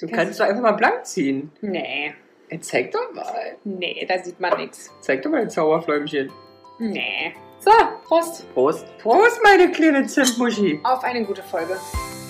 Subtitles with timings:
[0.00, 1.52] Du kannst doch einfach mal blank ziehen.
[1.60, 2.12] Nee,
[2.48, 3.56] Ey, zeig doch mal.
[3.64, 4.90] nee, da sieht man nichts.
[5.00, 6.30] Zeig doch mal ein Zauberfläumchen.
[6.78, 7.34] Nee.
[7.60, 7.70] So,
[8.06, 8.52] Prost.
[8.52, 8.86] Prost.
[8.98, 10.80] Prost, meine kleine Zimtmuschi.
[10.82, 11.76] Auf eine gute Folge.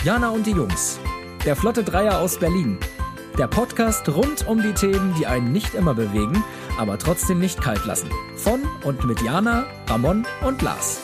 [0.05, 1.01] Jana und die Jungs.
[1.45, 2.79] Der Flotte Dreier aus Berlin.
[3.39, 6.45] Der Podcast rund um die Themen, die einen nicht immer bewegen,
[6.79, 8.09] aber trotzdem nicht kalt lassen.
[8.37, 11.01] Von und mit Jana, Ramon und Lars.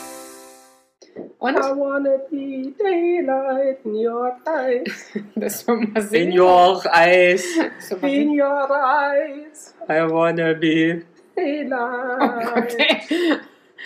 [1.41, 1.55] Und?
[1.57, 5.09] wanna be daylight in your eyes.
[5.35, 6.37] Das soll mal In singen.
[6.39, 7.43] your eyes.
[7.79, 8.31] Singen.
[8.37, 9.73] your eyes.
[9.89, 12.53] I wanna be Oh daylight.
[12.53, 13.37] Gott, ey.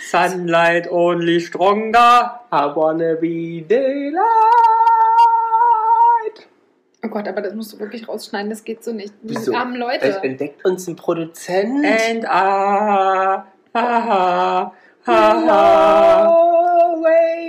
[0.09, 2.41] Sunlight only stronger.
[2.51, 4.25] I wanna be daylight.
[7.03, 9.13] Oh Gott, aber das musst du wirklich rausschneiden, das geht so nicht.
[9.21, 9.53] Die Wieso?
[9.55, 10.23] armen Es Leute.
[10.23, 11.85] entdeckt uns ein Produzent.
[11.85, 14.73] And ah, ha, ha,
[15.05, 16.64] ha, ha.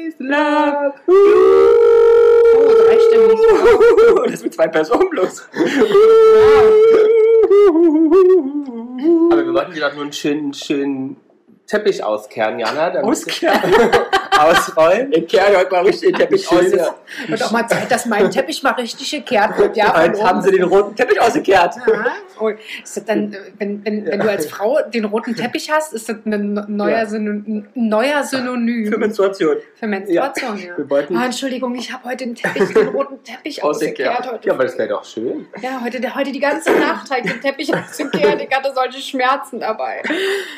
[0.06, 3.41] Always Love Oh, dreistimmig.
[4.30, 5.48] Das mit zwei Personen bloß.
[9.30, 11.16] Aber wir wollten dir doch nur einen schönen, schönen
[11.66, 13.01] Teppich auskehren, Jana.
[13.01, 13.73] Auskehren.
[14.38, 15.12] Ausrollen.
[15.12, 16.60] Ich kehre heute mal richtig den Teppich aus.
[17.26, 19.76] Wird auch mal Zeit, dass mein Teppich mal richtig gekehrt wird.
[19.76, 21.74] Ja, von Heute haben sie den roten Teppich ausgekehrt.
[21.87, 22.04] Ja.
[23.06, 26.90] Dann, wenn, wenn, wenn du als Frau den roten Teppich hast, ist das ein neuer,
[26.98, 27.06] Ja.
[27.06, 29.56] Synonym, ein neuer Synonym Für Menstruation.
[29.74, 30.59] für Menstruation.
[30.59, 30.76] Ja.
[30.76, 31.16] Wir wollten.
[31.16, 34.30] Ah, Entschuldigung, ich habe heute den Teppich, den roten Teppich Ausgekehrt.
[34.30, 34.46] Heute.
[34.48, 35.46] Ja, aber das wäre doch schön.
[35.62, 38.43] Ja, heute, der- heute die ganze Nacht ich den Teppich ausgekehrt.
[38.43, 40.02] Ich hatte solche Schmerzen dabei.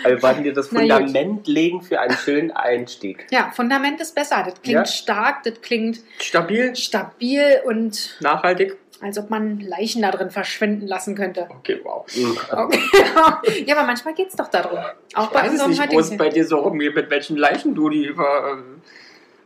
[0.04, 0.68] Aber wir wollten dir das.
[0.68, 3.26] Fundament legen für einen schönen Einstieg.
[3.30, 4.42] Ja, Fundament ist besser.
[4.47, 4.84] Das klingt Ja.
[4.86, 8.77] stark, das klingt Stabil, stabil und nachhaltig.
[9.02, 11.47] als ob man Leichen da drin verschwinden lassen könnte.
[11.50, 12.06] Okay, wow.
[12.50, 12.80] Okay.
[13.66, 14.78] ja, aber manchmal geht es doch darum.
[15.14, 17.10] Auch Ich bei weiß es unserem nicht, wo heutigen es bei dir so rumgeht, mit
[17.10, 18.52] welchen Leichen du die über.
[18.52, 18.80] ähm,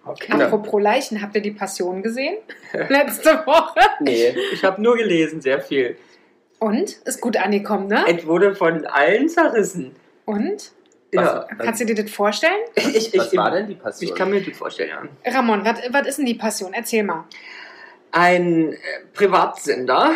[0.04, 0.32] Okay.
[0.32, 2.38] Apropos Leichen, habt ihr die Passion gesehen?
[2.88, 3.78] Letzte Woche.
[4.00, 4.34] Nee.
[4.52, 5.96] Ich habe nur gelesen, sehr viel.
[6.58, 6.92] Und?
[7.04, 8.04] Ist gut angekommen, ne?
[8.08, 9.94] Es wurde von allen zerrissen.
[10.24, 10.72] Und?
[11.12, 11.46] Ja.
[11.58, 12.60] Kannst du dir das vorstellen?
[12.74, 14.08] Ich, ich, Was war denn die Passion?
[14.08, 14.90] Ich kann mir das vorstellen,
[15.24, 15.32] ja.
[15.32, 16.72] Ramon, was ist denn die Passion?
[16.72, 17.24] Erzähl mal.
[18.10, 18.76] Ein äh,
[19.12, 20.12] Privatsender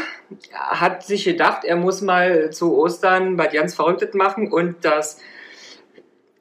[0.53, 5.21] hat sich gedacht, er muss mal zu Ostern was ganz Verrücktes machen und das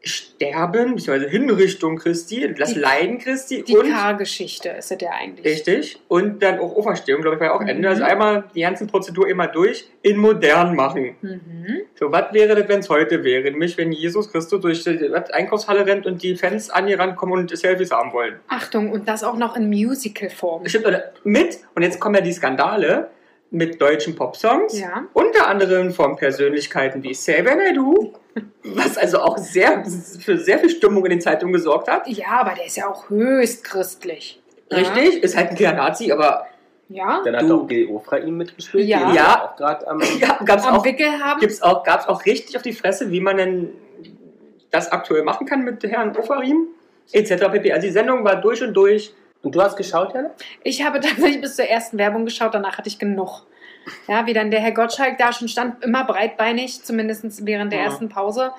[0.07, 1.29] Sterben, bzw.
[1.29, 5.45] Hinrichtung Christi, das Die- Leiden Christi Die und Kargeschichte ist es ja eigentlich.
[5.45, 5.99] Richtig.
[6.07, 7.67] Und dann auch Auferstehung, glaube ich, war ja auch Mhm.
[7.69, 7.89] Ende.
[7.89, 11.15] Also einmal die ganze Prozedur immer durch, in modern machen.
[11.21, 11.81] Mhm.
[11.95, 13.44] So, was wäre das, wenn es heute wäre?
[13.44, 17.57] Nämlich, wenn Jesus Christus durch die Einkaufshalle rennt und die Fans an ihr rankommen und
[17.57, 18.35] Selfies haben wollen.
[18.47, 20.67] Achtung, und das auch noch in Musical-Form.
[20.67, 23.09] Stimmt, oder mit, und jetzt kommen ja die Skandale
[23.55, 24.79] mit deutschen Popsongs.
[24.79, 25.05] Ja.
[25.13, 28.13] Unter anderem von Persönlichkeiten wie Xavier Naidoo,
[28.63, 29.83] was also auch sehr,
[30.19, 32.07] für sehr viel Stimmung in den Zeitungen gesorgt hat.
[32.07, 34.41] Ja, aber der ist ja auch höchst christlich.
[34.71, 36.47] Richtig, ist halt ein kleiner Nazi, aber
[36.89, 37.21] Ja?
[37.23, 38.88] Dann hat Du- auch Gil Ofraim mitgespielt.
[38.88, 39.11] Ja.
[39.13, 39.45] Ja.
[39.45, 40.01] Auch gerade am.
[40.19, 41.39] ja, gab's Am auch Wickel haben.
[41.39, 43.69] gibt's auch, gab es auch richtig auf die Fresse, wie man denn
[44.71, 46.67] das aktuell machen kann mit Herrn Ofarim,
[47.11, 47.49] etc.
[47.51, 47.71] pp.
[47.71, 49.13] Also die Sendung war durch und durch.
[49.45, 50.31] Und du hast geschaut, Jana?
[50.63, 53.44] Ich habe tatsächlich bis zur ersten Werbung geschaut, danach hatte ich genug.
[54.07, 57.85] Ja, wie dann der Herr Gottschalk da schon stand, immer breitbeinig, zumindest während der Ja.
[57.85, 58.51] ersten Pause,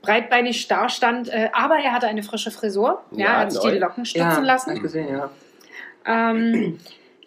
[0.00, 3.02] breitbeinig da stand, äh, aber er hatte eine frische Frisur.
[3.10, 4.80] Ja, Ja, er hat sich die Locken stutzen hab ich lassen.
[4.82, 5.30] gesehen, ja.
[6.06, 6.80] Ähm,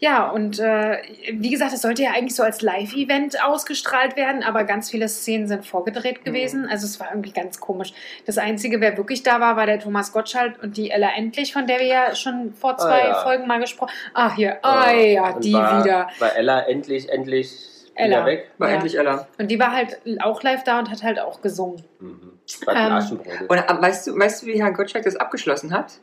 [0.04, 0.98] ja, und äh,
[1.32, 5.48] wie gesagt, es sollte ja eigentlich so als Live-Event ausgestrahlt werden, aber ganz viele Szenen
[5.48, 5.64] sind Mhm.
[5.64, 6.68] vorgedreht gewesen.
[6.70, 7.94] Also es war irgendwie ganz komisch.
[8.26, 11.68] Das Einzige, wer wirklich da war, war der Thomas Gottschalk und die Ella Endlich, von
[11.68, 13.14] der wir ja schon vor zwei Ah, ja.
[13.24, 14.32] Folgen mal gesprochen haben.
[14.32, 16.08] Ah, hier, ah ja, die war, wieder.
[16.20, 17.56] War Ella endlich, endlich
[17.96, 18.18] Ella.
[18.18, 18.52] wieder weg?
[18.58, 18.76] War Ja.
[18.76, 19.28] endlich Ella.
[19.40, 21.82] Und die war halt auch live da und hat halt auch gesungen.
[22.02, 22.32] Mhm.
[22.66, 23.48] War ein Ähm.
[23.48, 25.94] Und weißt du, weißt du, wie Herr Gottschalk das abgeschlossen hat?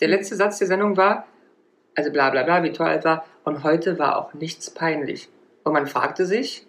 [0.00, 1.26] Der letzte Satz der Sendung war,
[1.96, 5.28] also bla bla bla, wie toll es war, und heute war auch nichts peinlich.
[5.64, 6.66] Und man fragte sich,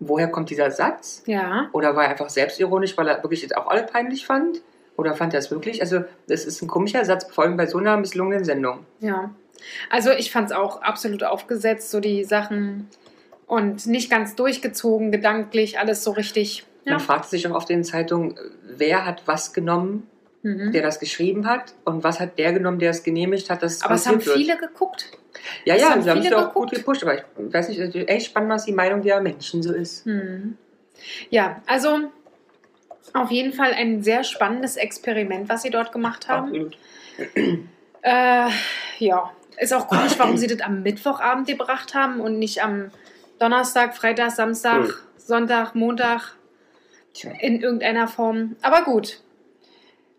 [0.00, 1.22] woher kommt dieser Satz?
[1.26, 1.68] Ja.
[1.72, 4.62] Oder war er einfach selbstironisch, weil er wirklich jetzt auch alle peinlich fand?
[4.96, 5.80] Oder fand er es wirklich?
[5.80, 8.86] Also, das ist ein komischer Satz, vor allem bei so einer misslungenen Sendung.
[9.00, 9.30] Ja.
[9.90, 12.88] Also ich fand es auch absolut aufgesetzt, so die Sachen
[13.46, 16.66] und nicht ganz durchgezogen, gedanklich, alles so richtig.
[16.84, 16.92] Ja.
[16.92, 20.06] Man fragt sich auch auf den Zeitungen, wer hat was genommen,
[20.44, 20.72] Mhm.
[20.72, 23.94] der das geschrieben hat, und was hat der genommen, der es genehmigt hat, dass Aber
[23.94, 24.36] es haben wird.
[24.36, 25.10] viele geguckt.
[25.64, 27.00] Ja, es ja, haben sie haben es auch gut geguckt.
[27.00, 29.72] gepusht, aber ich weiß nicht, es ist echt spannend, was die Meinung der Menschen so
[29.72, 30.06] ist.
[30.06, 30.56] Mhm.
[31.30, 31.98] Ja, also
[33.14, 36.72] auf jeden Fall ein sehr spannendes Experiment, was sie dort gemacht haben.
[38.02, 38.48] Äh,
[38.98, 42.90] ja, ist auch komisch, warum sie das am Mittwochabend gebracht haben und nicht am
[43.38, 44.92] Donnerstag, Freitag, Samstag, Hm.
[45.16, 46.34] Sonntag, Montag
[47.40, 48.56] in irgendeiner Form.
[48.62, 49.20] Aber gut.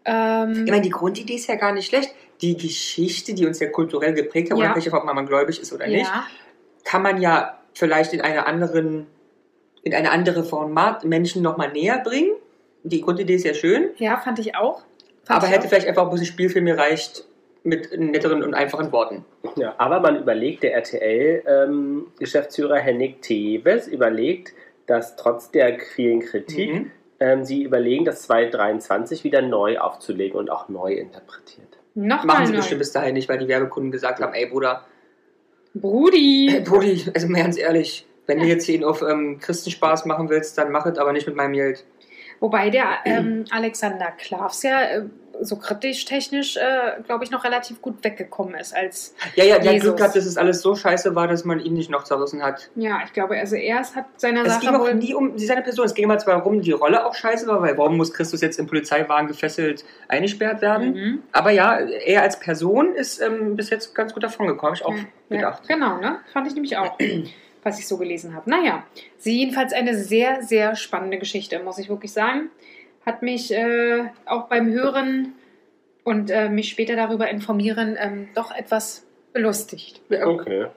[0.06, 2.14] Ähm, Ich meine, die Grundidee ist ja gar nicht schlecht.
[2.42, 4.66] Die Geschichte, die uns ja kulturell geprägt hat, Ja.
[4.66, 6.26] unabhängig davon, ob man gläubig ist oder nicht, ja,
[6.84, 9.08] kann man ja vielleicht in einer anderen,
[9.84, 12.32] in eine andere Format Menschen nochmal näher bringen.
[12.84, 14.84] Die Grundidee ist ja schön, Ja, fand ich auch.
[15.24, 15.70] Fand aber ich hätte auch.
[15.70, 17.26] vielleicht einfach ein bisschen Spielfilm gereicht
[17.64, 19.26] mit netteren und einfachen Worten.
[19.56, 24.54] Ja, aber man überlegt, der RTL-Geschäftsführer Henning Teves überlegt,
[24.86, 26.92] dass trotz der vielen Kritik, Mhm.
[27.20, 31.80] Ähm, sie überlegen, das 2023 wieder neu aufzulegen und auch neu interpretiert.
[31.94, 32.58] Nochmal Machen sie neu.
[32.60, 34.86] bestimmt bis dahin nicht, weil die Werbekunden gesagt haben, ey Bruder,
[35.74, 36.62] Brudi.
[36.66, 40.72] Brudi, also mal ganz ehrlich, wenn du jetzt hier auf ähm, Christenspaß machen willst, dann
[40.72, 41.86] mach es aber nicht mit meinem Geld.
[42.40, 45.04] Wobei der ähm, Alexander Klavs ja äh,
[45.42, 49.66] so kritisch technisch, äh, glaube ich, noch relativ gut weggekommen ist als Ja, ja, der
[49.68, 49.88] hat Jesus.
[49.90, 52.70] Glück gehabt, dass es alles so scheiße war, dass man ihn nicht noch zerrissen hat.
[52.76, 54.96] Ja, ich glaube, also er hat seiner Es ging Sache auch wohl.
[54.96, 55.86] nie um seine Person.
[55.86, 58.60] Es ging immer zwar darum, die Rolle auch scheiße war, weil warum muss Christus jetzt
[58.60, 60.94] im Polizeiwagen gefesselt eingesperrt werden?
[60.94, 61.24] Mhm.
[61.32, 64.86] Aber ja, er als Person ist ähm, bis jetzt ganz gut davon gekommen, habe ich
[64.86, 64.96] auch
[65.30, 65.68] Ja, gedacht.
[65.68, 66.20] genau, ne?
[66.34, 66.98] Fand ich nämlich auch,
[67.64, 68.50] was ich so gelesen habe.
[68.50, 68.84] Naja,
[69.18, 72.50] sie jedenfalls eine sehr, sehr spannende Geschichte, muss ich wirklich sagen.
[73.06, 75.34] Hat mich äh, auch beim Hören
[76.04, 80.02] und äh, mich später darüber informieren ähm, doch etwas belustigt.
[80.10, 80.26] Ja.
[80.28, 80.68] Okay.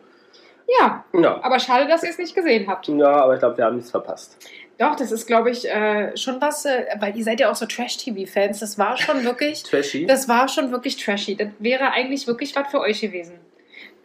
[0.81, 2.89] Ja, Ja, aber schade, dass ihr es nicht gesehen habt.
[2.89, 4.37] ja aber ich glaube, wir haben nichts verpasst.
[4.79, 7.67] Doch, das ist, glaube ich, äh, schon was, äh, weil ihr seid ja auch so
[7.67, 8.61] Trash-TV-Fans.
[8.61, 10.07] Das war schon wirklich, Trashy.
[10.07, 11.37] das war schon wirklich trashy.
[11.37, 13.41] Das wäre eigentlich wirklich was für euch gewesen.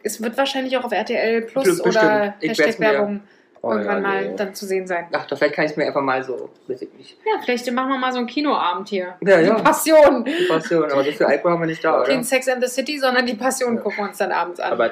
[0.02, 1.86] Es wird wahrscheinlich auch auf RTL Plus Bestimmt.
[1.86, 3.22] oder Hashtag-Werbung
[3.64, 4.36] Oh, irgendwann ja, mal nee.
[4.36, 5.06] dann zu sehen sein.
[5.12, 7.16] Ach, doch, vielleicht kann ich es mir einfach mal so, weiß ich nicht.
[7.24, 9.14] Ja, vielleicht machen wir mal so einen Kinoabend hier.
[9.22, 9.54] Ja, die ja.
[9.54, 10.24] Passion.
[10.24, 12.22] Die Passion, aber so viel Alkohol haben wir nicht da, oder?
[12.22, 14.72] Sex and the City, sondern die Passion gucken wir uns dann abends an.
[14.72, 14.90] Aber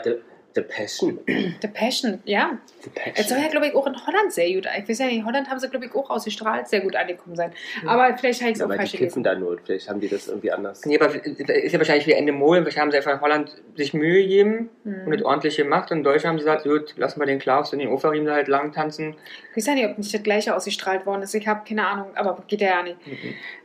[0.54, 1.18] The, Passion.
[1.26, 2.58] The Passion, ja.
[2.82, 3.42] The Es soll Passion.
[3.42, 4.66] ja, glaube ich, auch in Holland sehr gut.
[4.78, 7.36] Ich weiß ja nicht, in Holland haben sie, glaube ich, auch ausgestrahlt, sehr gut angekommen
[7.36, 7.52] sein.
[7.86, 9.58] Aber vielleicht habe ich es Ja, auch aber die falsch kiffen da nur.
[9.64, 10.84] Vielleicht haben die das irgendwie anders.
[10.84, 12.60] Nee, aber ist ja wahrscheinlich wie Ende Mol.
[12.62, 15.06] Vielleicht haben sie einfach in Holland sich Mühe gegeben Hm.
[15.06, 15.90] und es ordentlich gemacht.
[15.90, 18.34] Und in Deutschland haben sie gesagt, gut, lassen wir den Klaus und den Oferim da
[18.34, 19.14] halt lang tanzen.
[19.52, 21.34] Ich weiß ja nicht, ob nicht das gleiche ausgestrahlt worden ist.
[21.34, 23.06] Ich habe keine Ahnung, aber geht ja ja nicht.
[23.06, 23.12] Mhm.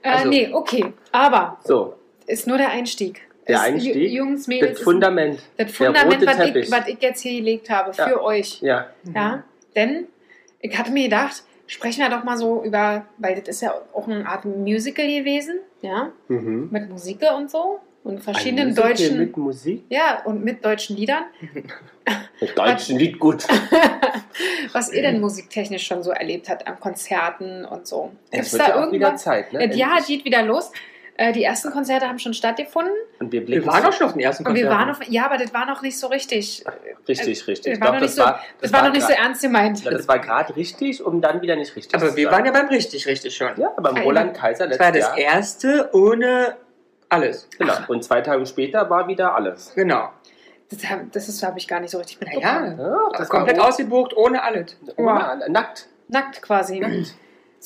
[0.04, 0.94] Äh, Also- nee, okay.
[1.12, 1.95] Aber So,
[2.28, 3.26] ist nur der Einstieg.
[3.47, 3.95] Der Einstieg?
[3.95, 4.73] Ju- Jungs, Mädels.
[4.73, 5.35] das Fundament.
[5.57, 8.21] das der Fundament, rote was ich, was ich jetzt hier gelegt habe für Ja.
[8.21, 8.61] euch.
[8.61, 9.44] Ja, Ja,
[9.75, 10.07] denn
[10.59, 14.07] ich hatte mir gedacht, sprechen wir doch mal so über, weil das ist ja auch
[14.07, 16.69] eine Art Musical gewesen, ja, mhm.
[16.71, 19.83] mit Musik und so und verschiedenen deutschen, Mit Musik?
[19.89, 21.23] ja, und mit deutschen Liedern.
[22.39, 23.45] Mit deutschen Lied gut.
[24.71, 28.11] Was ihr denn musiktechnisch schon so erlebt habt an Konzerten und so.
[28.31, 29.23] Es wird da ja irgendwas?
[29.23, 29.73] Zeit, ne?
[29.75, 30.71] Ja, geht wieder los.
[31.19, 32.93] Äh, Die ersten Konzerte haben schon stattgefunden.
[33.19, 34.87] Und wir Wir waren auch schon auf den ersten Und wir Konzerten.
[34.87, 36.63] waren auf, ja, aber das war noch nicht so richtig.
[37.07, 37.73] Richtig, richtig.
[37.73, 38.23] Das Ich war glaub, noch nicht so,
[38.61, 39.83] das war noch nicht so ernst gemeint.
[39.83, 42.51] Ja, das war gerade richtig, um dann wieder nicht richtig Aber zu wir waren ja
[42.51, 43.49] beim richtig, richtig schon.
[43.57, 44.41] Ja, beim Ah, Roland ja.
[44.41, 45.33] Kaiser Das war letztes das Jahr.
[45.33, 46.55] erste ohne
[47.09, 47.49] alles.
[47.57, 47.73] Genau.
[47.87, 49.71] Und zwei Tage später war wieder alles.
[49.73, 50.09] Genau.
[50.69, 50.79] Das,
[51.27, 52.75] das habe ich gar nicht so richtig mitbekommen.
[52.77, 54.77] Naja, Ja, das ist komplett war ausgebucht ohne alles.
[54.97, 55.87] ohne, nackt.
[56.09, 57.05] Nackt quasi.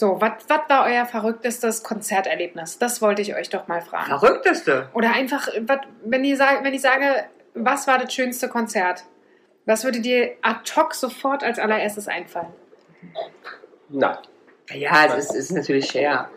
[0.01, 0.31] So, was
[0.67, 2.79] war euer verrücktestes Konzerterlebnis?
[2.79, 4.07] Das wollte ich euch doch mal fragen.
[4.07, 4.89] Verrückteste.
[4.95, 7.05] Oder einfach, wat, wenn, ihr sag, wenn ich sage,
[7.53, 9.03] was war das schönste Konzert?
[9.67, 12.47] Was würde dir ad hoc sofort als allererstes einfallen?
[13.89, 14.19] Na,
[14.73, 16.29] Ja, es ist, ist natürlich Cher.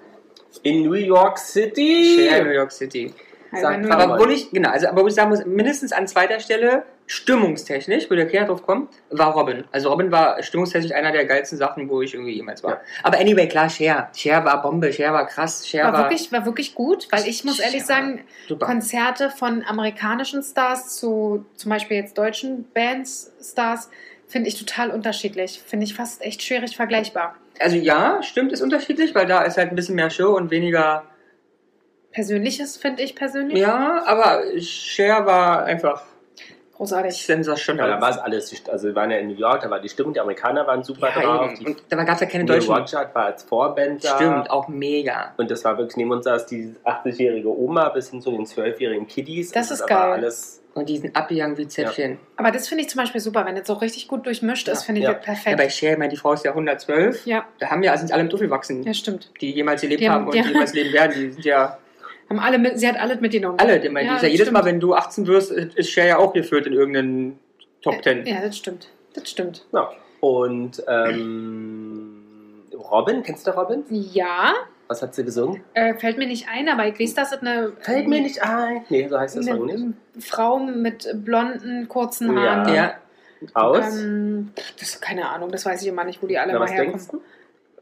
[0.63, 2.19] in New York City.
[2.19, 3.15] Cher in New York City.
[3.51, 3.99] Sag Also, mal.
[4.03, 8.11] Aber wo ich, genau, also aber wo ich sagen muss, mindestens an zweiter Stelle, stimmungstechnisch,
[8.11, 9.65] wo der Kerl drauf kommt, war Robin.
[9.73, 12.73] Also Robin war stimmungstechnisch einer der geilsten Sachen, wo ich irgendwie jemals war.
[12.73, 12.81] Ja.
[13.03, 14.11] Aber anyway, klar, Cher.
[14.17, 17.45] Cher war Bombe, Cher war krass, Cher war, war, wirklich, war wirklich gut, weil ich
[17.45, 18.25] muss ehrlich sagen.
[18.59, 23.91] Konzerte von amerikanischen Stars zu zum Beispiel jetzt deutschen Bands Stars
[24.27, 25.63] finde ich total unterschiedlich.
[25.65, 27.37] Finde ich fast echt schwierig vergleichbar.
[27.61, 31.05] Also ja, stimmt, ist unterschiedlich, weil da ist halt ein bisschen mehr Show und weniger.
[32.13, 36.05] Persönliches finde ich persönlich Ja, aber Cher war einfach
[36.77, 37.25] großartig.
[37.25, 37.89] sensationell.
[37.89, 38.55] Ja, da war es alles.
[38.69, 41.09] Also wir waren ja in New York, da war die Stimmung, die Amerikaner waren super
[41.15, 41.47] ja, drauf.
[41.53, 41.57] eben.
[41.61, 42.75] Die Und da gab es ja keine Neil Deutschen.
[42.75, 44.17] Roger war als Vorband da.
[44.17, 45.33] Stimmt, auch mega.
[45.37, 49.07] Und das war wirklich, neben uns saß die 80-jährige Oma bis hin zu den 12-jährigen
[49.07, 49.53] Kiddies.
[49.53, 50.13] Das Also ist da war geil.
[50.21, 52.19] Alles, Und die sind abgegangen wie Zäpfchen.
[52.37, 54.87] Aber das finde ich zum Beispiel super, wenn es so richtig gut durchmischt ist, Ja,
[54.87, 55.13] finde ich ja.
[55.15, 55.57] das Ja, perfekt.
[55.57, 57.25] bei Cher, meine, die Frau ist ja 112.
[57.27, 59.31] Ja, Da haben ja, sind alle mit aufgewachsen, ja, stimmt.
[59.41, 60.43] die jemals gelebt Die haben- haben und ja.
[60.43, 61.13] die jemals leben werden.
[61.15, 61.79] Die sind ja
[62.31, 63.59] Haben alle mit, sie hat alles mitgenommen.
[63.59, 63.85] alle.
[63.85, 64.75] Ich meine, ja das jedes Mal, stimmt.
[64.75, 67.39] wenn du 18 wirst, ist Cher ja auch geführt in irgendeinen
[67.83, 68.27] Top 10.
[68.27, 68.89] Ja, das stimmt.
[69.15, 69.67] Das stimmt.
[69.73, 69.91] ja.
[70.21, 72.23] Und ähm,
[72.73, 73.85] Robin, kennst du Robin?
[73.91, 74.55] Ja,
[74.89, 75.63] Was hat sie gesungen?
[75.75, 78.85] äh, fällt mir nicht ein, aber ich weiß, dass es eine, Fällt mir nicht ein.
[78.89, 79.85] Nee, so heißt das Song nicht.
[80.27, 82.43] Frau mit blonden, kurzen Ja.
[82.65, 82.75] Haaren.
[82.75, 82.95] Ja,
[83.53, 83.99] Aus?
[84.01, 86.73] Ähm, das keine Ahnung, das weiß ich immer nicht, wo die alle Na, mal was
[86.73, 87.01] herkommen.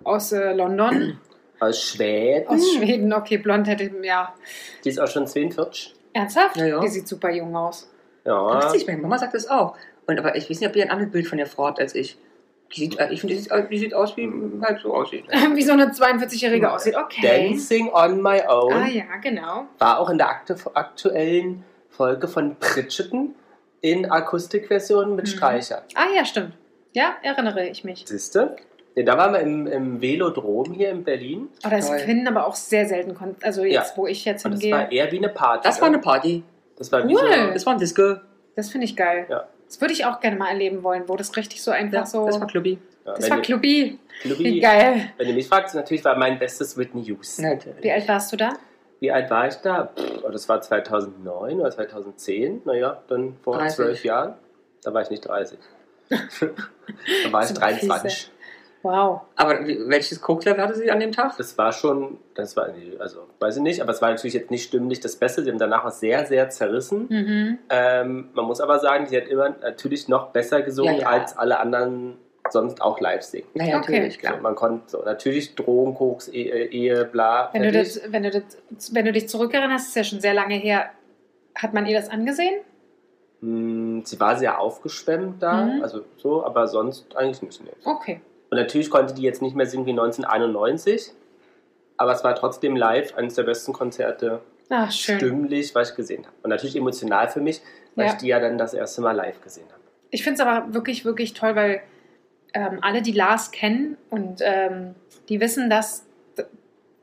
[0.04, 1.20] Aus äh, London,
[1.62, 2.48] Aus Schweden.
[2.48, 3.12] aus Schweden.
[3.12, 4.34] Okay, blond hätte ich, ja.
[4.84, 5.94] Die ist auch schon 42.
[6.12, 6.56] Ernsthaft?
[6.56, 6.80] Ja, ja.
[6.80, 7.88] Die sieht super jung aus.
[8.24, 8.58] Ja.
[8.58, 9.76] Richtig, meine Mama sagt das auch.
[10.06, 11.94] Und aber ich weiß nicht, ob ihr ein anderes Bild von der Frau habt als
[11.94, 12.18] ich.
[12.74, 14.30] Die sieht, ich finde, die, sieht- die sieht aus, wie
[14.62, 15.24] halt so aussieht.
[15.54, 16.96] Wie so eine 42-Jährige aussieht.
[16.96, 17.48] Okay.
[17.50, 18.72] Dancing on my own.
[18.72, 19.66] Ah ja, genau.
[19.78, 23.34] War auch in der aktu aktuellen Folge von Bridgerton
[23.82, 25.30] in Akustikversion mit Mhm.
[25.30, 25.82] Streicher.
[25.94, 26.54] Ah ja, stimmt.
[26.94, 28.04] Ja, erinnere ich mich.
[28.06, 28.56] Siehste?
[28.94, 31.48] Ja, da waren wir im, im Velodrom hier in Berlin.
[31.64, 31.98] Oh, das Toll.
[32.00, 33.14] finden aber auch sehr selten.
[33.14, 33.96] Kon also jetzt, Ja.
[33.96, 34.78] wo ich jetzt Und es hingehe.
[34.78, 35.66] war eher wie eine Party.
[35.66, 35.94] Das war ne?
[35.96, 36.42] eine Party.
[36.76, 37.20] Das war wie Cool.
[37.20, 38.16] so, Das war ein Disco.
[38.54, 39.26] Das finde ich geil.
[39.30, 39.48] Ja.
[39.66, 42.26] Das würde ich auch gerne mal erleben wollen, wo das richtig so einfach Ja, so.
[42.26, 42.78] das war Clubby.
[43.06, 43.98] ja, das war du- Clubby.
[44.20, 45.10] Clubby, Wie geil.
[45.16, 47.44] wenn du mich fragst, natürlich war mein bestes Whitney Houston.
[47.48, 47.82] Natürlich.
[47.82, 48.52] Wie alt warst du da?
[49.00, 49.86] Wie alt war ich da?
[49.86, 52.60] Pff, das war 2009 oder 2010.
[52.66, 53.74] Naja, dann vor 30.
[53.76, 54.34] zwölf Jahren.
[54.84, 55.58] Da war ich nicht 30.
[56.10, 58.30] da war ich So 23.
[58.82, 59.20] Wow.
[59.36, 61.36] Aber welches Coke-Level hatte sie an dem Tag?
[61.36, 64.64] Das war schon, das war, also weiß ich nicht, aber es war natürlich jetzt nicht
[64.64, 65.42] stimmlich das Beste.
[65.44, 67.06] Sie haben danach auch sehr, sehr zerrissen.
[67.08, 67.58] Mhm.
[67.70, 71.06] Ähm, man muss aber sagen, sie hat immer natürlich noch besser gesungen, Ja, ja.
[71.08, 72.16] als alle anderen
[72.50, 73.46] sonst auch live singen.
[73.54, 73.92] Naja, Okay.
[73.92, 74.40] natürlich, So, klar.
[74.40, 77.50] man konnte so, natürlich Drogen, Koks, Ehe, Ehe bla.
[77.52, 78.42] Wenn, du das, wenn, du das,
[78.92, 80.90] wenn du dich zurückerinnerst, ist ja schon sehr lange her.
[81.54, 82.60] Hat man ihr das angesehen?
[83.40, 85.82] Hm, Sie war sehr aufgeschwemmt da, Mhm.
[85.82, 87.62] also so, aber sonst eigentlich nicht.
[87.64, 87.70] Nee.
[87.84, 88.20] Okay.
[88.52, 91.12] Und natürlich konnte die jetzt nicht mehr singen wie 1991,
[91.96, 95.16] aber es war trotzdem live eines der besten Konzerte, Ach, schön.
[95.16, 96.36] stimmlich, was ich gesehen habe.
[96.42, 97.62] Und natürlich emotional für mich,
[97.94, 98.12] weil Ja.
[98.12, 99.80] ich die ja dann das erste Mal live gesehen habe.
[100.10, 101.80] Ich finde es aber wirklich, wirklich toll, weil
[102.52, 104.96] ähm, alle, die Lars kennen und ähm,
[105.30, 106.04] die wissen, dass,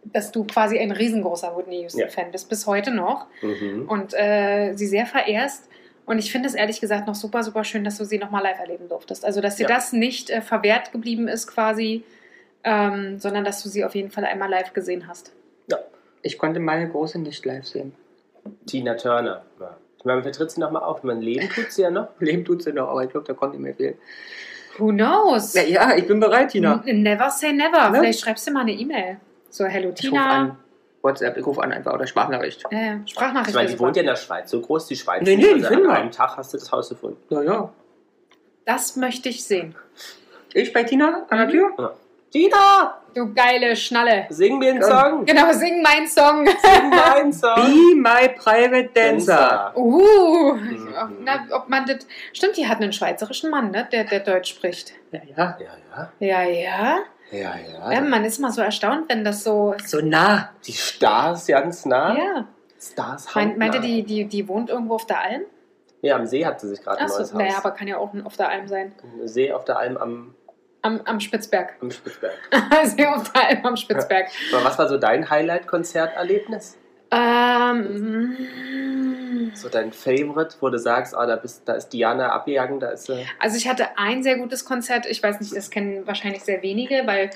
[0.04, 3.26] dass du quasi ein riesengroßer Whitney Houston-Fan bist, bis heute noch.
[3.42, 3.90] Mhm.
[3.90, 5.68] Und äh, sie sehr verehrst.
[6.10, 8.58] Und ich finde es ehrlich gesagt noch super, super schön, dass du sie nochmal live
[8.60, 9.24] erleben durftest.
[9.24, 9.76] Also, dass dir Ja.
[9.76, 12.04] das nicht äh, verwehrt geblieben ist quasi,
[12.64, 15.34] ähm, sondern dass du sie auf jeden Fall einmal live gesehen hast.
[16.24, 17.94] Ich konnte meine Große nicht live sehen.
[18.66, 19.44] Tina Turner.
[19.60, 19.78] Ja.
[20.00, 21.04] Ich meine, man vertritt sie nochmal auf.
[21.04, 22.08] Mein Leben tut sie ja noch.
[22.20, 23.98] Leben tut sie noch, aber ich glaube, da konnte nicht mehr viel.
[24.80, 25.54] Who knows?
[25.54, 26.82] Ja, ja, ich bin bereit, Tina.
[26.86, 27.92] Never say never.
[27.92, 28.00] Ne?
[28.00, 29.18] Vielleicht schreibst du mal eine E-Mail.
[29.52, 30.58] So, hello Ich Tina.
[31.02, 32.64] WhatsApp, ich rufe an einfach oder Sprachnachricht.
[32.72, 33.56] Äh, Ich Sprachnachricht.
[33.56, 34.50] meine, wäre die wohnt ja in der Schweiz.
[34.52, 35.40] So groß die Schweiz Nee, ist.
[35.44, 37.18] nee, also finden an einem Tag hast du das Haus gefunden.
[37.30, 37.70] Ja, ja.
[38.66, 39.76] Das möchte ich sehen.
[40.54, 41.52] Ich bei Tina an der Mhm.
[41.52, 41.96] Tür?
[42.32, 44.28] Tina, Du geile Schnalle.
[44.30, 45.10] sing mir einen Ja.
[45.10, 45.26] Song.
[45.26, 46.46] Genau, sing meinen Song.
[46.46, 47.56] Sing meinen Song.
[47.56, 49.74] Be my private dancer.
[49.76, 50.94] Uh, Mhm.
[51.24, 52.06] na, ob man das.
[52.34, 53.88] Stimmt, die hat einen schweizerischen Mann, ne?
[53.92, 54.94] Der, der Deutsch spricht.
[55.12, 55.58] Ja, ja.
[55.60, 56.44] Ja, ja.
[56.44, 56.98] Ja, ja.
[57.32, 57.92] Ja, ja.
[57.92, 59.76] ja man ist mal so erstaunt, wenn das so.
[59.86, 60.50] So nah.
[60.66, 62.18] Die Stars ganz nah.
[62.18, 62.48] Ja.
[62.80, 63.66] Stars Meint, hautnah.
[63.66, 65.42] meinte die, die, die wohnt irgendwo auf der Alm?
[66.02, 68.14] Ja, am See hat sie sich gerade ein neues Achso, naja, aber kann ja auch
[68.24, 68.94] auf der Alm sein.
[69.04, 70.34] Ein See auf der Alm am,
[70.82, 71.74] Am, am Spitzberg.
[71.82, 72.38] am Spitzberg.
[72.86, 74.28] See auf der Alm am Spitzberg.
[74.54, 76.78] Aber was war so dein Highlight-Konzerterlebnis?
[77.12, 78.38] Ähm,
[79.56, 83.06] So dein Favorite, wo du sagst, ah, da, bist, da ist Diana abgegangen, da ist
[83.08, 83.26] sie.
[83.40, 85.06] also ich hatte ein sehr gutes Konzert.
[85.06, 87.30] Ich weiß nicht, das kennen wahrscheinlich sehr wenige, weil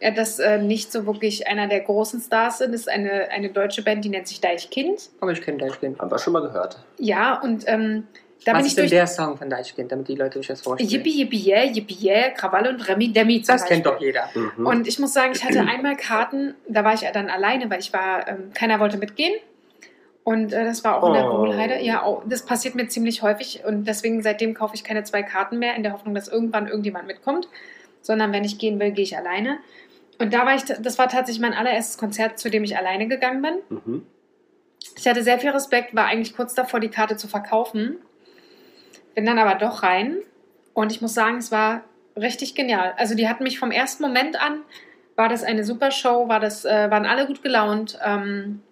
[0.00, 2.72] äh, das äh, nicht so wirklich einer der großen Stars sind.
[2.72, 5.10] Das ist eine, eine deutsche Band, die nennt sich Deichkind.
[5.20, 5.98] Aber ich kenne Deichkind.
[5.98, 6.78] Haben wir schon mal gehört.
[6.98, 8.06] Ja, und ähm,
[8.46, 10.46] da Was bin ist ich denn durch der Song von Deichkind, damit die Leute sich
[10.46, 10.88] das vorstellen?
[10.88, 14.12] Yippie, yippie, yeah, yippie, yeah, Krawalle und Remi Demi zum Das kennt Beispiel.
[14.14, 14.50] doch jeder.
[14.56, 14.66] Mhm.
[14.66, 17.92] Und ich muss sagen, ich hatte einmal Karten, da war ich dann alleine, weil ich
[17.92, 19.34] war, ähm, keiner wollte mitgehen.
[20.24, 21.36] Und äh, das war auch in der Oh.
[21.36, 21.80] Ruhlheide.
[21.82, 23.64] Ja, auch, das passiert mir ziemlich häufig.
[23.64, 27.06] Und deswegen seitdem kaufe ich keine zwei Karten mehr, in der Hoffnung, dass irgendwann irgendjemand
[27.06, 27.48] mitkommt.
[28.02, 29.58] Sondern wenn ich gehen will, gehe ich alleine.
[30.18, 33.42] Und da war ich, das war tatsächlich mein allererstes Konzert, zu dem ich alleine gegangen
[33.42, 33.54] bin.
[33.70, 34.06] Mhm.
[34.96, 37.96] Ich hatte sehr viel Respekt, war eigentlich kurz davor, die Karte zu verkaufen.
[39.14, 40.18] Bin dann aber doch rein.
[40.74, 41.82] Und ich muss sagen, es war
[42.16, 42.92] richtig genial.
[42.96, 44.60] Also die hatten mich vom ersten Moment an,
[45.16, 47.98] war das eine super Show, war das, äh, waren alle gut gelaunt.
[48.04, 48.62] Ähm,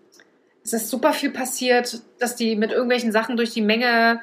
[0.72, 4.20] es ist super viel passiert, dass die mit irgendwelchen Sachen durch die Menge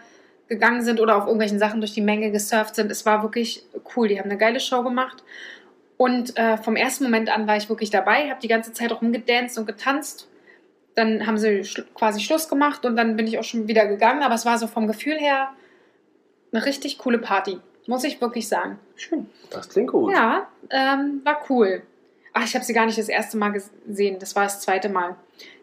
[0.48, 2.92] gegangen sind oder auf irgendwelchen Sachen durch die Menge gesurft sind.
[2.92, 3.64] Es war wirklich
[3.96, 4.08] cool.
[4.08, 5.24] Die haben eine geile Show gemacht.
[5.98, 9.58] Und äh, vom ersten Moment an war ich wirklich dabei, habe die ganze Zeit rumgedanced
[9.58, 10.28] und getanzt.
[10.94, 14.22] Dann haben sie schl quasi Schluss gemacht und dann bin ich auch schon wieder gegangen.
[14.22, 15.50] Aber es war so vom Gefühl her
[16.52, 18.78] eine richtig coole Party, muss ich wirklich sagen.
[18.96, 19.28] Schön.
[19.50, 20.14] Das klingt gut.
[20.14, 21.82] Ja, ähm, war cool.
[22.34, 24.20] Ach, ich habe sie gar nicht das erste Mal gesehen.
[24.20, 25.16] Das war das zweite Mal.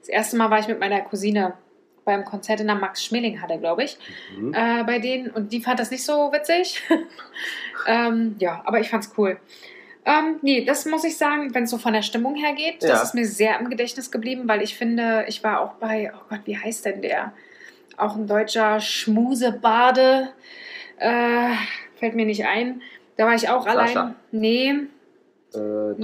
[0.02, 1.54] Das erste Mal war ich mit meiner Cousine
[2.04, 3.96] beim Konzert in der Max-Schmeling-Halle, glaube ich,
[4.36, 4.52] Mhm.
[4.54, 5.30] äh, bei denen.
[5.30, 6.82] Und die fand das nicht so witzig.
[7.86, 9.38] ähm, ja, aber ich fand's cool.
[10.04, 12.88] Ähm, nee, das muss ich sagen, wenn es so von der Stimmung her geht, Ja.
[12.90, 16.20] das ist mir sehr im Gedächtnis geblieben, weil ich finde, ich war auch bei, oh
[16.28, 17.32] Gott, wie heißt denn der?
[17.96, 20.30] Auch ein deutscher Schmusebade.
[20.98, 21.54] Äh,
[22.00, 22.82] fällt mir nicht ein.
[23.16, 24.00] Da war ich auch Sascha.
[24.00, 24.14] allein.
[24.32, 24.74] Nee,
[25.54, 25.94] Äh,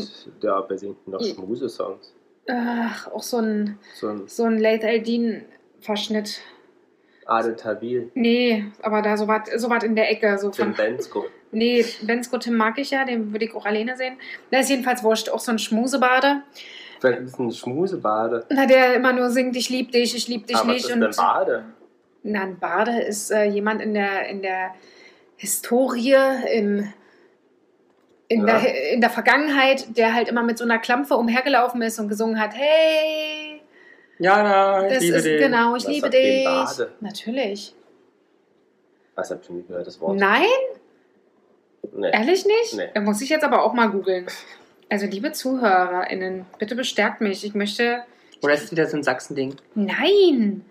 [0.43, 2.15] ja, wer singt noch Schmuse-Songs?
[2.51, 6.41] Ach, auch so ein, So ein so ein Late Eldin-Verschnitt.
[7.27, 10.39] Adel Tawil, Nee, aber da so was so wat in der Ecke.
[10.39, 11.27] So Tim von, Bensko.
[11.51, 14.17] Nee, Ben Scott mag ich ja, den würde ich auch alleine sehen.
[14.51, 16.43] Der ist jedenfalls wurscht, auch so ein Schmusebade.
[17.01, 18.47] Vielleicht ist ein Schmusebade.
[18.51, 20.87] Na, der immer nur singt, ich lieb dich, ich lieb dich Aber was nicht.
[20.87, 21.65] ist und denn Bade?
[22.23, 24.75] Na, ein Bade ist äh, jemand in der, in der
[25.37, 26.17] Historie,
[26.53, 26.93] im,
[28.29, 28.59] in, Ja.
[28.61, 32.39] der, in der Vergangenheit, der halt immer mit so einer Klampfe umhergelaufen ist und gesungen
[32.41, 33.61] hat, hey,
[34.19, 35.41] Jana, ich das liebe ist dich.
[35.41, 36.45] genau, ich Was liebe dich.
[36.45, 36.93] Bade?
[37.01, 37.75] Natürlich.
[39.15, 40.17] Was hab ich schon nie gehört, das Wort?
[40.19, 40.43] Nein,
[41.93, 42.11] Nee.
[42.13, 42.75] ehrlich nicht?
[42.77, 42.89] Nee.
[42.95, 44.27] Da muss ich jetzt aber auch mal googeln.
[44.91, 47.45] Also, liebe ZuhörerInnen, bitte bestärkt mich.
[47.45, 48.03] Ich möchte.
[48.43, 49.57] Oder ist es wieder so ein Sachsending?
[49.75, 50.65] Nein!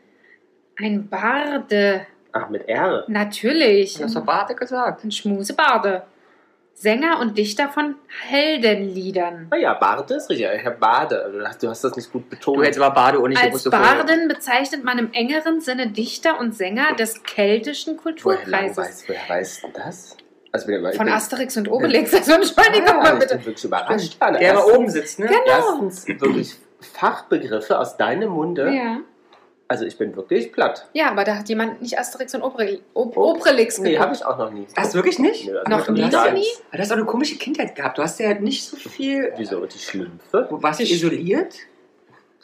[0.80, 2.06] Ein Barde.
[2.34, 3.04] Ach, mit R.
[3.08, 3.96] Natürlich.
[3.96, 5.04] Du hast doch Barte gesagt.
[5.04, 6.04] Ein Schmusebarde.
[6.80, 7.96] Sänger und Dichter von
[8.28, 9.48] Heldenliedern.
[9.50, 10.48] Ah ja, Bade ist richtig.
[10.60, 11.24] Ich hab Bade.
[11.24, 12.58] Also, du hast- das nicht gut betont.
[12.58, 13.72] Du hättest aber Bade und nicht Als gewusst.
[13.72, 18.78] Barden bezeichnet man im engeren Sinne Dichter und Sänger des keltischen Woher, Kulturkreises.
[18.78, 20.18] weiß, woher weißt du das?
[20.52, 22.14] Also, ich bin, Von ich Asterix und Obelix.
[22.14, 23.36] Also Entschuldigung ah, mal ich bitte.
[23.38, 24.18] bin wirklich überrascht.
[24.22, 25.26] Der Erstens- oben sitzt, ne?
[25.28, 25.40] Genau.
[25.48, 26.56] Erstens wirklich
[26.94, 28.72] Fachbegriffe aus deinem Munde.
[28.72, 28.98] Ja.
[29.70, 30.88] Also ich bin wirklich platt.
[30.94, 34.06] ja, aber da hat jemand nicht Asterix und Obrel- Ob Obelix Nee, geguckt.
[34.06, 34.66] habe ich auch noch nie.
[34.78, 35.46] Hast du wirklich nicht?
[35.48, 36.04] Nö, also Noch nie.
[36.04, 37.98] Aber Du hast auch eine komische Kindheit gehabt.
[37.98, 39.34] Du hast ja nicht so viel.
[39.36, 39.66] Wieso?
[39.66, 40.48] Die Schlümpfe?
[40.50, 41.56] Wo warst du isoliert?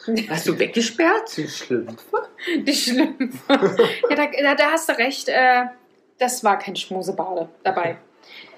[0.28, 1.34] Warst du weggesperrt?
[1.34, 2.28] Die Schlümpfe?
[2.58, 3.38] Die Schlümpfe.
[4.10, 5.28] ja, da, da, da hast du recht.
[5.30, 5.62] Äh,
[6.18, 7.96] das war kein Schmusebade dabei.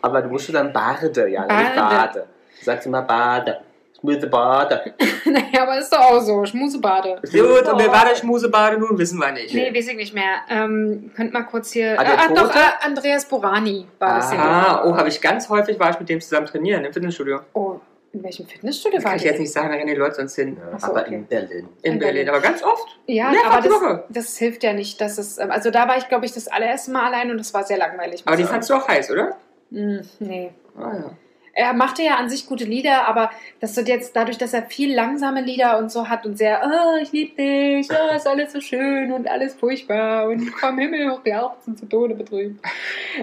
[0.02, 1.76] Aber du musst schon dann Bade, ja, nicht Bade.
[1.76, 2.26] Bade.
[2.58, 3.60] Du sagst immer Bade.
[4.08, 4.94] Ich muss Bade.
[5.24, 6.44] naja, aber ist doch auch so.
[6.44, 7.20] Schmusebade.
[7.22, 8.96] Gut, und wer war der Schmusebade nun?
[8.98, 9.54] Wissen wir nicht.
[9.54, 10.40] Nee, weiß ich nicht mehr.
[10.48, 11.98] Ähm, könnt mal kurz hier.
[11.98, 14.38] Ah, ah, doch, äh, Andreas Borani war das ja.
[14.38, 17.40] Ah, oh, habe ich ganz häufig, war ich mit dem zusammen trainieren im Fitnessstudio.
[17.52, 17.80] Oh,
[18.12, 20.36] in welchem Fitnessstudio Das war kann ich jetzt nicht sagen, da rennen die Leute sonst
[20.36, 20.56] hin.
[20.72, 21.14] Ja, so, aber okay.
[21.16, 21.68] in Berlin.
[21.82, 22.28] In In Berlin, Berlin.
[22.28, 22.98] aber ganz oft.
[23.06, 25.38] Ja, Mehrfach aber die das, das hilft ja nicht, dass es.
[25.38, 27.78] ähm, Also da war ich, glaube ich, das allererste Mal allein und das war sehr
[27.78, 28.22] langweilig.
[28.24, 29.36] Aber die ich fandst du auch heiß, oder?
[29.70, 30.52] Hm, nee.
[30.78, 31.10] Ah, ja.
[31.58, 34.94] Er machte ja an sich gute Lieder, aber das wird jetzt dadurch, dass er viel
[34.94, 38.60] langsame Lieder und so hat und sehr, oh, ich liebe dich, oh, ist alles so
[38.60, 42.60] schön und alles furchtbar und vom Himmel hoch jauchzen zu Tode betrübt.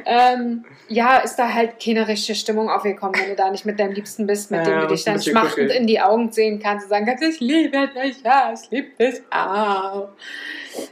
[0.05, 3.93] ähm, ja, ist da halt keine richtige Stimmung aufgekommen, wenn du da nicht mit deinem
[3.93, 6.89] Liebsten bist, mit Ja, dem du dich dann schmachtend in die Augen sehen kannst und
[6.89, 10.09] sagen kannst, ich liebe dich, ja, ich liebe dich auch.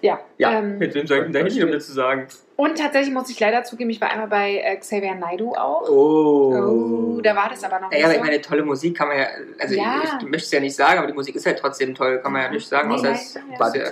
[0.02, 2.28] Ja, Ja, ähm, Mit wem soll ich denn da hin, um zu sagen?
[2.62, 5.90] Und tatsächlich muss ich leider zugeben, ich war einmal bei äh, Xavier Naidoo auch.
[5.90, 7.16] Oh.
[7.18, 8.20] Oh, da war das aber noch Ja, nicht aber so.
[8.20, 9.26] ich meine, tolle Musik kann man ja,
[9.60, 10.02] also Ja.
[10.04, 12.32] ich, ich möchte es ja nicht sagen, aber die Musik ist halt trotzdem toll, kann
[12.32, 13.42] man ja nicht sagen, Nee, außer nein, es ja.
[13.58, 13.84] War ja,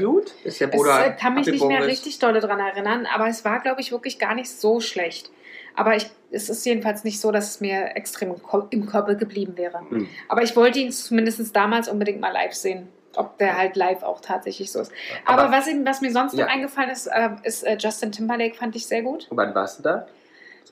[0.43, 1.07] ist ja Es Bruder.
[1.07, 4.19] äh, kann mich nicht mehr richtig dolle dran erinnern, aber es war, glaube ich, wirklich
[4.19, 5.31] gar nicht so schlecht.
[5.75, 8.35] Aber ich, es ist jedenfalls nicht so, dass es mir extrem
[8.69, 9.79] im Körper geblieben wäre.
[9.89, 10.07] Hm.
[10.27, 12.87] Aber ich wollte ihn zumindest damals unbedingt mal live sehen.
[13.15, 14.91] Ob der halt live auch tatsächlich so ist.
[15.25, 16.45] Aber, Aber- was, ihm- was mir sonst Ja.
[16.45, 19.27] noch eingefallen ist, äh, ist äh, Justin Timberlake, fand ich sehr gut.
[19.31, 20.07] Wann warst du da?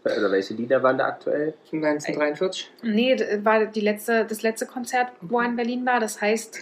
[0.05, 1.55] Oder welche Lieder waren da aktuell?
[1.73, 2.71] 1943.
[2.83, 5.99] Nee, d- war die letzte, das letzte Konzert, wo er in Berlin war.
[5.99, 6.59] Das heißt,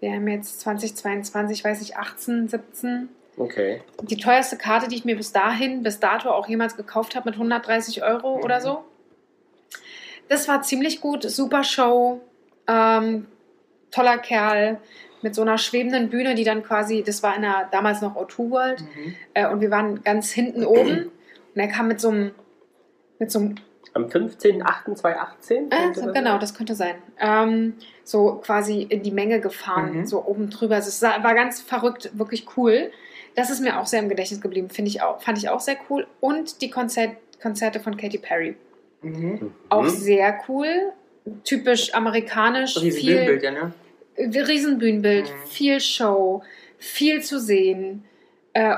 [0.00, 3.08] wir haben jetzt 2022, weiß ich, 18, 17.
[3.36, 3.82] Okay.
[4.02, 7.34] Die teuerste Karte, die ich mir bis dahin, bis dato auch jemals gekauft habe, mit
[7.38, 8.82] 130 Euro oder so.
[10.28, 12.20] Das war ziemlich gut, super Show,
[12.66, 13.26] ähm,
[13.92, 14.78] toller Kerl
[15.22, 18.50] mit so einer schwebenden Bühne, die dann quasi, das war in der damals noch O2
[18.50, 19.14] World, Mhm.
[19.34, 21.10] äh, und wir waren ganz hinten oben
[21.54, 22.32] und er kam mit so einem,
[23.20, 23.54] mit so einem
[23.94, 25.66] Am 15.08.2018?
[25.66, 26.94] äh, könnte so, das genau, das könnte sein.
[27.20, 27.74] Ähm,
[28.04, 30.06] so quasi in die Menge gefahren, Mhm.
[30.06, 30.74] so oben drüber.
[30.76, 32.90] Also es war ganz verrückt, wirklich cool.
[33.34, 35.76] Das ist mir auch sehr im Gedächtnis geblieben, finde ich auch, fand ich auch sehr
[35.88, 36.06] cool.
[36.20, 38.56] Und die Konzert, Konzerte von Katy Perry.
[39.02, 39.52] Mhm.
[39.68, 39.88] Auch Mhm.
[39.88, 40.92] sehr cool.
[41.44, 42.76] Typisch amerikanisch.
[42.80, 43.72] Riesen viel, Bühnenbild, ja, ne?
[44.24, 45.46] Riesenbühnenbild, Mhm.
[45.46, 46.42] viel Show,
[46.78, 48.04] viel zu sehen.
[48.52, 48.76] Äh,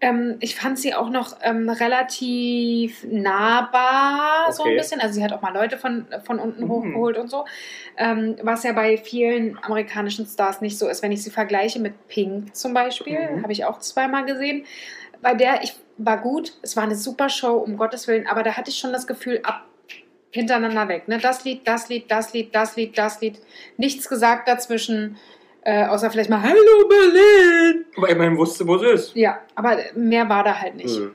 [0.00, 4.76] ähm, ich fand sie auch noch ähm, relativ nahbar, so ein Okay.
[4.76, 5.00] bisschen.
[5.00, 6.68] Also sie hat auch mal Leute von, von unten Mhm.
[6.68, 7.46] hochgeholt und so.
[7.96, 11.02] Ähm, was ja bei vielen amerikanischen Stars nicht so ist.
[11.02, 13.42] Wenn ich sie vergleiche mit Pink zum Beispiel, Mhm.
[13.42, 14.66] habe ich auch zweimal gesehen.
[15.22, 18.52] Bei der, ich war gut, es war eine super Show, um Gottes Willen, aber da
[18.52, 19.64] hatte ich schon das Gefühl, ab
[20.36, 21.08] hintereinander weg.
[21.08, 21.18] Ne?
[21.18, 23.40] Das Lied, das Lied, das Lied, das Lied, das Lied.
[23.76, 25.16] Nichts gesagt dazwischen,
[25.62, 27.84] äh, außer vielleicht mal Hallo Berlin.
[27.96, 29.14] Aber immerhin wusste, wo sie ist.
[29.16, 30.96] Ja, aber mehr war da halt nicht.
[30.96, 31.14] Hm.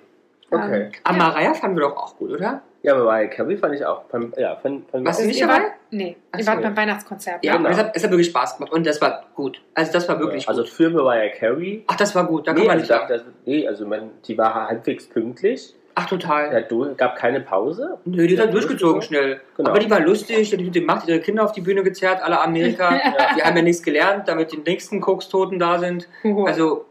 [0.54, 0.82] Okay.
[0.84, 1.24] Ähm, Aber ja.
[1.24, 2.62] Mariah fanden wir doch auch gut, oder?
[2.84, 4.04] Ja, aber bei Carrie fand ich auch.
[4.10, 5.54] Fand, ja, fand, fand Was auch- ist nicht dabei?
[5.54, 6.52] wart, nee, Ach ihr so.
[6.52, 7.46] wart beim Weihnachtskonzert.
[7.46, 7.58] Ja, ne?
[7.60, 7.70] Genau.
[7.70, 9.62] und es hat, es hat wirklich Spaß gemacht und das war gut.
[9.76, 10.72] Also das war wirklich Also gut.
[10.72, 11.84] für Mariah Carey.
[11.88, 13.08] Ach, das war gut, da kann nee, man also, nicht ich sagen.
[13.14, 15.76] dachte, das, nee, also man, die war halbwegs pünktlich.
[15.96, 16.54] Ach, total.
[16.54, 17.98] Ja, du, gab keine Pause.
[18.06, 19.42] Nö, die hat Ja, durchgezogen schnell.
[19.58, 19.70] Genau.
[19.70, 22.40] Aber die war lustig, die hat die Macht ihre Kinder auf die Bühne gezerrt, alle
[22.40, 22.90] Amerika.
[23.04, 23.36] Ja.
[23.36, 26.08] Die haben ja nichts gelernt, damit die nächsten Kokstoten da sind.
[26.46, 26.86] Also,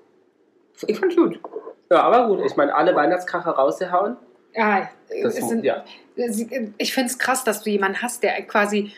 [0.87, 1.39] ich fand's gut.
[1.91, 2.45] Ja, aber gut.
[2.45, 4.17] Ich meine, alle Weihnachtskracher rausgehauen.
[4.55, 4.89] Ja,
[5.23, 5.85] Das, sind, ja.
[6.79, 8.93] ich finde es krass, dass du jemanden hast, der quasi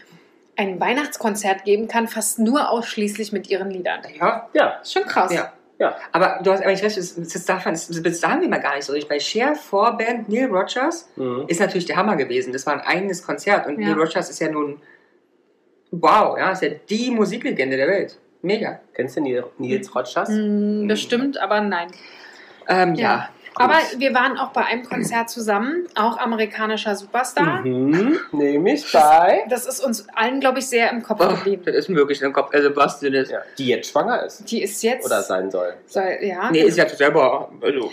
[0.56, 4.00] ein Weihnachtskonzert geben kann, fast nur ausschließlich mit ihren Liedern.
[4.18, 5.32] Ja, ja, Ist schon krass.
[5.32, 5.52] Ja.
[5.82, 5.96] Ja.
[6.12, 8.74] aber du hast eigentlich recht, das, das, darf man, das, das sagen wir mal gar
[8.76, 9.08] nicht so richtig.
[9.08, 11.44] Bei Cher, Vorband, Neil Rogers Mhm.
[11.48, 12.52] ist natürlich der Hammer gewesen.
[12.52, 13.88] Das war ein eigenes Konzert und Ja.
[13.88, 14.80] Neil Rogers ist ja nun,
[15.90, 18.18] wow, ja, ist ja die Musiklegende der Welt.
[18.42, 18.80] Mega.
[18.94, 20.28] Kennst du Nils- Nils Rogers?
[20.28, 21.88] Mm, Bestimmt, aber nein.
[22.68, 23.02] Ähm, Ja.
[23.02, 23.28] ja.
[23.56, 27.60] Aber wir waren auch bei einem Konzert zusammen, auch amerikanischer Superstar.
[27.62, 28.18] Mhm.
[28.32, 29.44] Nämlich bei.
[29.48, 31.62] Das ist uns allen, glaube ich, sehr im Kopf Oh, geblieben.
[31.66, 32.50] das ist mir wirklich im Kopf.
[32.54, 33.00] Also, das?
[33.00, 34.50] Ja, die jetzt schwanger ist.
[34.50, 35.04] Die ist jetzt.
[35.04, 35.74] Oder sein soll.
[35.86, 36.50] soll, ja.
[36.50, 37.50] Nee, ist ja selber.
[37.60, 37.90] Also,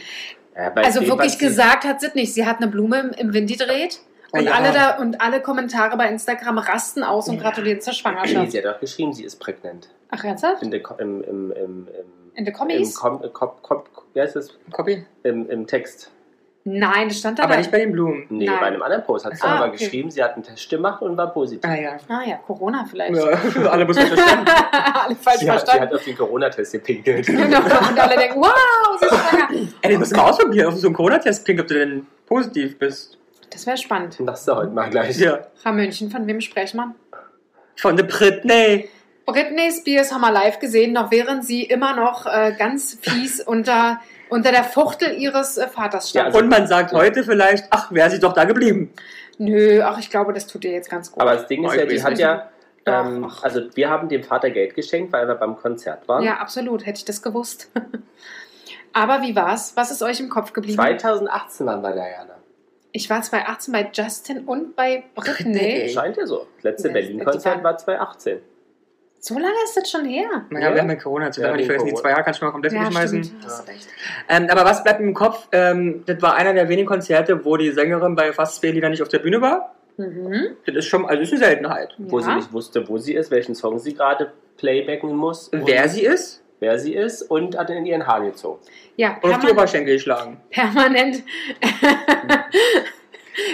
[0.56, 2.34] Ja, also dem, wirklich gesagt hat sie nicht.
[2.34, 4.00] Sie hat eine Blume im, im Wind gedreht.
[4.32, 4.52] Und, Ja.
[4.54, 8.52] alle da, und alle Kommentare bei Instagram rasten aus und gratulieren zur Schwangerschaft.
[8.52, 9.89] sie hat doch geschrieben, sie ist prägnant.
[10.12, 10.62] Ach, ernsthaft?
[10.62, 11.88] In der, im, im, im, im,
[12.36, 12.95] In den im, Kommis?
[12.95, 13.82] Kom, Kom, Kom,
[14.13, 14.50] wie heißt das?
[14.72, 15.06] Copy?
[15.24, 16.12] Im, Im Text.
[16.65, 17.43] Nein, das stand da.
[17.43, 17.60] Aber da.
[17.60, 18.26] nicht bei den Blumen.
[18.30, 18.58] Nee, Nein.
[18.60, 19.78] bei einem anderen Post hat sie Ah, aber okay.
[19.78, 21.63] geschrieben, sie hat einen Test gemacht und war positiv.
[21.67, 21.98] Ah ja.
[22.10, 23.15] Ah ja, Corona vielleicht.
[23.15, 23.24] ja
[23.72, 24.45] alle müssen verstanden.
[24.72, 25.82] alle falsch Sie hat, sie verstanden.
[25.88, 27.26] hat auf den Corona-Test gepinkelt.
[27.28, 27.60] Genau.
[27.60, 29.69] Und alle denken, wow, sie ist schwanger.
[29.82, 33.17] Ey, du musst mal ausprobieren, auf so einen Corona-Test klingt, ob du denn positiv bist.
[33.52, 34.19] Das wäre spannend.
[34.19, 35.17] Machst du heute mal gleich.
[35.17, 35.39] Ja.
[35.56, 36.93] Frau München, von wem spricht man?
[37.78, 38.89] Von der Britney.
[39.32, 44.00] Britney Spears haben wir live gesehen, noch während sie immer noch äh, ganz fies unter,
[44.30, 46.22] unter der Fuchtel ihres äh, Vaters stand.
[46.22, 48.92] Ja, also- Und man sagt heute vielleicht, ach, wäre sie doch da geblieben.
[49.38, 51.22] Nö, ach, ich glaube, das tut ihr jetzt ganz gut.
[51.22, 52.50] Aber das Ding ist ja, die hat ja.
[52.86, 56.24] Ähm, also, wir haben dem Vater Geld geschenkt, weil wir beim Konzert waren.
[56.24, 57.70] ja, absolut, hätte ich das gewusst.
[58.94, 59.74] Aber wie war's?
[59.76, 60.76] Was ist euch im Kopf geblieben?
[60.78, 62.36] 2018 waren wir da, Jana.
[62.92, 65.89] Ich war 2018 bei Justin und bei Britney.
[65.89, 66.48] Scheint ja so.
[66.56, 68.39] Das letzte Berlin-Konzert war 2018.
[69.22, 70.28] So lange ist das schon her.
[70.50, 70.74] Naja, Ja.
[70.76, 72.46] wir haben ja Corona, zu Ja, ja, nicht wegen vergessen, die zwei Jahre kannst du
[72.46, 73.24] mal komplett Ja, wegschmeißen.
[73.24, 73.44] stimmt.
[73.68, 73.88] Recht.
[74.30, 75.48] Ähm, aber was bleibt mir im Kopf?
[75.52, 79.02] Ähm, das war einer der wenigen Konzerte, wo die Sängerin bei fast zwei Liedern nicht
[79.02, 79.76] auf der Bühne war.
[79.98, 80.56] Mhm.
[80.66, 81.96] Das ist schon, also ist eine Seltenheit.
[81.98, 82.36] Wo sie Ja.
[82.38, 85.50] nicht wusste, wo sie ist, welchen Song sie gerade playbacken muss.
[85.52, 88.60] Wer sie ist wer sie ist und hat in ihren Haaren gezogen.
[88.98, 90.42] Ja, und auf die Oberschenkel geschlagen.
[90.50, 91.24] permanent.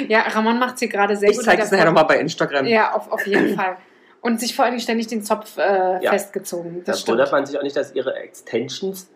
[0.08, 1.46] ja, Ramon macht sie gerade sehr Ich gut.
[1.46, 2.66] zeige mit es nachher nochmal bei Instagram.
[2.66, 3.78] Ja, auf, auf jeden Fall.
[4.26, 6.12] Und sich vor allem ständig den Zopf äh, Ja.
[6.12, 6.84] festgezogen.
[6.84, 7.40] Da Das wundert stimmt.
[7.40, 9.08] man sich auch nicht, dass ihre Extensions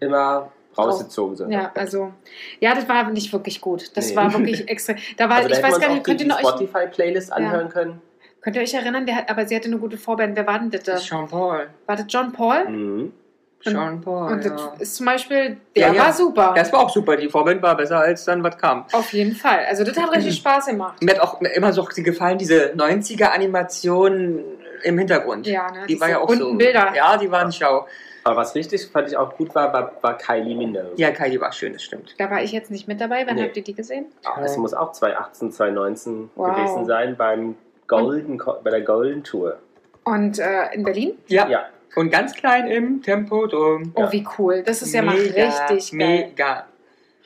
[0.00, 1.50] immer rausgezogen sind.
[1.52, 2.12] Ja, also,
[2.60, 3.96] ja, das war nicht wirklich gut.
[3.96, 4.16] Das Nee.
[4.16, 4.94] war wirklich extra.
[5.16, 7.32] Da war, Also da ich weiß gar nicht, die, könnt die ihr noch euch, Spotify-Playlist
[7.32, 8.00] anhören können.
[8.40, 10.36] könnt ihr euch erinnern, der hat, aber sie hatte eine gute Vorband.
[10.36, 11.04] Wer war denn das?
[11.06, 11.68] Sean Paul.
[11.86, 12.68] War das John Paul?
[12.68, 13.12] Mhm.
[13.62, 14.32] Sean Paul.
[14.32, 14.50] Und ja.
[14.50, 16.04] das ist zum Beispiel, der Ja, ja.
[16.04, 16.52] war super.
[16.56, 17.16] Das war auch super.
[17.16, 18.84] Die Vorband war besser als dann was kam.
[18.92, 19.66] Auf jeden Fall.
[19.68, 21.02] Also das hat richtig Spaß gemacht.
[21.02, 24.44] Mir hat auch immer so gefallen, diese 90er-Animation
[24.82, 25.46] im Hintergrund.
[25.46, 25.86] Ja, ne?
[25.88, 26.54] Die war ja auch so.
[26.54, 26.92] Bilder.
[26.94, 27.86] Ja, die waren schau.
[28.24, 30.92] Aber was richtig, fand ich auch gut war, war, war Kylie Minogue.
[30.96, 32.14] Ja, Kai, die war schön, das stimmt.
[32.18, 33.26] Da war ich jetzt nicht mit dabei.
[33.26, 33.44] Wann Nee.
[33.44, 34.06] habt ihr die gesehen?
[34.44, 36.54] Es muss auch 2018, 2019 Wow.
[36.54, 39.58] gewesen sein beim Golden, bei der Golden Tour.
[40.04, 41.14] Und äh, in Berlin?
[41.28, 41.48] Ja.
[41.48, 41.64] Ja,
[41.96, 43.92] Und ganz klein im Tempodrom.
[43.94, 44.12] Oh, Ja.
[44.12, 44.62] wie cool.
[44.62, 46.28] Das ist ja mal richtig geil.
[46.28, 46.66] Mega.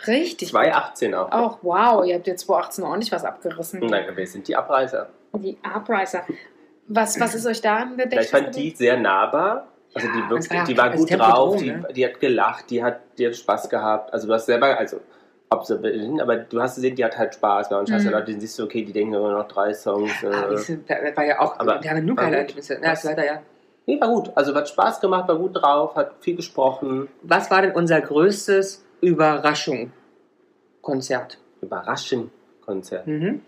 [0.07, 0.50] Richtig.
[0.50, 1.31] 2018 auch.
[1.33, 3.81] Auch wow, ihr habt jetzt 2018 ordentlich was abgerissen.
[3.81, 5.09] Nein, wir sind die Abreißer.
[5.35, 6.24] Die Upriser.
[6.88, 8.24] Was, was ist euch daran Ja, gedächtnis?
[8.27, 9.68] ich fand die sehr nahbar.
[9.94, 11.87] Also die, wirklich, ja die war gut drauf, die, ne?
[11.94, 14.12] die hat gelacht, die hat, die hat Spaß gehabt.
[14.12, 15.00] Also du hast selber, also
[15.50, 17.70] ob sie will, aber du hast gesehen, die hat halt Spaß.
[17.70, 18.14] Weil manchmal hast du Mhm.
[18.16, 20.11] Leute, die siehst du, okay, die denken nur noch drei Songs.
[20.24, 20.79] Ah, Äh.
[20.88, 22.37] das war ja auch, Aber- wir haben nur geile gut.
[22.40, 22.81] Erlebnisse.
[22.83, 23.40] Ja, ist weiter, ja.
[23.86, 24.30] Nee, war gut.
[24.34, 27.08] Also hat Spaß gemacht, war gut drauf, hat viel gesprochen.
[27.22, 31.38] Was war denn unser größtes Überraschung-Konzert?
[31.60, 32.30] Überraschend
[32.64, 33.06] Konzert.
[33.06, 33.42] Mhm.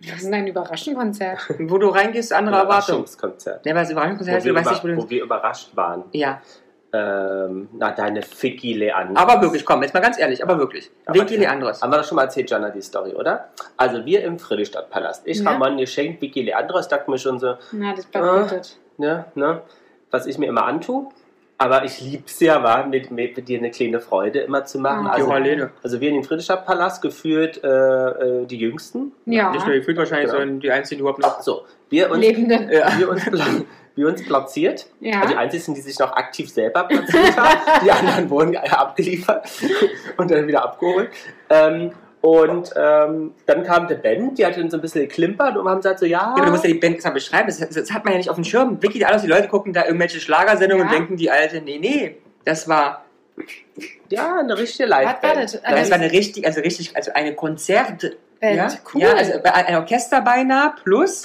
[0.00, 1.38] Das ist ein Überraschenkonzert.
[1.60, 2.96] Wo du reingehst, andere Erwartung.
[2.96, 3.64] Überraschungskonzert.
[3.64, 4.96] Ne, was Wo Überraschungskonzert wir, du weißt nicht, wo du.
[4.96, 6.04] wo wir überrascht waren.
[6.12, 6.40] Ja,
[6.94, 9.16] Ähm, na, deine Ficky Leandros.
[9.16, 10.90] aber wirklich, komm, jetzt mal ganz ehrlich, aber wirklich.
[11.06, 11.80] Aber- Vicky Leandros.
[11.80, 13.48] Haben wir doch schon mal erzählt, Jana, die Story, oder?
[13.78, 15.26] Also wir im Friedrichstadtpalast.
[15.26, 15.50] Ich Ja.
[15.52, 19.62] Ramon geschenkt, Vicky Leandros, dachte mir schon so, Na, das bleibt ne, ne,
[20.10, 21.08] was ich mir immer antue.
[21.58, 25.04] Aber ich lieb's ja, war, mit, mit dir eine kleine Freude immer zu machen.
[25.04, 25.70] Die Also, Marlene.
[25.82, 29.12] also wir in den Friedrichstadtpalast geführt, äh, äh, die Jüngsten.
[29.26, 30.40] Ja, Nicht nur gefühlt wahrscheinlich, Genau.
[30.40, 31.40] sondern die einzigen, die überhaupt noch.
[31.40, 32.68] So, wir uns, Lebende.
[32.72, 32.98] Ja.
[32.98, 33.22] wir uns,
[33.94, 34.86] wir uns platziert.
[34.98, 35.20] Ja.
[35.20, 37.60] Also die einzigen, die sich noch aktiv selber platziert haben.
[37.84, 39.48] Die anderen wurden abgeliefert
[40.16, 41.10] und dann wieder abgeholt.
[41.48, 45.68] Ähm, und ähm, dann kam der Band, die hat dann so ein bisschen geklimpert und
[45.68, 47.48] haben gesagt so, ja, Ja, aber du musst ja die Band erstmal beschreiben.
[47.48, 48.82] Das, das hat man ja nicht auf dem Schirm.
[48.82, 50.90] Vicky Leandros, die Leute gucken da irgendwelche Schlagersendungen Ja.
[50.92, 52.16] und denken, die alte, nee, nee.
[52.44, 53.04] Das war,
[54.08, 55.22] ja, eine richtige Liveband.
[55.22, 58.16] Warte, das Also- war eine richtig, also richtig, also eine Konzert.
[58.40, 58.56] Band.
[58.56, 59.00] Ja, Cool.
[59.02, 61.22] ja also ein Orchester beinahe plus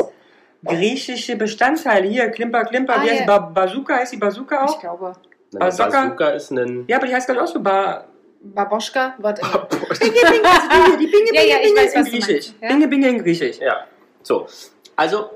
[0.63, 2.07] griechische Bestandteile.
[2.07, 3.25] Hier, Klimper, Klimper, Ah, wie heißt ja.
[3.25, 3.27] die?
[3.27, 4.79] Ba Bazooka, heißt die Bazooka ich auch?
[4.79, 5.13] glaube.
[5.53, 6.01] Eine Bazooka?
[6.03, 6.85] Bazooka ist ein...
[6.87, 8.03] Ja, aber die heißt glaube ich auch so ba
[8.41, 9.67] Baboschka, was immer.
[9.99, 12.53] Binge, binge, also die, Binge, Ja, Binge, ja, ich Binge weiß, in Griechisch.
[12.61, 12.67] ja.
[12.69, 13.59] Binge, Binge in Griechisch.
[13.59, 13.85] Ja,
[14.23, 14.47] so.
[14.95, 15.29] Also,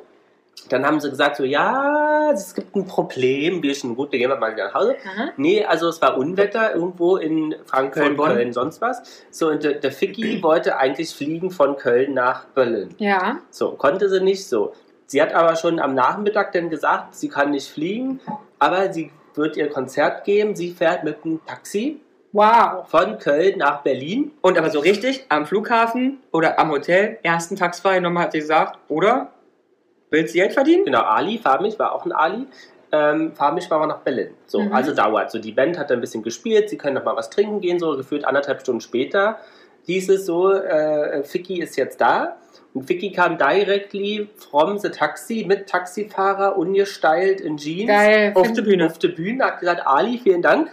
[0.69, 3.61] dann haben sie gesagt, so, ja, es gibt ein Problem.
[3.61, 4.95] Wir schon gut, wir gehen mal wieder nach Hause.
[5.05, 5.31] Aha.
[5.35, 9.01] Nee, also es war Unwetter irgendwo in Frankfurt, Köln, Köln, sonst was.
[9.31, 12.95] So, und der, der Ficky wollte eigentlich fliegen von Köln nach Berlin.
[12.99, 14.73] Ja, So, konnte sie nicht so.
[15.07, 18.21] Sie hat aber schon am Nachmittag dann gesagt, sie kann nicht fliegen,
[18.59, 20.55] aber sie wird ihr Konzert geben.
[20.55, 21.99] Sie fährt mit einem Taxi
[22.31, 22.87] wow.
[22.89, 24.31] von Köln nach Berlin.
[24.41, 28.79] Und aber so richtig am Flughafen oder am Hotel ersten Tax genommen hat sie gesagt,
[28.87, 29.31] oder?
[30.09, 30.85] Willst du Geld verdienen?
[30.85, 32.45] Genau, Ali, fahr mich, war auch ein Ali.
[32.91, 34.31] Ähm, fahr mich, fahren wir nach Berlin.
[34.47, 34.73] So, Mhm.
[34.73, 35.31] also dauert.
[35.31, 37.79] So, die Band hat dann ein bisschen gespielt, sie können noch mal was trinken gehen,
[37.79, 39.37] so gefühlt anderthalb Stunden später.
[39.85, 42.35] Hieß es so, äh, Ficky ist jetzt da.
[42.73, 47.87] Und Ficky kam directly from the Taxi mit Taxifahrer, ungesteilt in Jeans.
[47.89, 48.31] Geil.
[48.35, 48.85] Auf der Bühne.
[48.85, 50.69] Auf der Bühne hat gesagt, Ali, vielen Dank,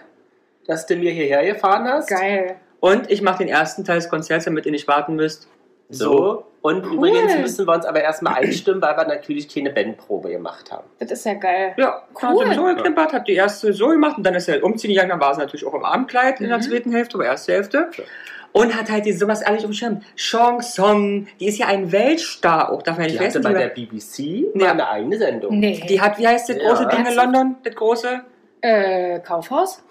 [0.68, 2.08] dass du mir hierher gefahren hast.
[2.08, 2.54] Geil.
[2.78, 5.48] Und ich mache den ersten Teil des Konzerts, damit ihr nicht warten müsst.
[5.88, 6.44] So.
[6.60, 6.94] Und Cool.
[7.08, 10.84] übrigens müssen wir uns aber erstmal einstimmen, weil wir natürlich keine Bandprobe gemacht haben.
[10.98, 11.72] Das ist ja geil.
[11.78, 12.44] Ja, Cool.
[12.46, 12.54] cool.
[12.54, 15.34] so geklimpert, hab die erste so gemacht und dann ist er umziehen gegangen, dann war
[15.34, 16.62] sie natürlich auch im Abendkleid in der Mhm.
[16.62, 17.88] zweiten Hälfte, aber erste Hälfte.
[17.96, 18.04] Ja.
[18.52, 20.00] Und hat halt die sowas ehrlich auf dem Schirm.
[20.16, 23.54] Chanson, die ist ja ein Weltstar auch, darf man ja nicht Die hatte vergessen.
[23.60, 24.64] bei Die, der BBC Ja.
[24.66, 25.58] mal eine eigene Sendung.
[25.58, 25.82] Nee.
[25.88, 26.68] die hat, wie heißt das Ja.
[26.68, 27.56] große Ding in London?
[27.62, 28.20] Das große?
[28.60, 29.82] Äh, Kaufhaus?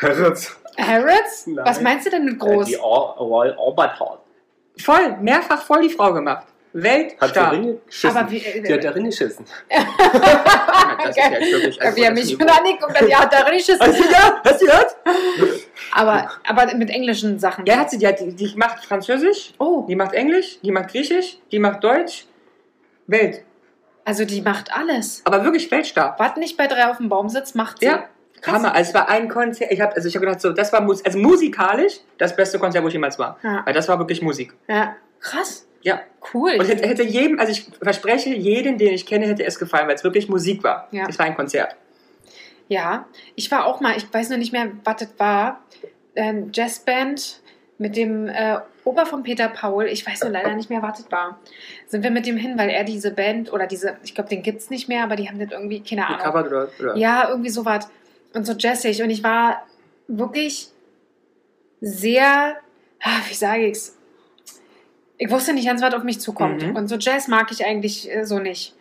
[0.00, 0.56] Harrods.
[0.78, 1.46] Harrods?
[1.46, 1.64] Nein.
[1.66, 2.66] Was meinst du denn mit groß?
[2.66, 4.18] Die Or- Royal Albert Hall.
[4.78, 6.46] Voll, mehrfach voll die Frau gemacht.
[6.74, 7.28] Hat Weltstar.
[7.34, 8.16] darin geschissen.
[8.16, 9.44] Aber wie- äh, die hat darin geschissen.
[9.68, 13.40] das ist ja wirklich, also Wie er das mich schon angeguckt hat, ja, hat da
[13.40, 14.40] richtig Hast du gehört?
[14.42, 14.96] Hast du gehört?
[15.94, 17.66] aber, aber mit englischen Sachen.
[17.66, 20.88] Ja, hat sie, die, hat, die, die macht Französisch, Oh, die macht Englisch, die macht
[20.92, 22.24] Griechisch, die macht Deutsch.
[23.06, 23.44] Welt.
[24.04, 25.22] Also die macht alles.
[25.24, 26.16] Aber wirklich Weltstar.
[26.18, 27.86] Was nicht bei drei auf dem Baum sitzt, macht sie.
[27.86, 28.08] Ja.
[28.44, 28.74] Hammer.
[28.74, 29.70] Also es war ein Konzert.
[29.70, 32.82] Ich habe also ich hab gedacht, so, das war Mus also musikalisch das beste Konzert,
[32.82, 33.38] wo ich jemals war.
[33.42, 33.62] Ja.
[33.64, 34.52] Weil das war wirklich Musik.
[34.68, 34.96] ja.
[35.20, 35.66] Krass.
[35.82, 36.00] Ja.
[36.32, 36.56] Cool.
[36.58, 39.94] Und hätte, hätte jedem, also ich verspreche, jeden, den ich kenne, hätte es gefallen, weil
[39.94, 40.88] es wirklich Musik war.
[40.90, 41.06] Ja.
[41.08, 41.76] Es war ein Konzert.
[42.68, 45.62] Ja, ich war auch mal, ich weiß noch nicht mehr, was das war,
[46.14, 47.40] ähm, Jazzband
[47.78, 51.38] mit dem äh, Opa von Peter Paul, ich weiß nur leider nicht mehr, das war.
[51.86, 54.60] Sind wir mit dem hin, weil er diese Band oder diese, ich glaube, den gibt
[54.60, 56.18] es nicht mehr, aber die haben das irgendwie, keine Ahnung.
[56.18, 56.96] Gecovert oder, oder?
[56.96, 57.88] Ja, irgendwie sowas.
[58.34, 59.02] Und so jazzig.
[59.02, 59.64] Und ich war
[60.08, 60.68] wirklich
[61.80, 62.56] sehr,
[63.00, 63.96] ah, wie sage ich's?
[65.18, 66.66] Ich wusste nicht ganz, was auf mich zukommt.
[66.66, 66.74] Mhm.
[66.74, 68.74] Und so Jazz mag ich eigentlich äh, so nicht.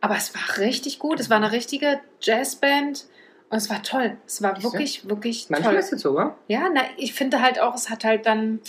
[0.00, 1.18] Aber es war richtig gut.
[1.18, 3.06] Es war eine richtige Jazzband.
[3.50, 4.16] Und es war toll.
[4.26, 5.80] Es war wirklich, wirklich Manchmal toll.
[5.80, 6.36] ist es so, wa?
[6.46, 8.60] Ja, na, ich finde halt auch, es hat halt dann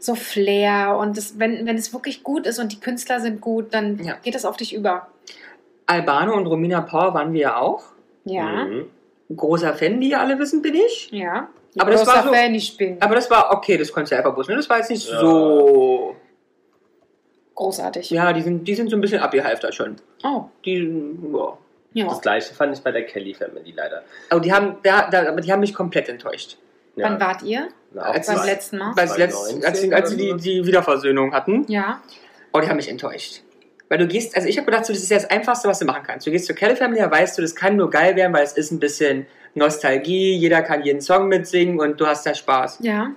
[0.00, 0.96] so Flair.
[0.98, 4.14] Und es, wenn, wenn es wirklich gut ist und die Künstler sind gut, dann Ja.
[4.22, 5.08] geht es auf dich über.
[5.86, 7.84] Albano und Romina Power waren wir ja auch.
[8.24, 8.86] Ja, Mhm.
[9.34, 11.10] Großer Fan, wie ihr alle wissen, bin ich.
[11.10, 11.48] ja.
[11.78, 14.48] Aber das war Großer so- Fan, ich bin Aber das war okay, das Konzertverbot.
[14.48, 14.56] Ne?
[14.56, 15.20] Das war jetzt nicht Ja.
[15.20, 16.16] so.
[17.54, 18.10] großartig.
[18.10, 19.96] Ja, die sind, die sind so ein bisschen abgehalftert schon.
[20.24, 20.76] Oh, Die,
[21.32, 21.58] ja.
[21.92, 22.06] ja.
[22.08, 24.02] Das gleiche fand ich bei der Kelly Family leider.
[24.30, 26.56] Aber die haben, da, da, aber die haben mich komplett enttäuscht.
[26.98, 27.04] Ja.
[27.10, 27.68] Wann wart ihr?
[27.92, 28.92] Na, Als Beim letzten Mal?
[28.96, 31.64] Weil es letzt, 2019 als, sie- als sie die, die Wiederversöhnung hatten.
[31.68, 32.00] Ja.
[32.52, 33.42] Oh, die haben mich enttäuscht.
[33.88, 35.86] Weil du gehst, also ich habe gedacht, so, das ist ja das Einfachste, was du
[35.86, 36.26] machen kannst.
[36.26, 38.52] Du gehst zur Kelly Family, da weißt du, das kann nur geil werden, weil es
[38.52, 42.78] ist ein bisschen Nostalgie, jeder kann jeden Song mitsingen und du hast da Spaß.
[42.82, 43.12] Ja.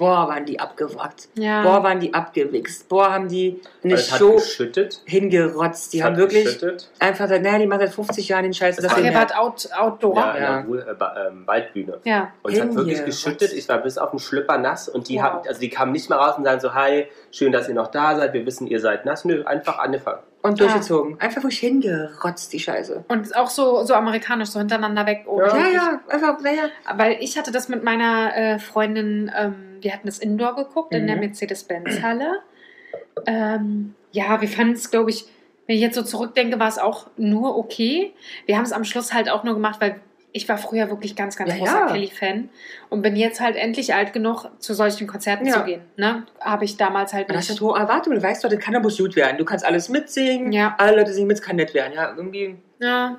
[0.00, 1.28] Boah, waren die abgewrackt.
[1.34, 1.62] Ja.
[1.62, 2.88] Boah, waren die abgewichst.
[2.88, 5.02] Boah, haben die eine es hat Show geschüttet.
[5.04, 5.92] hingerotzt.
[5.92, 6.90] Die Es haben wirklich geschüttet.
[6.98, 8.76] einfach gesagt, naja, die machen seit 50 Jahren den Scheiß.
[8.76, 10.16] Das Ach, war- out, Outdoor?
[10.16, 10.60] Ja, Ja.
[10.60, 11.98] äh, ähm, Waldbühne.
[12.04, 12.32] ja.
[12.42, 13.52] Und es hat wirklich geschüttet.
[13.52, 15.22] Ich war bis auf den Schlüpper nass und die Wow.
[15.22, 17.88] haben, also die kamen nicht mal raus und sagen so, hi, schön, dass ihr noch
[17.88, 19.24] da seid, wir wissen, ihr seid nass.
[19.26, 20.20] Nö, einfach angefangen.
[20.42, 21.20] Und durchgezogen.
[21.20, 23.04] Einfach wirklich hingerotzt, die Scheiße.
[23.08, 25.24] Und auch so, so amerikanisch, so hintereinander weg.
[25.26, 25.54] Oh, Ja.
[25.54, 26.62] Ja, ja, einfach, naja.
[26.96, 31.06] Weil ich hatte das mit meiner äh, Freundin, ähm, wir hatten das Indoor geguckt in
[31.06, 31.22] der Mhm.
[31.22, 32.40] Mercedes-Benz-Halle.
[33.26, 35.24] Ähm, ja, wir fanden es, glaube ich,
[35.66, 38.12] wenn ich jetzt so zurückdenke, war es auch nur okay.
[38.46, 40.00] Wir haben es am Schluss halt auch nur gemacht, weil
[40.32, 41.86] ich war früher wirklich ganz, ganz Ja, großer ja.
[41.88, 42.48] Kelly-Fan
[42.88, 45.54] und bin jetzt halt endlich alt genug, zu solchen Konzerten Ja.
[45.54, 45.80] zu gehen.
[45.96, 46.24] Ne?
[46.40, 47.60] Habe ich damals halt Und das nicht.
[47.60, 48.16] hat hohe Erwartungen.
[48.16, 49.38] Du weißt doch, das kann aber gut werden.
[49.38, 50.52] Du kannst alles mitsingen.
[50.52, 50.74] Ja.
[50.78, 51.92] Alle Leute singen mit, es kann nett werden.
[51.94, 52.56] Ja, irgendwie.
[52.78, 53.18] Ja.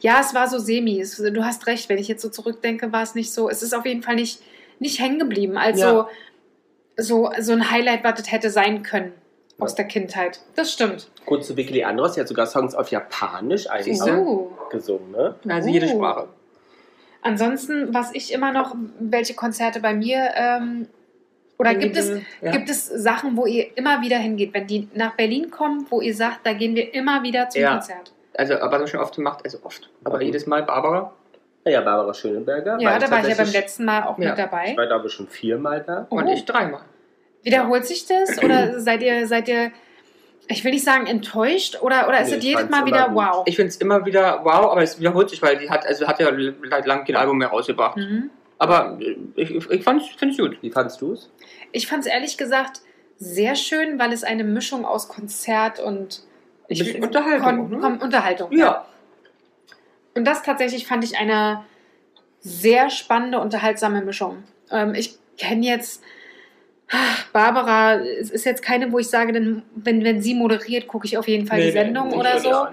[0.00, 1.02] ja, es war so semi.
[1.32, 3.48] Du hast recht, wenn ich jetzt so zurückdenke, war es nicht so.
[3.48, 4.40] Es ist auf jeden Fall nicht,
[4.82, 5.56] nicht hängen geblieben.
[5.56, 6.08] Also Ja.
[6.98, 9.12] so, so ein Highlight, was das hätte sein können
[9.58, 9.76] aus Ja.
[9.76, 10.40] der Kindheit.
[10.56, 11.10] Das stimmt.
[11.24, 14.00] Kurz zu Vicky Andros, die hat sogar Songs auf Japanisch eigentlich?
[14.02, 14.50] Oh.
[14.70, 15.34] gesungen, ne?
[15.48, 15.96] Also jede Oh.
[15.96, 16.28] Sprache.
[17.22, 20.88] Ansonsten, was ich immer noch, welche Konzerte bei mir ähm,
[21.58, 22.50] oder gibt es, Ja.
[22.50, 26.14] gibt es Sachen, wo ihr immer wieder hingeht, wenn die nach Berlin kommen, wo ihr
[26.16, 27.72] sagt, da gehen wir immer wieder zum Ja.
[27.74, 28.12] Konzert?
[28.34, 29.88] Also, was man schon oft gemacht, also oft.
[30.02, 30.24] Aber Okay.
[30.26, 31.12] jedes Mal Barbara.
[31.64, 32.76] Naja, Barbara Schöneberger.
[32.80, 34.30] Ja, war da war ich ja beim letzten Mal auch Ja.
[34.30, 34.70] mit dabei.
[34.72, 36.06] Ich war, glaube ich, schon viermal da.
[36.10, 36.16] Oh.
[36.16, 36.82] Und ich dreimal.
[37.42, 39.70] Wiederholt sich das oder seid ihr, seid ihr,
[40.48, 43.08] ich will nicht sagen enttäuscht oder, oder ist Nee, es ich jedes Mal immer wieder
[43.08, 43.14] gut.
[43.16, 43.42] wow?
[43.46, 46.18] Ich finde es immer wieder wow, aber es wiederholt sich, weil die hat, also hat
[46.20, 46.30] ja
[46.68, 47.96] seit lang kein Album mehr rausgebracht.
[47.96, 48.30] Mhm.
[48.58, 48.98] Aber
[49.34, 50.56] ich, ich, ich finde es gut.
[50.62, 51.30] Wie fandst du es?
[51.72, 52.80] Ich fand es ehrlich gesagt
[53.18, 56.22] sehr schön, weil es eine Mischung aus Konzert und
[56.68, 57.78] bisschen Unterhaltung, ne?
[57.78, 58.52] Kon Unterhaltung.
[58.52, 58.84] Ja.
[60.14, 61.64] Und das tatsächlich fand ich eine
[62.40, 64.42] sehr spannende, unterhaltsame Mischung.
[64.70, 66.02] Ähm, ich kenne jetzt
[66.90, 66.96] ah,
[67.32, 71.16] Barbara, es ist jetzt keine, wo ich sage, denn, wenn, wenn sie moderiert, gucke ich
[71.16, 72.66] auf jeden Fall Nee, die Sendung nee, oder so.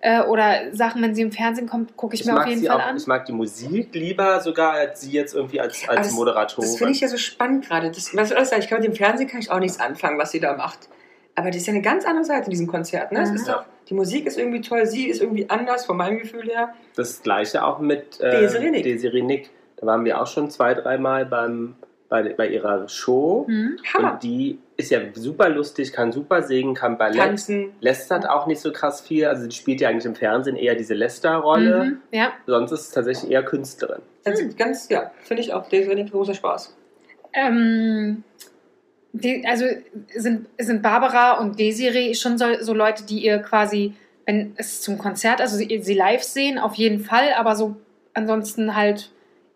[0.00, 2.76] Äh, oder Sachen, wenn sie im Fernsehen kommt, gucke ich, Ich mir auf jeden Fall
[2.76, 2.96] auch, an.
[2.98, 6.68] ich mag die Musik lieber sogar als sie jetzt irgendwie als, als das- Moderatorin.
[6.68, 7.90] Das finde ich ja so spannend gerade.
[7.90, 8.60] Das, was soll das sein?
[8.60, 10.88] Ich kann mit dem Fernsehen kann ich auch nichts anfangen, was sie da macht.
[11.36, 13.12] Aber das ist ja eine ganz andere Seite in diesem Konzert.
[13.12, 13.20] Ne?
[13.20, 13.34] Mhm.
[13.34, 16.74] ist doch, die Musik ist irgendwie toll, sie ist irgendwie anders, von meinem Gefühl her.
[16.96, 18.84] Das gleiche auch mit äh, Desiree Nick.
[18.84, 19.50] Desiree Nick.
[19.76, 21.76] Da waren wir auch schon zwei, dreimal beim,
[22.08, 23.44] bei, bei ihrer Show.
[23.46, 23.78] Hm?
[23.92, 24.14] Hammer.
[24.14, 27.18] Und die ist ja super lustig, kann super singen, kann Ballett.
[27.18, 27.72] Tanzen.
[27.80, 29.26] Lästert auch nicht so krass viel.
[29.26, 31.84] Also die spielt ja eigentlich im Fernsehen eher diese Lester-Rolle.
[31.84, 31.98] Mhm.
[32.12, 32.32] Ja.
[32.46, 34.00] Sonst ist es tatsächlich eher Künstlerin.
[34.24, 36.74] Also ganz, ja, finde ich auch Desiree Nick großer Spaß.
[37.34, 38.24] Ähm,
[39.22, 39.66] die, also
[40.14, 44.98] sind, sind Barbara und Desiree schon so, so Leute, die ihr quasi, wenn es zum
[44.98, 47.76] Konzert, also sie, sie live sehen, auf jeden Fall, aber so
[48.14, 49.10] ansonsten halt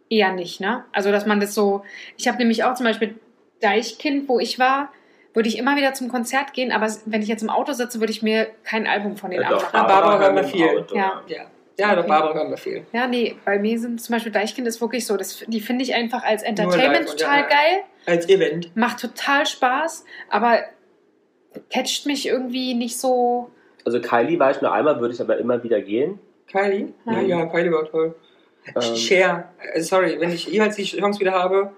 [0.08, 0.84] eher nicht, ne?
[0.92, 1.82] Also dass man das so,
[2.16, 3.14] ich habe nämlich auch zum Beispiel
[3.60, 4.90] Deichkind, wo ich war,
[5.32, 8.12] würde ich immer wieder zum Konzert gehen, aber wenn ich jetzt im Auto sitze, würde
[8.12, 9.72] ich mir kein Album von denen Äh, doch.
[9.72, 10.68] Ah, Barbara hören wir viel.
[10.68, 11.22] Auto, Ja.
[11.28, 11.36] Ja,
[11.78, 12.08] ja doch, Okay.
[12.08, 12.84] Barbara hören wir viel.
[12.92, 15.94] Ja, nee, bei mir sind zum Beispiel Deichkind ist wirklich so, das, die finde ich
[15.94, 17.84] einfach als Entertainment total ja, geil.
[18.06, 18.74] Als Event.
[18.76, 20.60] macht total Spaß, aber
[21.70, 23.50] catcht mich irgendwie nicht so.
[23.84, 26.18] Also Kylie war ich nur einmal, würde ich aber immer wieder gehen.
[26.50, 26.92] Kylie?
[27.06, 28.14] Ja, ja Kylie war toll.
[28.74, 31.72] Ähm, Cher, äh, sorry, wenn ich jemals die Chance wieder habe,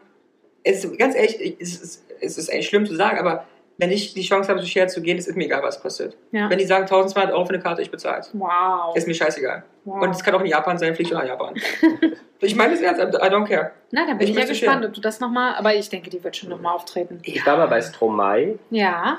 [0.64, 3.46] es ist, ganz ehrlich, ich- es ist, es ist eigentlich schlimm zu sagen, aber
[3.78, 6.16] wenn ich die Chance habe, zu Cher zu gehen, ist es mir egal, was kostet.
[6.32, 6.50] Ja.
[6.50, 8.30] Wenn die sagen 1200 Euro für eine Karte, ich bezahle es.
[8.32, 8.96] Wow.
[8.96, 9.64] Ist mir scheißegal.
[9.84, 10.02] Wow.
[10.02, 11.54] Und es kann auch in Japan sein, fliegt schon nach Japan.
[12.40, 13.72] ich meine das ernst, I don't care.
[13.90, 14.88] Na, dann bin Ich ich, ja gespannt, Cher.
[14.88, 15.54] ob du das nochmal.
[15.54, 17.20] Aber ich denke, die wird schon nochmal auftreten.
[17.22, 18.58] Ich war mal bei Stromae.
[18.70, 19.18] Ja,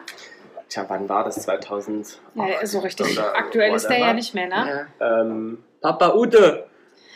[0.70, 1.36] Tja, wann war das?
[1.36, 2.20] 2000?
[2.34, 3.16] ja so richtig.
[3.18, 4.88] Oder Aktuell ist der ja nicht mehr, ne?
[5.00, 5.22] Ja.
[5.22, 6.66] Ähm, Papa Ute.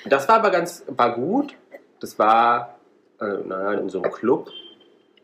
[0.05, 1.55] das war aber ganz, war gut.
[1.99, 2.75] Das war,
[3.19, 4.51] äh, naja, in so einem Club.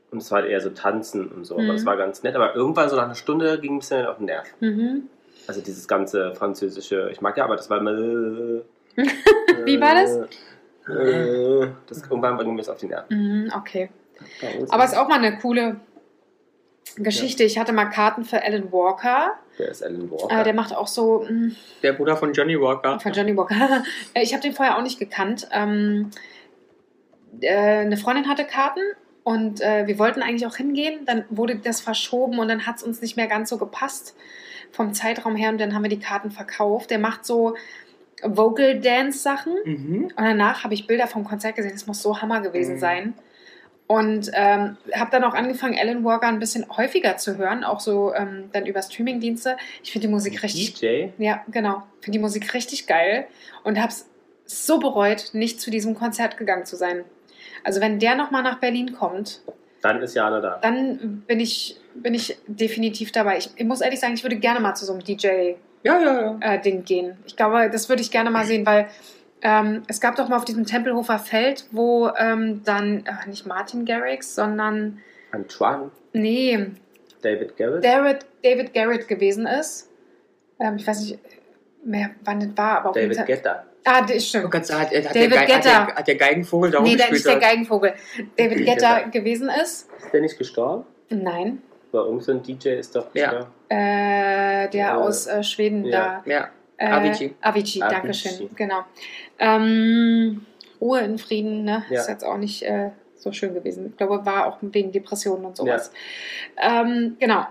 [0.10, 1.60] Und es war eher so tanzen und so.
[1.60, 1.66] Mhm.
[1.70, 2.36] Aber es war ganz nett.
[2.36, 4.48] Aber irgendwann so nach einer Stunde ging ein bisschen auf den Nerv.
[4.62, 5.10] Mhm.
[5.48, 7.92] Also dieses ganze französische, ich mag ja, aber das war immer.
[9.66, 10.18] Wie war das?
[10.88, 13.46] Äh, das irgendwann ging mir das auf die Nerven.
[13.46, 13.90] Mhm, okay.
[14.70, 15.78] Aber es ist auch mal eine coole
[16.96, 17.44] Geschichte.
[17.44, 19.34] Ich hatte mal Karten für Alan Walker.
[19.58, 20.42] Der ist Alan Walker.
[20.42, 21.26] Äh, der macht auch so.
[21.30, 23.00] mh, Der Bruder von Johnny Walker.
[23.00, 23.84] Von Johnny Walker.
[24.14, 25.48] Äh, ich habe den vorher auch nicht gekannt.
[25.52, 26.12] Ähm,
[27.42, 28.82] äh, eine Freundin hatte Karten
[29.24, 31.06] und äh, wir wollten eigentlich auch hingehen.
[31.06, 34.16] Dann wurde das verschoben und dann hat es uns nicht mehr ganz so gepasst
[34.74, 36.92] vom Zeitraum her und dann haben wir die Karten verkauft.
[36.92, 37.56] Der macht so
[38.22, 40.04] Vocal Dance Sachen Mhm.
[40.06, 41.74] und danach habe ich Bilder vom Konzert gesehen.
[41.76, 42.80] Es muss so Hammer gewesen Mhm.
[42.80, 43.14] sein.
[43.86, 48.14] Und ähm, habe dann auch angefangen, Alan Walker ein bisschen häufiger zu hören, auch so
[48.16, 49.58] ähm, dann über Streamingdienste.
[49.84, 51.10] Ich finde die Musik richtig DJ.
[51.18, 51.84] ja, genau.
[52.02, 53.28] Finde die Musik richtig geil
[53.64, 54.10] und habe es
[54.46, 57.04] so bereut, nicht zu diesem Konzert gegangen zu sein.
[57.64, 59.42] Also wenn der nochmal nach Berlin kommt,
[59.82, 60.60] Dann ist Jana da.
[60.62, 63.38] dann bin ich, bin ich definitiv dabei.
[63.38, 66.38] Ich, ich muss ehrlich sagen, ich würde gerne mal zu so einem DJ-Ding Ja, ja,
[66.42, 66.54] ja.
[66.56, 67.18] äh, gehen.
[67.26, 68.88] Ich glaube, das würde ich gerne mal sehen, weil
[69.42, 73.86] ähm, es gab doch mal auf diesem Tempelhofer Feld, wo ähm, dann äh, nicht Martin
[73.86, 75.00] Garrix, sondern
[75.32, 76.68] Antoine, nee,
[77.22, 77.84] David Garrett.
[77.84, 79.90] David, David Garrett gewesen ist.
[80.60, 81.20] Ähm, ich weiß nicht
[81.84, 83.26] mehr, wann das war, aber auf jeden David.
[83.28, 83.64] Guetta.
[83.86, 84.52] Ah, das Oh stimmt.
[84.52, 87.26] Gott, hat, hat, David der, Ge- hat, der, hat der Geigenvogel da Nee, der, nicht
[87.26, 87.38] der?
[87.40, 87.94] Geigenvogel.
[88.38, 89.00] David David Guetta.
[89.10, 89.90] gewesen ist.
[89.98, 90.86] Ist der nicht gestorben?
[91.10, 91.62] Nein.
[91.94, 93.30] Weil irgend so ein DJ ist doch Ja.
[93.30, 93.52] gestorben.
[93.70, 96.22] Äh, der aus äh, Schweden ja.
[96.26, 96.30] da.
[96.32, 97.36] Ja, Äh, Avicii.
[97.40, 97.80] Avicii, Avicii.
[97.82, 98.50] danke schön.
[98.56, 98.84] Genau.
[99.40, 100.46] Ähm,
[100.82, 101.86] Ruhe in Frieden, ne?
[101.90, 102.02] Ja.
[102.02, 103.88] Ist jetzt auch nicht äh, so schön gewesen.
[103.92, 105.92] Ich glaube, war auch wegen Depressionen und sowas.
[106.58, 107.46] Ähm, genau.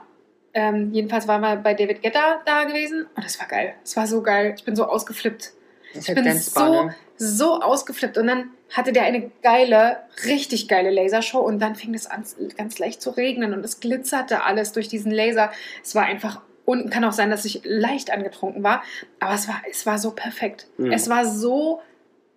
[0.55, 3.75] Ähm, jedenfalls waren wir bei David Guetta da gewesen und das war geil.
[3.83, 4.55] Es war so geil.
[4.59, 5.53] Ich bin so ausgeflippt.
[5.95, 8.19] Ich halt bin so, so ausgeflippt.
[8.19, 12.25] Und dann hatte der eine geile, richtig geile Lasershow und dann fing es an,
[12.57, 15.51] ganz leicht zu regnen und es glitzerte alles durch diesen Laser.
[15.83, 18.83] Es war einfach, und kann auch sein, dass ich leicht angetrunken war,
[19.21, 20.67] aber es war, es war so perfekt.
[20.79, 20.93] Mhm.
[20.93, 21.83] Es war so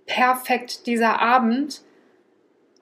[0.06, 1.82] perfekt, dieser Abend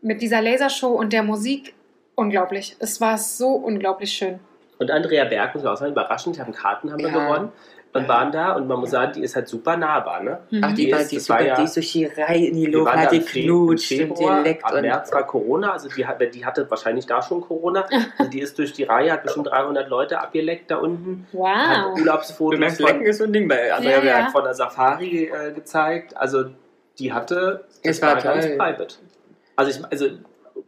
[0.01, 1.73] mit dieser Lasershow und der Musik.
[2.15, 2.75] Unglaublich.
[2.79, 4.39] Es war so unglaublich schön.
[4.77, 7.25] Und Andrea Berg, muss auch sagen, überraschend, haben Karten haben wir Ja.
[7.27, 7.51] gewonnen.
[7.93, 10.39] Und waren da und man muss sagen, die ist halt super nahbar, ne?
[10.49, 10.61] Mhm.
[10.63, 12.47] Ach, die, Die war, ist- die, das super, war ja- die ist durch die Reihe
[12.47, 13.23] in die Wir Luft, waren hat die im
[14.43, 14.65] geleckt.
[14.65, 17.85] Ab März war Corona, also die, hat- die hatte wahrscheinlich da schon Corona.
[18.17, 21.27] Also die ist durch die Reihe, hat bestimmt 300 Leute abgeleckt da unten.
[21.31, 21.93] Hat Wow.
[21.95, 24.29] du Urlaubsfotos von, Lecken ist so ein Ding bei also Ja, ja, ja.
[24.31, 26.15] von der Safari äh, gezeigt.
[26.17, 26.45] Also
[26.99, 28.57] die hatte, Es war ganz toll.
[28.57, 28.95] private.
[29.55, 30.05] Also ich, also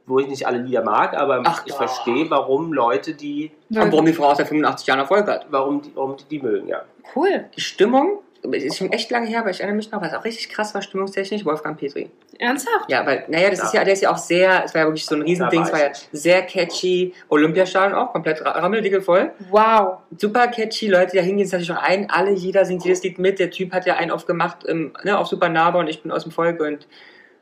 [0.08, 4.06] wo ich nicht alle Lieder mag, aber Ach, ich verstehe, warum Leute die, und warum
[4.06, 5.48] die Frau aus der 85 Jahren Erfolg hat.
[5.50, 6.84] warum die, warum die, die mögen, ja.
[7.16, 7.46] Cool.
[7.56, 8.20] Die Stimmung,
[8.52, 10.82] ist schon echt lange her, aber ich erinnere mich noch, was auch richtig krass war,
[10.84, 12.12] stimmungstechnisch, Wolfgang Petri.
[12.38, 12.88] Ernsthaft?
[12.90, 13.66] Ja, weil, naja, das Ja.
[13.66, 15.72] ist ja, der ist ja auch sehr, es war ja wirklich so ein Riesending, es
[15.74, 17.12] war ja sehr catchy.
[17.30, 19.32] Olympiastadion auch, komplett ra- rammeldicke voll.
[19.50, 19.98] Wow.
[20.16, 23.40] Super catchy, Leute, die da hingehen, natürlich schon ein, alle, jeder singt jedes Lied mit.
[23.40, 26.22] Der Typ hat ja einen aufgemacht, ähm, ne, auf Super Nahbar und ich bin aus
[26.22, 26.88] dem Volk und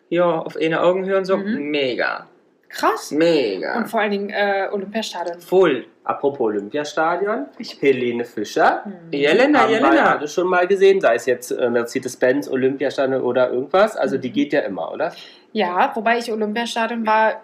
[0.07, 1.35] hier auf eine Augenhöhe und so.
[1.35, 1.69] Mhm.
[1.69, 2.27] Mega.
[2.73, 3.11] Krass.
[3.11, 3.77] Mega.
[3.77, 5.39] Und vor allen Dingen äh, Olympiastadion.
[5.39, 5.85] Voll.
[6.03, 8.83] Apropos Olympiastadion, Ich- Helene Fischer.
[8.83, 8.93] Hm.
[9.11, 10.15] Jelena, haben Jelena.
[10.17, 13.95] alle schon mal gesehen, sei es jetzt äh, Mercedes-Benz, Olympiastadion oder irgendwas.
[13.95, 15.13] Also die geht ja immer, oder?
[15.51, 17.41] Ja, wobei ich Olympiastadion war,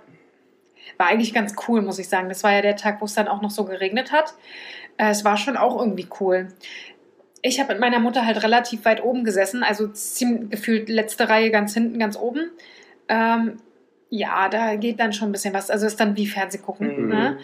[0.98, 2.28] war eigentlich ganz cool, muss ich sagen.
[2.28, 4.34] Das war ja der Tag, wo es dann auch noch so geregnet hat.
[4.98, 6.48] Äh, es war schon auch irgendwie cool.
[7.42, 11.52] Ich habe mit meiner Mutter halt relativ weit oben gesessen, also ziemlich gefühlt letzte Reihe
[11.52, 12.52] ganz hinten, ganz oben.
[13.08, 13.58] Ähm,
[14.10, 15.70] ja, da geht dann schon ein bisschen was.
[15.70, 17.04] Also ist dann wie Fernsehgucken.
[17.04, 17.10] Mhm.
[17.10, 17.38] Ne?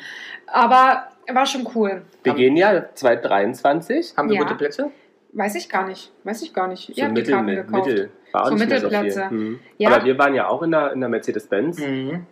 [0.47, 2.01] Aber war schon cool.
[2.23, 4.15] Wir Haben- gehen ja 2023.
[4.17, 4.41] Haben wir Ja.
[4.43, 4.91] gute Plätze?
[5.33, 6.11] Weiß ich gar nicht.
[6.23, 6.89] Weiß ich gar nicht.
[6.89, 7.87] Ihr So habt die Mittel, Karten mit, gekauft.
[7.87, 8.09] Mittel.
[8.31, 8.97] War So nicht mehr so viel.
[9.01, 9.33] Mittelplätze.
[9.33, 9.59] Mhm.
[9.77, 9.89] Ja.
[9.91, 11.79] Aber wir waren ja auch in der, in der Mercedes-Benz.
[11.79, 12.25] Mhm.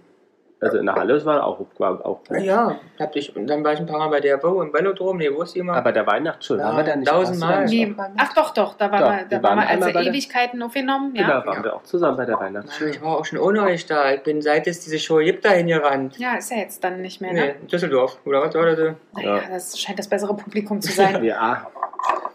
[0.63, 2.39] Also in der Halle, das war auch, war auch gut.
[2.41, 5.17] Ja, hab ich, und dann war ich ein paar Mal bei der Wo im Velodrom,
[5.17, 5.73] nee, wo ist die immer?
[5.75, 7.65] Aber der Weihnachtsschule, Ja, haben wir da nicht tausendmal.
[7.65, 9.91] da Nee, ach doch, doch, da waren Doch, wir, wir da waren wir also bei
[9.91, 11.15] der- Ewigkeiten aufgenommen.
[11.15, 11.27] Ja.
[11.41, 12.89] Genau, waren wir auch zusammen bei der Weihnachtsschule.
[12.91, 14.11] ich war auch schon ohne euch da.
[14.13, 16.17] Ich bin seit es diese Show gibt dahin gerannt.
[16.17, 17.55] Ja, ist ja jetzt dann nicht mehr, Nee, ne?
[17.61, 18.17] in Düsseldorf.
[18.25, 18.79] Oder was war das?
[19.13, 19.41] Naja, Ja.
[19.49, 21.23] das scheint das bessere Publikum zu sein.
[21.23, 21.67] Ja.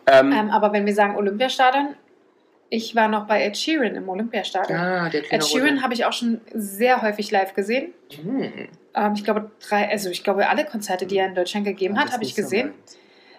[0.07, 1.95] Ähm, ähm, aber wenn wir sagen Olympiastadion,
[2.71, 4.79] ich war noch bei Ed Sheeran im Olympiastadion.
[4.79, 7.93] Ah, der Ed Sheeran habe ich auch schon sehr häufig live gesehen.
[8.23, 8.69] Hm.
[8.95, 12.05] Ähm, ich glaube, drei, also ich glaube, alle Konzerte, die er in Deutschland gegeben das
[12.05, 12.75] hat, habe ich so gesehen.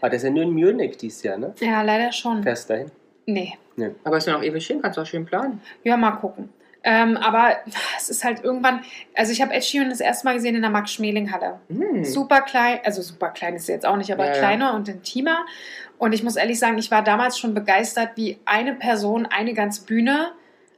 [0.02, 1.54] Aber das ist ja nur in Munich dieses Jahr, ne?
[1.60, 2.42] ja, leider schon.
[2.42, 2.92] Fährst dahin.
[3.26, 3.58] Nee.
[4.04, 5.62] Aber ist ja noch ewig hin, kannst du auch schön planen.
[5.84, 6.50] Ja, mal gucken.
[6.84, 7.58] Ähm, aber
[7.98, 8.82] es ist halt irgendwann,
[9.14, 11.60] also ich habe Ed Sheeran das erste Mal gesehen in der Max-Schmeling-Halle.
[11.68, 12.06] Hm.
[12.06, 14.38] super klein, also super klein ist sie jetzt auch nicht, aber Ja, ja.
[14.38, 15.46] kleiner und intimer.
[16.00, 19.84] Und ich muss ehrlich sagen, ich war damals schon begeistert, wie eine Person eine ganze
[19.86, 20.32] Bühne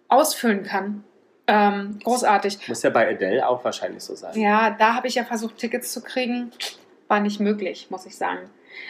[0.10, 1.04] ausfüllen kann.
[1.48, 2.68] Ähm, großartig.
[2.68, 4.38] Muss ja bei Adele auch wahrscheinlich so sein.
[4.40, 6.52] Ja, da habe ich ja versucht, Tickets zu kriegen.
[7.08, 8.40] War nicht möglich, muss ich sagen.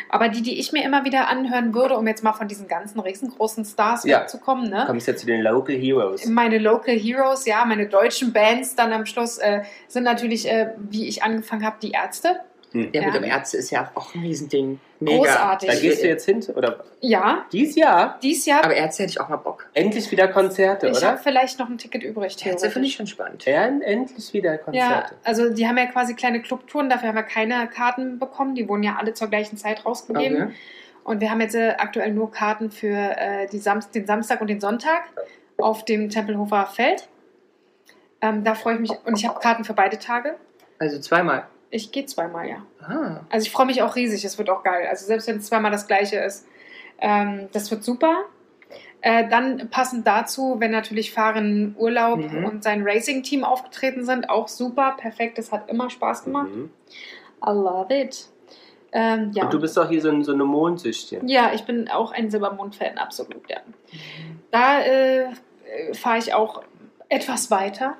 [0.09, 2.99] Aber die, die ich mir immer wieder anhören würde, um jetzt mal von diesen ganzen
[2.99, 4.21] riesengroßen Stars Ja.
[4.21, 4.83] wegzukommen, ne?
[4.87, 6.25] Kommst jetzt zu den Local Heroes.
[6.27, 11.07] Meine Local Heroes, ja, meine deutschen Bands dann am Schluss äh, sind natürlich, äh, wie
[11.07, 12.39] ich angefangen habe, die Ärzte.
[12.73, 13.05] Ja, Ja.
[13.07, 14.79] mit dem Ärzte ist ja auch ein Riesending.
[14.99, 15.17] Mega.
[15.17, 15.69] Großartig.
[15.69, 16.83] Da gehst du jetzt hin, oder?
[17.01, 18.63] Ja, Dieses Jahr dies Jahr.
[18.63, 19.67] Aber Ärzte hätte ich auch mal Bock.
[19.73, 21.17] endlich wieder Konzerte, ich habe oder?
[21.17, 22.37] vielleicht noch ein Ticket übrig.
[22.45, 23.43] Ärzte finde ich schon spannend.
[23.45, 25.15] Ja, endlich wieder Ja, Konzerte.
[25.23, 28.55] also die haben ja quasi kleine Clubtouren, dafür haben wir keine Karten bekommen.
[28.55, 30.43] Die wurden ja alle zur gleichen Zeit rausgegeben.
[30.43, 30.53] Okay.
[31.03, 34.47] Und wir haben jetzt äh, aktuell nur Karten für äh, die Sam den Samstag und
[34.51, 35.03] den Sonntag
[35.57, 37.07] auf dem Tempelhofer Feld.
[38.21, 38.91] Ähm, da freue ich mich.
[39.05, 40.35] Und ich habe Karten für beide Tage.
[40.77, 41.47] Also zweimal.
[41.71, 42.57] Ich gehe zweimal, ja.
[42.81, 43.21] Ah.
[43.29, 44.23] Also ich freue mich auch riesig.
[44.25, 44.87] Es wird auch geil.
[44.89, 46.45] Also selbst wenn es zweimal das gleiche ist.
[46.99, 48.25] Ähm, das wird super.
[49.01, 52.45] Äh, dann passend dazu, wenn natürlich Fahren Urlaub Mhm.
[52.45, 55.37] und sein Racing-Team aufgetreten sind, auch super, perfekt.
[55.39, 56.49] Das hat immer Spaß gemacht.
[56.53, 56.69] Mhm.
[57.43, 58.27] I love it.
[58.91, 59.45] Ähm, ja.
[59.45, 61.27] Und du bist doch hier so, ein, so eine Mondsüchtin.
[61.27, 63.57] Ja, ich bin auch ein Silbermond-Fan, absolut, ja.
[64.51, 65.27] Da äh, äh,
[65.93, 66.61] fahre ich auch
[67.09, 67.95] etwas weiter.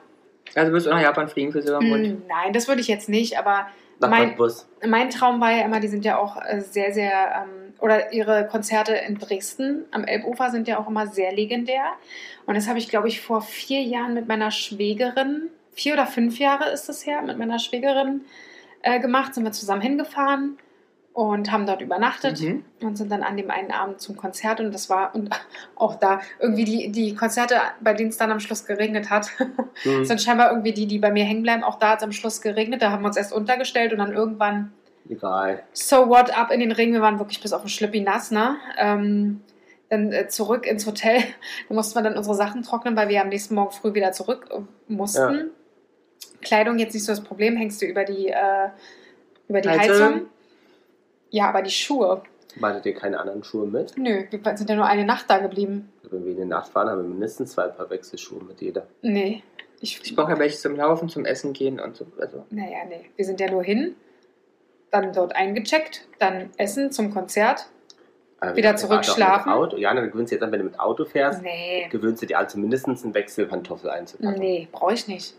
[0.56, 2.08] Also wirst du nach Japan fliegen für Silbermond.
[2.08, 3.68] Mm, nein, das würde ich jetzt nicht, aber
[3.99, 4.68] mein, Bus.
[4.86, 8.47] mein Traum war ja immer, die sind ja auch äh, sehr, sehr, ähm, oder ihre
[8.47, 11.86] Konzerte in Dresden am Elbufer sind ja auch immer sehr legendär.
[12.45, 16.39] Und das habe ich, glaube ich, vor vier Jahren mit meiner Schwägerin, vier oder fünf
[16.39, 18.22] Jahre ist es her, mit meiner Schwägerin
[18.82, 20.58] äh, gemacht, sind wir zusammen hingefahren
[21.14, 22.64] und haben dort übernachtet Mhm.
[22.82, 25.30] und sind dann an dem einen Abend zum Konzert und das war und
[25.76, 29.30] auch da irgendwie die, die Konzerte, bei denen es dann am Schluss geregnet hat,
[29.86, 30.05] Mhm.
[30.05, 31.64] sind scheinbar irgendwie die, die bei mir hängen bleiben.
[31.64, 34.14] Auch da hat es am Schluss geregnet, da haben wir uns erst untergestellt und dann
[34.14, 34.72] irgendwann
[35.09, 35.64] Egal.
[35.74, 36.93] so what ab in den Regen.
[36.93, 38.55] Wir waren wirklich bis auf den Schlippi nass, ne?
[38.78, 39.41] Ähm,
[39.89, 41.18] dann äh, zurück ins Hotel.
[41.68, 44.47] Da mussten wir dann unsere Sachen trocknen, weil wir am nächsten Morgen früh wieder zurück
[44.49, 45.49] äh, mussten.
[46.41, 48.70] Kleidung jetzt nicht so das Problem, hängst du über die, äh,
[49.49, 49.95] über die Heizung?
[50.05, 50.22] Heizung.
[51.32, 52.22] Ja, aber die Schuhe.
[52.62, 53.98] Hattet ihr keine anderen Schuhe mit?
[53.98, 55.92] Nö, wir sind ja nur eine Nacht da geblieben.
[56.10, 58.86] Wenn wir in die Nacht fahren, haben wir mindestens zwei Paar Wechselschuhe mit jeder.
[59.02, 59.42] Nee.
[59.80, 62.06] Ich, Ich brauche ja welche zum Laufen, zum Essen gehen und so.
[62.20, 62.46] Also.
[62.50, 63.06] Naja, nee.
[63.16, 63.96] Wir sind ja nur hin,
[64.92, 67.68] dann dort eingecheckt, dann Essen zum Konzert.
[68.42, 69.50] Aber Wieder wir zurück waren doch schlafen?
[69.50, 69.78] Mit Auto.
[69.78, 71.88] Ja, dann gewöhnst du jetzt an, wenn du mit Auto fährst, Nee.
[71.90, 74.40] gewöhnst du dir an, zumindest einen Wechselpantoffel einzupacken.
[74.40, 75.36] Nee, brauche ich nicht.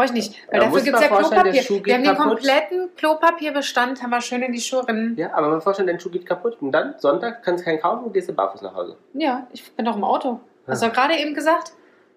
[0.00, 0.34] Brauche ich nicht.
[0.50, 1.52] Weil Ja, dafür gibt es ja Klopapier.
[1.84, 2.26] Wir haben den kaputt.
[2.28, 5.14] kompletten Klopapierbestand, haben wir schön in die Schuhe rein.
[5.18, 8.04] Ja, aber mal vorstellen, dein Schuh geht kaputt und dann Sonntag kannst du keinen kaufen
[8.04, 8.96] und gehst du barfuß nach Hause.
[9.12, 10.40] Ja, ich bin doch im Auto.
[10.66, 10.88] Hast Ja.
[10.88, 11.72] du gerade eben gesagt?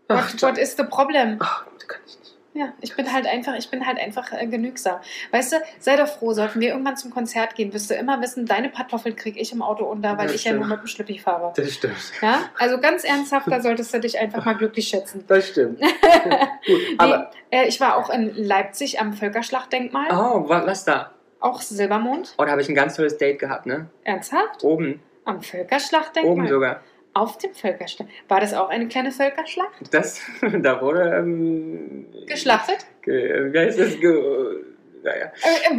[0.07, 1.37] Ach, What, what is the problem?
[1.41, 2.22] Ach, das kann ich nicht.
[2.55, 4.97] Ja, ich bin halt einfach, ich bin halt einfach äh, genügsam.
[5.31, 8.45] Weißt du, sei doch froh, sollten wir irgendwann zum Konzert gehen, wirst du immer wissen,
[8.45, 10.69] deine Pantoffeln kriege ich im Auto unter, weil Ja, ich ja nur stimmt.
[10.69, 11.51] mit dem Schlippi fahre.
[11.55, 11.95] Das stimmt.
[12.21, 15.23] Ja, also ganz ernsthaft, da solltest du dich einfach mal glücklich schätzen.
[15.27, 15.79] Das stimmt.
[16.65, 21.11] Gut, aber Nee, äh, ich war auch in Leipzig am Völkerschlachtdenkmal, Oh, wa- was da?
[21.39, 22.35] auch Silbermond.
[22.37, 23.89] Oh, da habe ich ein ganz tolles Date gehabt, ne?
[24.03, 24.63] Ernsthaft?
[24.63, 25.01] Oben.
[25.25, 26.31] Am Völkerschlachtdenkmal?
[26.33, 26.81] Oben sogar.
[27.15, 28.09] Auf dem Völkerschlacht.
[28.27, 29.69] War das auch eine kleine Völkerschlacht?
[29.91, 30.19] Das,
[30.61, 32.85] da wurde, ähm, Geschlachtet?
[33.03, 33.99] Ge, wie heißt das?
[33.99, 34.63] Ge,
[35.03, 35.31] naja.
[35.43, 35.75] Äh,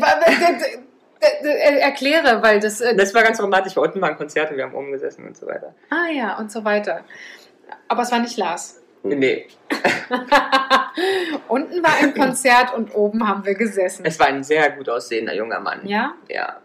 [1.20, 2.80] äh, äh, Erkläre, weil das.
[2.80, 5.46] Äh, Das war ganz romantisch, weil unten waren Konzerte, wir haben oben gesessen und so
[5.46, 5.74] weiter.
[5.90, 7.04] ah ja, und so weiter.
[7.88, 8.80] Aber es war nicht Lars.
[9.02, 9.46] Nee,
[11.48, 14.04] Unten war ein Konzert und oben haben wir gesessen.
[14.06, 15.80] es war ein sehr gut aussehender junger Mann.
[15.86, 16.60] Ja, Ja.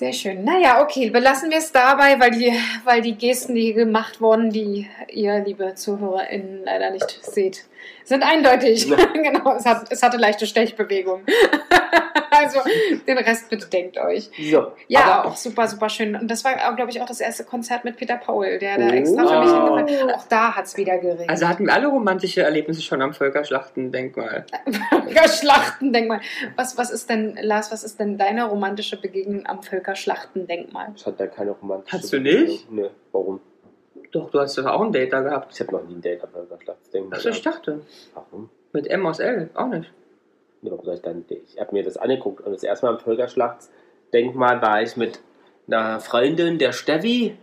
[0.00, 0.44] Sehr schön.
[0.44, 2.50] Naja, okay, belassen wir es dabei, weil die,
[2.84, 7.64] weil die Gesten, die gemacht wurden, die ihr, liebe ZuhörerInnen, leider nicht seht,
[8.04, 8.86] sind eindeutig.
[8.86, 8.96] Ja.
[9.14, 11.22] genau, es, hat, es hatte leichte Stechbewegung.
[12.30, 12.60] also
[13.06, 14.30] den Rest bitte denkt euch.
[14.50, 14.72] so.
[14.88, 16.14] Ja, aber auch super, super schön.
[16.16, 18.92] Und das war, glaube ich, auch das erste Konzert mit Peter Paul, der da Oh.
[18.92, 21.30] extra für mich hingefallen Auch da hat es wieder geregnet.
[21.30, 24.46] Also hatten wir alle romantische Erlebnisse schon am Völkerschlachtendenkmal.
[24.90, 26.20] Völkerschlachtendenkmal.
[26.56, 30.92] Was, was ist denn, Lars, was ist denn deine romantische Begegnung am Völkerschlachtendenkmal?
[30.96, 32.70] ich hatte da keine romantische Hast du nicht?
[32.70, 33.40] Nee, warum?
[34.12, 35.52] Doch, du hast doch auch ein Date da gehabt.
[35.54, 37.80] Ich habe noch nie ein Date am Völkerschlachtsdenkmal Achso, ich dachte.
[38.14, 38.50] Warum?
[38.72, 39.92] Mit M aus L, auch nicht.
[40.62, 43.00] Ja, warum soll ich dann Ich habe mir das angeguckt und das erste Mal am
[43.00, 45.20] Völkerschlachtsdenkmal war ich mit
[45.68, 47.36] einer Freundin, der Steffi,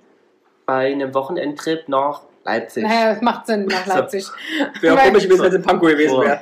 [0.65, 2.83] bei einem Wochenendtrip nach Leipzig.
[2.83, 3.93] Naja, das macht Sinn nach So.
[3.93, 4.25] Leipzig.
[4.81, 6.21] Wäre auch Weil- komisch gewesen, wenn es in Pankow gewesen So.
[6.21, 6.39] wäre.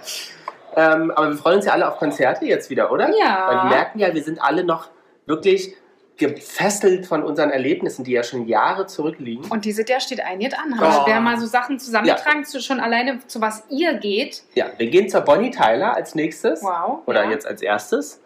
[0.77, 3.09] Ähm, aber wir freuen uns ja alle auf Konzerte jetzt wieder, oder?
[3.17, 3.45] Ja.
[3.47, 4.89] Weil wir merken ja, wir sind alle noch
[5.25, 5.75] wirklich
[6.17, 9.45] gefesselt von unseren Erlebnissen, die ja schon Jahre zurückliegen.
[9.51, 10.79] Und dieses Jahr steht ein jetzt an.
[10.79, 11.07] Haben Oh.
[11.07, 14.43] wir mal so Sachen zusammengetragen, zu, schon alleine zu was ihr geht.
[14.53, 16.61] Ja, wir gehen zur Bonnie Tyler als nächstes.
[16.63, 16.99] Wow.
[17.05, 17.31] Oder ja.
[17.31, 18.21] jetzt als erstes.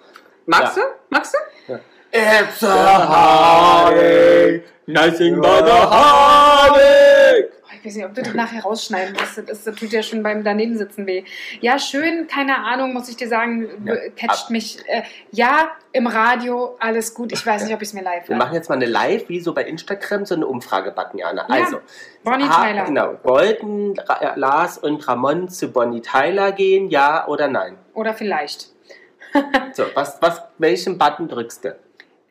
[0.46, 0.84] Magst Ja.
[0.84, 0.90] du?
[1.10, 1.38] Magst du?
[2.12, 7.09] It's heartache, nothing but a heartache.
[7.80, 9.38] Ich weiß nicht, ob du das nachher rausschneiden musst.
[9.50, 11.24] Das, das tut ja schon beim Danebensitzen weh.
[11.62, 14.80] Ja, schön, keine Ahnung, muss ich dir sagen, Ja, catcht mich.
[14.88, 17.32] Äh, ja, im Radio, alles gut.
[17.32, 19.40] Ich weiß nicht, ob ich es mir live Wir machen jetzt mal eine Live, wie
[19.40, 21.46] so bei Instagram, so eine Umfrage-Button, Jana.
[21.50, 21.56] Ja.
[21.64, 21.80] Also,
[22.24, 22.84] Bonnie ha- Tyler.
[22.86, 23.14] Genau.
[23.24, 27.78] Wollten Ra äh, Lars und Ramon zu Bonnie Tyler gehen, ja oder nein?
[27.94, 28.70] Oder vielleicht.
[29.74, 31.76] So, was, was, welchen Button drückst du?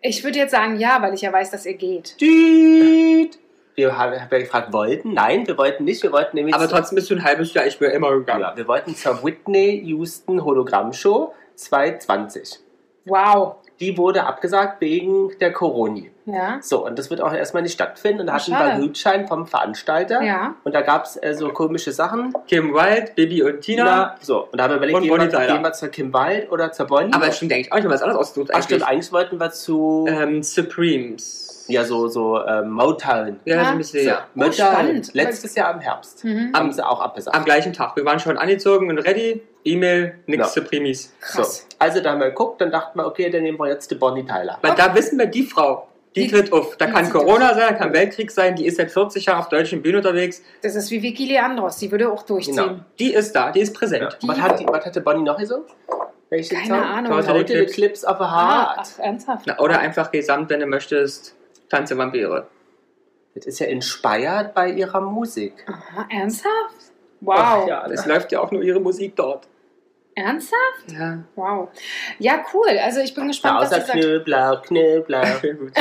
[0.01, 2.21] Ich würde jetzt sagen ja, weil ich ja weiß, dass ihr geht.
[2.21, 3.39] Düt.
[3.79, 5.15] Wir haben hab ja gefragt, wollten?
[5.15, 6.03] Nein, wir wollten nicht.
[6.03, 6.53] Wir wollten nämlich.
[6.53, 8.41] Aber trotzdem bist du ein halbes Jahr, ich bin immer gegangen.
[8.41, 12.59] Ja, wir wollten zur Whitney Houston Hologramm-Show 2020.
[13.05, 13.55] Wow.
[13.79, 16.11] Die wurde abgesagt wegen der Coroni.
[16.27, 16.59] Ja.
[16.61, 18.23] So, und das wird auch erstmal nicht stattfinden.
[18.23, 20.23] Und da hatten wir einen Gutschein vom Veranstalter.
[20.23, 20.57] Ja.
[20.65, 22.35] Und da gab es äh, so komische Sachen.
[22.49, 23.85] Kim Wilde, Bibi und Tina.
[23.85, 26.49] Na, so, und da haben wir überlegt, Und gehen wir, gehen wir zur Kim Wilde
[26.51, 27.13] oder zur Bonnie.
[27.15, 28.93] Aber es stimmt eigentlich auch nicht, was anderes ausgesucht Ach, stimmt, eigentlich.
[28.93, 31.48] eigentlich wollten wir zu, Ähm, Supremes.
[31.69, 33.41] Ja, so, so ähm, Motown.
[33.45, 33.65] Ja, Ja.
[33.65, 34.27] so ein bisschen, So, ja.
[34.35, 34.53] Motown.
[34.53, 35.15] spannend.
[35.15, 36.25] Letztes Jahr im Herbst.
[36.25, 36.53] Mhm.
[36.55, 37.37] Haben sie auch abgesagt.
[37.37, 37.95] Am gleichen Tag.
[37.97, 39.43] Wir waren schon angezogen und ready.
[39.65, 40.63] E-Mail, nix Ja.
[40.63, 41.13] Supremes.
[41.21, 41.39] so.
[41.43, 41.67] Krass.
[41.79, 44.25] Also da haben wir geguckt, dann dachten wir, okay, dann nehmen wir jetzt die Bonnie
[44.25, 44.57] Tyler.
[44.63, 46.77] Weil da wissen wir, die Frau, die, Die- tritt auf.
[46.79, 49.49] Da die kann Corona sein, da kann Weltkrieg sein, die ist seit 40 Jahren auf
[49.51, 50.43] deutschen Bühnen unterwegs.
[50.63, 51.77] Das ist wie Vicky Leandros.
[51.77, 52.57] Die würde auch durchziehen.
[52.57, 52.77] Genau.
[52.99, 54.17] Die ist da, die ist präsent.
[54.23, 55.65] Die- Was, hat die, was hatte Bonnie noch gesungen?
[56.31, 56.81] Welche Keine Song?
[56.83, 57.13] Ahnung.
[57.13, 59.47] Total Total Eclipse of a Ah, ach, ernsthaft?
[59.47, 61.35] Na, oder einfach gesamt, wenn du möchtest,
[61.69, 62.47] Tanze Vampire.
[63.35, 65.53] Das ist ja inspired bei ihrer Musik.
[65.67, 66.93] Aha, ernsthaft?
[67.21, 67.37] Wow.
[67.39, 69.47] Ach, ja, Es läuft ja auch nur ihre Musik dort.
[70.15, 70.91] Ernsthaft?
[70.91, 71.69] Ja, Wow.
[72.19, 72.77] Ja, cool.
[72.83, 73.99] Also ich bin Ja, gespannt, was außer ihr sagt.
[74.01, 75.25] Knöblau, Knöblau.
[75.41, 75.73] schön gut.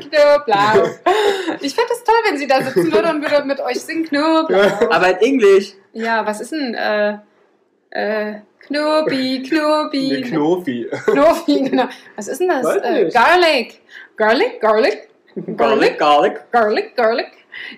[0.00, 0.88] Knoblauch.
[1.60, 4.90] Ich fände es toll, wenn sie da sitzen würde und würde mit euch singen Knoblauch.
[4.90, 5.74] Aber in Englisch.
[5.92, 7.18] Ja, was ist denn äh,
[7.90, 10.88] äh, Knobi, Knobi, Knofi.
[11.06, 11.88] Knobi, genau.
[12.16, 12.66] Was ist denn das?
[12.76, 13.14] Äh, nicht.
[13.14, 13.80] Garlic.
[14.16, 15.08] Garlic, Garlic,
[15.56, 16.40] Garlic, Garlic.
[16.52, 17.26] Garlic, Garlic.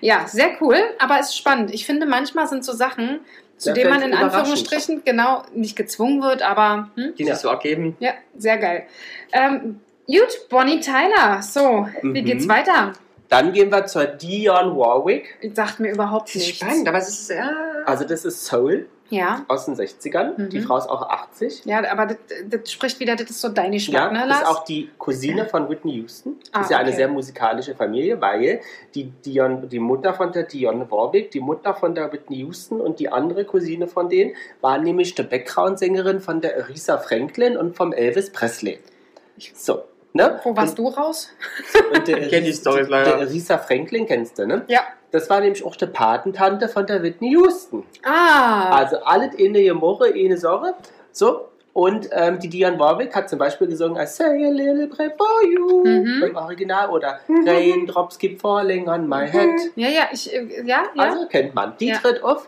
[0.01, 1.73] Ja, sehr cool, aber es ist spannend.
[1.73, 3.21] Ich finde, manchmal sind so Sachen,
[3.57, 4.13] zu denen man in.
[4.13, 7.13] Anführungsstrichen genau nicht gezwungen wird, aber hm?
[7.17, 7.95] Die sich so ergeben.
[7.99, 8.83] ja, sehr geil.
[9.31, 11.41] Ähm, gut, Bonnie Tyler.
[11.41, 12.25] So, wie Mhm.
[12.25, 12.93] geht's weiter?
[13.29, 15.37] Dann gehen wir zur Dion Warwick.
[15.53, 16.59] Sagt mir überhaupt nichts.
[16.59, 17.49] spannend, aber es ist ja.
[17.85, 18.87] Also das ist Soul.
[19.09, 19.45] Ja.
[19.47, 20.33] aus den 60ern.
[20.37, 20.49] Mhm.
[20.49, 21.65] Die Frau ist auch 80.
[21.65, 22.17] Ja, aber das,
[22.49, 24.41] das spricht wieder, das ist so deine Ja, Schmack, ne, das Lars?
[24.41, 26.37] ist auch die Cousine von Whitney Houston.
[26.51, 26.97] Ah, ist ja eine okay.
[26.97, 28.61] sehr musikalische Familie, weil
[28.95, 32.99] die, Dion, die Mutter von der Dionne Warwick, die Mutter von der Whitney Houston und
[32.99, 37.93] die andere Cousine von denen war nämlich die Background-Sängerin von der Aretha Franklin und vom
[37.93, 38.79] Elvis Presley.
[39.53, 39.83] So,
[40.15, 40.39] ne?
[40.43, 41.29] Wo warst du raus?
[41.93, 43.17] Und der, Ich kenn die Storys leider.
[43.17, 44.63] Der Aretha Franklin kennst du, ne?
[44.67, 44.81] Ja.
[45.11, 47.83] Das war nämlich auch die Patentante von der Whitney Houston.
[48.03, 48.75] Ah.
[48.75, 50.73] Also alles eine Gemorre, eine Sorge.
[51.11, 51.49] So.
[51.73, 55.43] Und ähm, die Diane Warwick hat zum Beispiel gesungen I say a little prayer for
[55.45, 56.23] you Mhm.
[56.23, 59.49] im Original oder Raindrops keep falling on my head.
[59.75, 61.03] Ja, ja, ich, äh, ja, ja.
[61.03, 61.73] Also kennt man.
[61.79, 61.97] Die Ja.
[61.97, 62.47] tritt auf.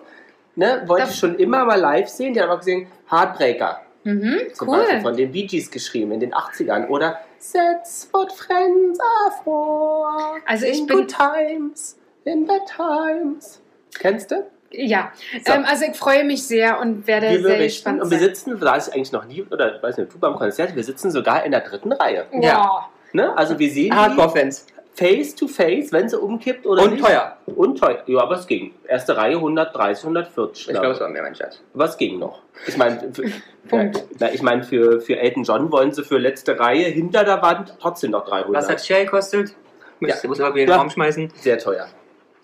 [0.55, 2.34] Ne, wollte Das- ich schon immer mal live sehen.
[2.34, 3.82] Die hat aber gesehen Heartbreaker.
[4.05, 5.01] mhm, Zum Beispiel cool.
[5.01, 6.88] von den Bee Gees geschrieben in den 80ern.
[6.88, 7.20] Oder
[7.53, 10.41] That's what friends are for.
[10.45, 13.61] Also ich in bin- good times, in bad times.
[13.99, 14.45] Kennst du?
[14.71, 15.11] Ja,
[15.45, 15.53] So.
[15.53, 18.27] ähm, also ich freue mich sehr und werde wir sehr berichten gespannt und wir sein.
[18.27, 21.09] sitzen, da ich eigentlich noch nie, oder ich weiß nicht, du beim Konzert, wir sitzen
[21.09, 22.25] sogar in der dritten Reihe.
[22.33, 22.89] Ja.
[23.13, 23.35] Ne?
[23.38, 24.65] Also wir sehen Hardcore-Fans.
[24.97, 27.05] Face to face, wenn sie umkippt oder Und nicht.
[27.05, 27.37] teuer.
[27.45, 28.01] Und teuer.
[28.07, 28.73] Ja, aber es ging.
[28.87, 30.67] Erste Reihe 130, 140.
[30.67, 31.61] Ich glaube, es war mehr, mein Schatz.
[31.73, 32.41] Was ging noch?
[32.67, 33.23] Ich meine, für,
[33.69, 34.03] Punkt.
[34.19, 37.75] na, ich mein, für, für Elton John wollen sie für letzte Reihe hinter der Wand
[37.79, 38.53] trotzdem noch 300.
[38.53, 39.53] Was hat Share gekostet?
[39.99, 40.29] Müsste, Ja.
[40.29, 40.77] muss aber wieder in den Ja.
[40.77, 41.31] Raum schmeißen.
[41.35, 41.87] Sehr teuer.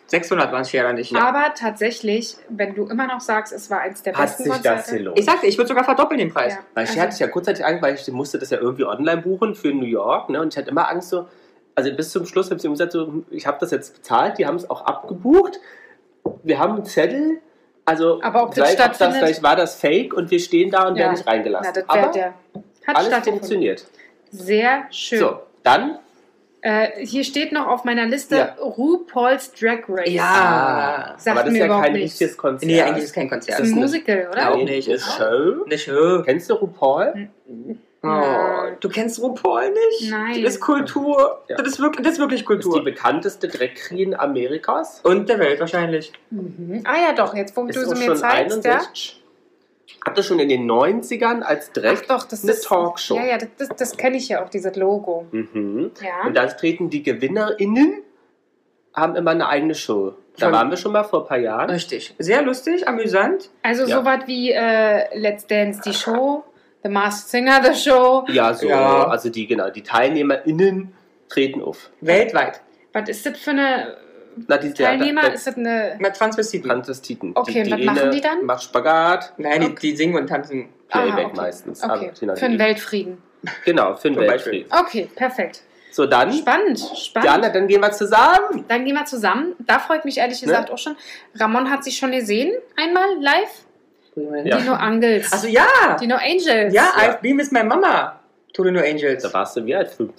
[0.08, 1.16] 600 waren Share nicht.
[1.16, 4.78] Aber tatsächlich, wenn du immer noch sagst, es war eins der Hat besten sich Konzerte.
[4.82, 5.18] das gelohnt?
[5.20, 6.54] Ich sagte, ich würde sogar verdoppeln den Preis.
[6.54, 6.60] Ja.
[6.76, 9.22] Weil ich Also- hatte ich ja kurzzeitig Angst, weil ich musste das ja irgendwie online
[9.22, 10.30] buchen für New York.
[10.30, 10.40] Ne?
[10.42, 11.28] Und ich hatte immer Angst so,
[11.76, 14.38] also bis zum Schluss habe ich immer gesagt, so, hm, ich habe das jetzt bezahlt,
[14.38, 15.60] die haben es auch abgebucht.
[16.44, 17.40] Wir haben einen Zettel.
[17.86, 20.88] Also Aber ob das vielleicht, das, stattfindet- vielleicht war das Fake und wir stehen da
[20.88, 21.04] und Ja.
[21.06, 21.72] werden nicht reingelassen.
[21.76, 22.34] Na, das Aber der.
[22.88, 23.86] Hat alles funktioniert.
[24.32, 25.20] Sehr schön.
[25.20, 26.00] So, dann
[26.66, 28.56] Äh, hier steht noch auf meiner Liste Ja.
[28.58, 30.10] RuPaul's Drag Race.
[30.10, 31.14] Ja.
[31.18, 32.12] Sagt aber das ist ja kein nichts.
[32.14, 32.72] richtiges Konzert.
[32.72, 33.60] Nee, eigentlich ist es kein Das Konzert.
[33.60, 34.50] ist ein Musical, oder?
[34.50, 34.90] Auch Eine nicht.
[35.02, 35.66] Show.
[35.66, 36.22] Eine Show.
[36.24, 37.28] Kennst du RuPaul?
[38.06, 40.12] Oh, du kennst RuPaul nicht?
[40.12, 40.44] Nein.
[40.44, 41.42] Das ist Kultur.
[41.48, 41.56] Ja.
[41.56, 42.84] Das, ist wirklich, das ist wirklich Ist die Kultur.
[42.84, 45.00] bekannteste Drag Queen Amerikas.
[45.04, 46.12] Und der Welt wahrscheinlich.
[46.30, 46.82] Mhm.
[46.86, 48.74] Ah ja, doch, jetzt wo Ist du sie mir schon zeigst, ja.
[48.74, 49.24] 61.
[50.06, 53.16] Hatte schon in den 90ern als Drag Ach doch, das eine ist Talkshow.
[53.16, 55.28] Ja, ja, das, das, das kenne ich ja auch, dieses Logo.
[55.32, 55.92] Mhm.
[56.02, 56.28] Ja.
[56.28, 58.02] Und da treten die GewinnerInnen,
[58.94, 60.14] haben immer eine eigene Show.
[60.38, 61.70] Da waren wir schon mal vor ein paar Jahren.
[61.70, 62.16] Richtig.
[62.20, 63.50] Sehr lustig, amüsant.
[63.62, 64.00] Also Ja.
[64.00, 66.44] sowas wie äh, Let's Dance, die Show,
[66.84, 68.26] The Masked Singer, the Show.
[68.30, 68.68] Ja, so.
[68.68, 69.08] Ja.
[69.08, 70.94] Also die, genau, die TeilnehmerInnen
[71.30, 71.90] treten auf.
[72.02, 72.62] Weltweit.
[72.92, 73.96] Was ist das für eine
[74.48, 75.22] Na, die, Teilnehmer?
[75.22, 75.96] Der, ist das eine.
[76.00, 76.70] Mit Transvestiten.
[76.70, 77.32] Transvestiten.
[77.36, 78.46] Okay, die, was die machen eine die dann?
[78.46, 79.76] Macht Spagat, Nein, die, Okay.
[79.82, 80.70] die singen und tanzen.
[80.90, 81.38] Playback Aha, okay.
[81.38, 81.84] meistens.
[81.84, 83.18] Okay, Aber, genau, für den die- Weltfrieden.
[83.66, 84.20] Genau, für den.
[84.20, 84.72] Weltfrieden.
[84.72, 85.64] Okay, perfekt.
[85.92, 87.30] So, dann, Spannend, spannend.
[87.30, 88.66] Jana, dann gehen wir zusammen.
[88.68, 89.54] Dann gehen wir zusammen.
[89.60, 90.48] Da freut mich ehrlich Ne?
[90.48, 90.96] gesagt auch schon.
[91.36, 93.66] Ramon hat sich schon gesehen, einmal live.
[94.16, 94.58] Ja.
[94.58, 95.32] Dino Angels.
[95.32, 95.98] Also ja!
[96.00, 96.74] Dino Angels.
[96.74, 97.10] Ja, Ja.
[97.14, 98.20] I've been with my mama.
[98.54, 99.24] To the New Angels.
[99.24, 100.14] Da warst du wie alt fünf.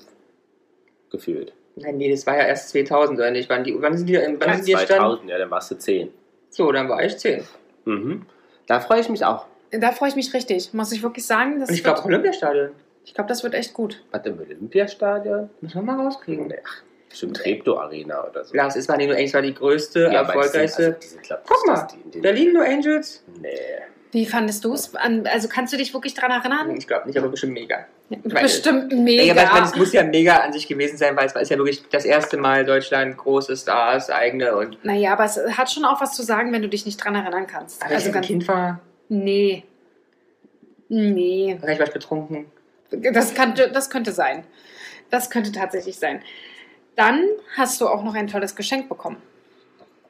[1.10, 1.52] Gefühlt.
[1.76, 3.48] Nein, nee, das war ja erst 2000, oder nicht?
[3.48, 5.04] Wann, die, wann sind die, wann Ja, sind die entstanden?
[5.04, 6.10] 2000, ja, dann warst du zehn.
[6.50, 7.42] So, dann war ich 10.
[7.84, 8.26] Mhm.
[8.66, 9.46] Da freue ich mich auch.
[9.70, 11.58] Da freue ich mich richtig, muss ich wirklich sagen.
[11.60, 12.70] Das Und ich glaube, Olympiastadion.
[13.04, 14.02] ich glaube, das wird echt gut.
[14.12, 15.50] Was im Olympiastadion?
[15.60, 16.52] Müssen wir mal rauskriegen.
[16.64, 16.82] Ach,
[17.14, 18.54] bestimmt Treptow Arena oder so.
[18.56, 20.86] Lars, es war die New Angels, war die größte, Ja, aber die sind- erfolgreichste.
[20.86, 23.22] also, die sind, glaub, Guck mal, die Berlin New Angels?
[23.40, 23.48] Nee.
[24.12, 24.92] Wie fandest du es?
[24.94, 26.76] Also kannst du dich wirklich daran erinnern?
[26.76, 27.86] Ich glaube nicht, aber bestimmt mega.
[28.22, 29.32] Bestimmt Ja, mega.
[29.32, 31.50] aber ich meine, es muss ja mega an sich gewesen sein, weil es war- ist
[31.50, 34.84] ja wirklich das erste Mal Deutschland große Stars, eigene und.
[34.84, 37.46] naja, aber es hat schon auch was zu sagen, wenn du dich nicht dran erinnern
[37.48, 37.82] kannst.
[37.82, 38.26] Aber also Also ich ein ganz.
[38.26, 39.64] Kind war, Nee.
[40.88, 41.56] Nee.
[41.60, 42.46] vielleicht war ich betrunken.
[42.90, 44.44] Das könnte, das könnte sein.
[45.10, 46.22] Das könnte tatsächlich sein.
[46.96, 49.16] Dann hast du auch noch ein tolles Geschenk bekommen,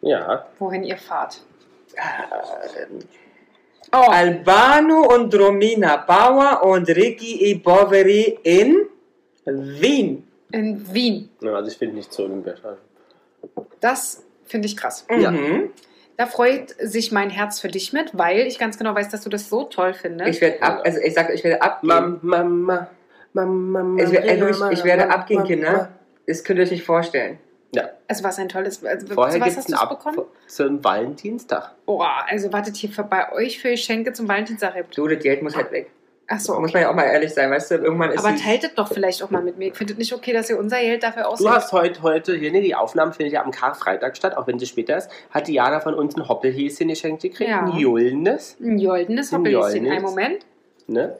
[0.02, 0.46] Ja.
[0.58, 1.40] wohin ihr fahrt.
[3.92, 3.96] Oh.
[4.10, 8.86] Albano und Romina Bauer und Ricky Iboveri in
[9.44, 10.26] Wien.
[10.52, 11.28] In Wien.
[11.40, 11.54] ja.
[11.54, 12.78] Also ich finde nicht zu Olympiastadion.
[13.80, 15.06] Das finde ich krass.
[15.10, 15.30] Ja.
[15.30, 15.70] Mhm.
[16.16, 19.30] Da freut sich mein Herz für dich mit, weil ich ganz genau weiß, dass du
[19.30, 20.30] das so toll findest.
[20.30, 21.88] Ich werde ab, also ich sag, ich werde abgehen.
[22.22, 22.88] Mama,
[23.32, 25.48] Mama, Mama, Es wird- also Mama, ich, ich werde Mama, abgehen, Mama.
[25.48, 25.88] Kinder.
[26.26, 27.38] Das könnt ihr euch nicht vorstellen.
[27.74, 27.88] Ja.
[28.08, 28.84] Also was ein tolles.
[28.84, 31.72] Also, Vorher zu was gibt es hast einen du es zum Valentinstag.
[31.86, 34.74] Oh, also wartet hier für, bei euch für Geschenke zum Valentinstag.
[34.92, 35.90] Du, das Geld muss halt weg.
[36.26, 36.72] Achso, Muss okay.
[36.74, 37.74] man ja auch mal ehrlich sein, weißt du?
[37.74, 39.68] Irgendwann ist Aber teilt es doch vielleicht auch mal mit mir.
[39.68, 41.50] Ich finde es nicht okay, dass ihr unser Geld dafür Du ausgebt.
[41.50, 44.64] hast heute, heute hier, nee, die Aufnahme findet ja am Karfreitag statt, auch wenn sie
[44.64, 47.64] später ist, hat Diana von uns ein Hoppelhäschen geschenkt gekriegt, Ja.
[47.66, 49.86] ein Julnes, Ein goldenes Ein Hoppelhäschen.
[49.90, 50.46] Einen Moment.
[50.86, 51.14] ne?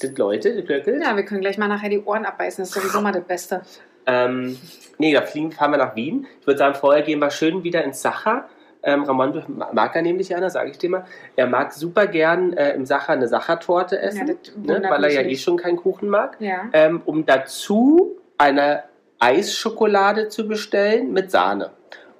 [0.00, 1.02] Das Leute, das Glöckelt.
[1.02, 2.62] Ja, wir können gleich mal nachher die Ohren abbeißen.
[2.62, 3.62] Das ist sowieso mal das Beste.
[4.08, 4.58] Ähm,
[4.96, 6.26] nee, da fliegen, fahren wir nach Wien.
[6.40, 8.48] Ich würde sagen, vorher gehen wir schön wieder ins Sacher.
[8.82, 9.42] Ähm, Ramon
[9.72, 11.04] mag er nämlich, Jana, sage ich dir mal.
[11.36, 15.20] Er mag super gern äh, im Sacher eine Sachertorte essen, Ja, ne, weil er ja
[15.20, 16.36] eh schon keinen Kuchen mag.
[16.40, 16.70] Ja.
[16.72, 18.84] Ähm, um dazu eine
[19.18, 21.72] Eisschokolade zu bestellen mit Sahne.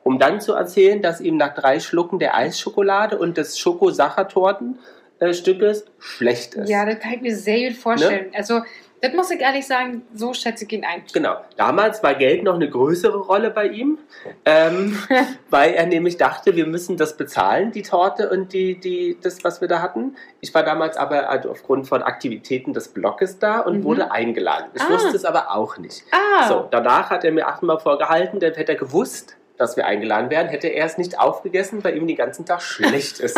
[0.03, 6.55] Um dann zu erzählen, dass ihm nach drei Schlucken der Eisschokolade und des Schoko-Sachertorten-Stückes schlecht
[6.55, 6.69] ist.
[6.69, 8.33] Ja, das kann ich mir sehr gut vorstellen.
[8.35, 8.63] Also,
[9.01, 11.03] das muss ich ehrlich sagen, so schätze ich ihn ein.
[11.13, 11.37] Genau.
[11.57, 13.99] Damals war Geld noch eine größere Rolle bei ihm,
[14.45, 14.99] ähm,
[15.51, 19.61] weil er nämlich dachte, wir müssen das bezahlen, die Torte und die, die, das, was
[19.61, 20.17] wir da hatten.
[20.41, 23.85] Ich war damals aber also aufgrund von Aktivitäten des Blockes da und Mhm.
[23.85, 24.67] wurde eingeladen.
[24.75, 24.91] Ich Ah.
[24.91, 26.03] wusste es aber auch nicht.
[26.11, 30.31] Ah, So, danach hat er mir achtmal vorgehalten, dann hätte er gewusst, dass wir eingeladen
[30.31, 33.37] werden, hätte er es nicht aufgegessen, weil ihm den ganzen Tag schlecht ist.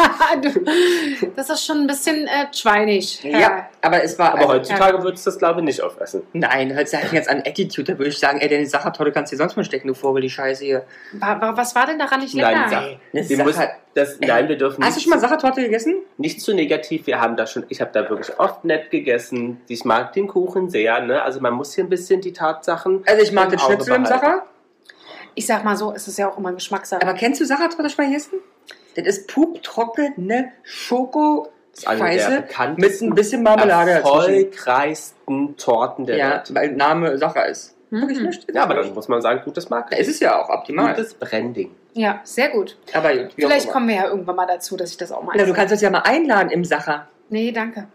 [1.36, 3.22] Das ist schon ein bisschen äh, schweinig.
[3.24, 4.30] Ja, aber es war.
[4.32, 6.22] Aber also, heutzutage würdest du das, glaube ich, nicht aufessen.
[6.32, 9.42] Nein, ich jetzt an Attitude, da würde ich sagen, ey, deine Sachertorte kannst du dir
[9.42, 10.84] sonst mal stecken, du Vogel, die Scheiße hier.
[11.12, 12.50] Wa- wa- Was war denn daran nicht lecker?
[12.70, 13.64] Nein, wir müssen,
[13.94, 15.96] das, nein, wir dürfen Hast du schon mal Sachertorte gegessen?
[16.16, 17.06] nicht zu negativ.
[17.06, 19.60] Wir haben da schon, ich habe da wirklich oft nett gegessen.
[19.68, 21.00] Ich mag den Kuchen sehr.
[21.00, 21.22] Ne?
[21.22, 23.02] Also man muss hier ein bisschen die Tatsachen.
[23.06, 24.04] Also ich mag den Schnitzel im.
[24.06, 24.42] Sacher.
[25.41, 27.01] Ich sag mal so, es ist ja auch immer Geschmackssache.
[27.01, 28.41] Aber kennst du Sachertorte gegessen?
[28.95, 31.49] Das ist puptrockene Schoko
[31.82, 32.45] Scheiße
[32.76, 36.55] mit ein bisschen Marmelade erfolgreichsten Torten der Ja, Welt.
[36.55, 37.74] weil Name Sacher ist.
[37.88, 38.01] Mhm.
[38.03, 38.53] Wirklich nicht?
[38.55, 39.99] Ja, aber dann muss man sagen, gutes Da Marketing.
[40.03, 40.95] ist es ja auch optimal.
[40.95, 41.74] Gutes Branding.
[41.95, 42.76] ja, sehr gut.
[42.93, 45.45] Aber gut, Vielleicht kommen wir ja irgendwann mal dazu, dass ich das auch mal Na,
[45.47, 47.09] du kannst uns ja mal einladen im Sacher.
[47.30, 47.86] Nee, danke.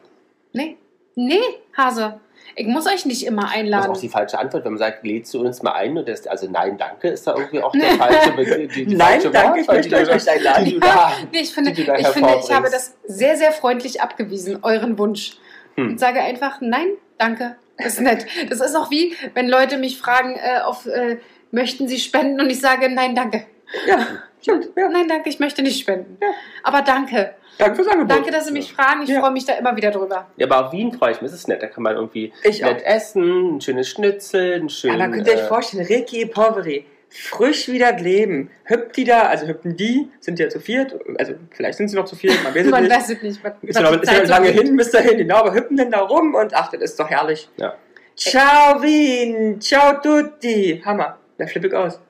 [0.51, 0.77] Nee.
[1.13, 1.41] Nee,
[1.77, 2.19] Hase.
[2.57, 3.91] Ich muss euch nicht immer Das ist einladen.
[3.91, 6.49] auch die falsche Antwort, wenn man sagt, lädst du uns mal ein und das, also
[6.49, 9.67] nein, danke, ist da irgendwie auch der falsche, Be- die, die Nein, falsche danke, ich
[9.67, 10.65] Wortwahl, möchte euch nicht einladen.
[10.65, 13.35] die du da- Nee, ich finde, die du da ich, finde ich habe das sehr,
[13.35, 15.37] sehr freundlich abgewiesen, euren Wunsch.
[15.75, 15.89] Hm.
[15.89, 16.87] Und sage einfach, nein,
[17.17, 17.57] danke.
[17.77, 18.25] Das ist nett.
[18.49, 21.17] Das ist auch wie, wenn Leute mich fragen, äh, auf, äh,
[21.51, 23.45] möchten sie spenden und ich sage, nein, danke.
[23.85, 23.97] Ja,
[24.45, 24.69] stimmt.
[24.75, 24.89] Ja.
[24.89, 26.17] Nein, danke, ich möchte nicht spenden.
[26.21, 26.27] Ja.
[26.63, 27.35] Aber danke.
[27.57, 28.11] Danke fürs Angebot.
[28.11, 29.03] Danke, dass Sie mich fragen.
[29.03, 29.21] Ich Ja.
[29.21, 30.27] freue mich da immer wieder drüber.
[30.37, 31.61] Ja, aber auf Wien freue ich mich, das ist nett.
[31.63, 32.69] Da kann man irgendwie Ich auch.
[32.69, 34.99] nett essen, ein schönes Schnitzel, ein schönes.
[35.01, 38.51] Aber könnt ihr euch äh, vorstellen, Ricky e Poveri, frisch wieder leben.
[38.65, 42.03] Hüpft die da, also hüpfen die, sind ja zu viert, also vielleicht sind sie noch
[42.05, 42.93] zu viert, man weiß es Man nicht.
[42.93, 43.41] weiß es nicht.
[43.41, 44.67] Was, Ist ja noch so lange bringt.
[44.67, 47.49] hin, bis dahin, genau, aber hüpfen denn da rum und ach, das ist doch herrlich.
[47.55, 47.75] Ja.
[48.17, 50.81] Ciao Wien, ciao tutti.
[50.85, 52.01] Hammer, da flippe ich aus.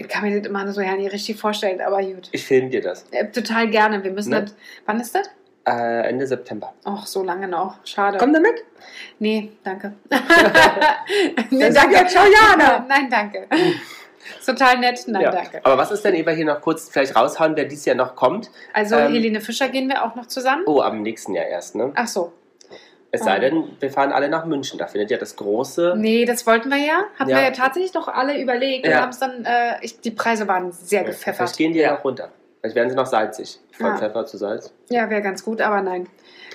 [0.00, 2.28] Ich kann mir das immer so ja nicht richtig vorstellen, aber gut.
[2.32, 3.04] Ich filme dir das.
[3.10, 4.02] Äh, total gerne.
[4.02, 4.42] Wir müssen Ne?
[4.42, 4.54] das.
[4.86, 5.28] Wann ist das?
[5.66, 6.72] Äh, Ende September.
[6.84, 7.76] Ach, so lange noch.
[7.84, 8.16] Schade.
[8.18, 8.64] Komm damit.
[9.18, 9.92] Nee, danke.
[11.50, 12.86] Nee, ja, ciao Jana.
[12.88, 13.46] Nein, danke.
[14.38, 15.04] Ist total nett.
[15.06, 15.30] Nein, ja.
[15.30, 15.60] danke.
[15.64, 18.50] Aber was ist denn, Eva, hier noch kurz vielleicht raushauen, wer dieses Jahr noch kommt?
[18.72, 20.62] Also, Ähm, Helene Fischer gehen wir auch noch zusammen?
[20.66, 21.92] Oh, am nächsten Jahr erst, ne?
[21.94, 22.32] Ach so.
[23.12, 23.40] Es sei oh.
[23.40, 24.78] denn, wir fahren alle nach München.
[24.78, 25.94] Da findet ja das große.
[25.96, 27.02] Nee, das wollten wir ja.
[27.18, 27.36] Hatten Ja.
[27.38, 29.00] wir ja tatsächlich doch alle überlegt und Ja.
[29.00, 31.56] haben es dann, äh, ich, die Preise waren sehr Vielleicht gepfeffert.
[31.56, 32.30] gehen die ja noch runter.
[32.60, 33.58] Vielleicht werden sie noch salzig.
[33.72, 33.96] Von.
[33.96, 34.72] Pfeffer zu Salz.
[34.90, 36.06] Ja, wäre ganz gut, aber nein.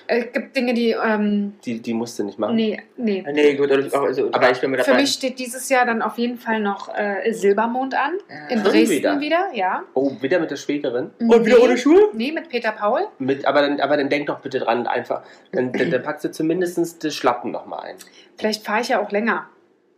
[0.07, 2.55] Äh, Es gibt Dinge, die, ähm, Die, die musst du nicht machen.
[2.55, 3.23] nee, nee.
[3.33, 5.01] Nee, gut, also, also Aber ich bin mit Für dabei.
[5.01, 8.13] mich steht dieses Jahr dann auf jeden Fall noch äh, Silbermond an.
[8.29, 8.47] Ja.
[8.49, 9.19] In Schon Dresden wieder?
[9.19, 9.83] wieder, ja.
[9.93, 11.11] Oh, wieder mit der Schwägerin.
[11.19, 11.63] Und wieder Nee.
[11.63, 12.09] ohne Schuhe?
[12.13, 13.01] Nee, mit Peter Paul.
[13.19, 15.23] Mit, aber, dann, aber dann denk doch bitte dran, einfach.
[15.51, 17.95] Dann, dann, dann packst du zumindest die Schlappen nochmal ein.
[18.37, 19.49] Vielleicht fahre ich ja auch länger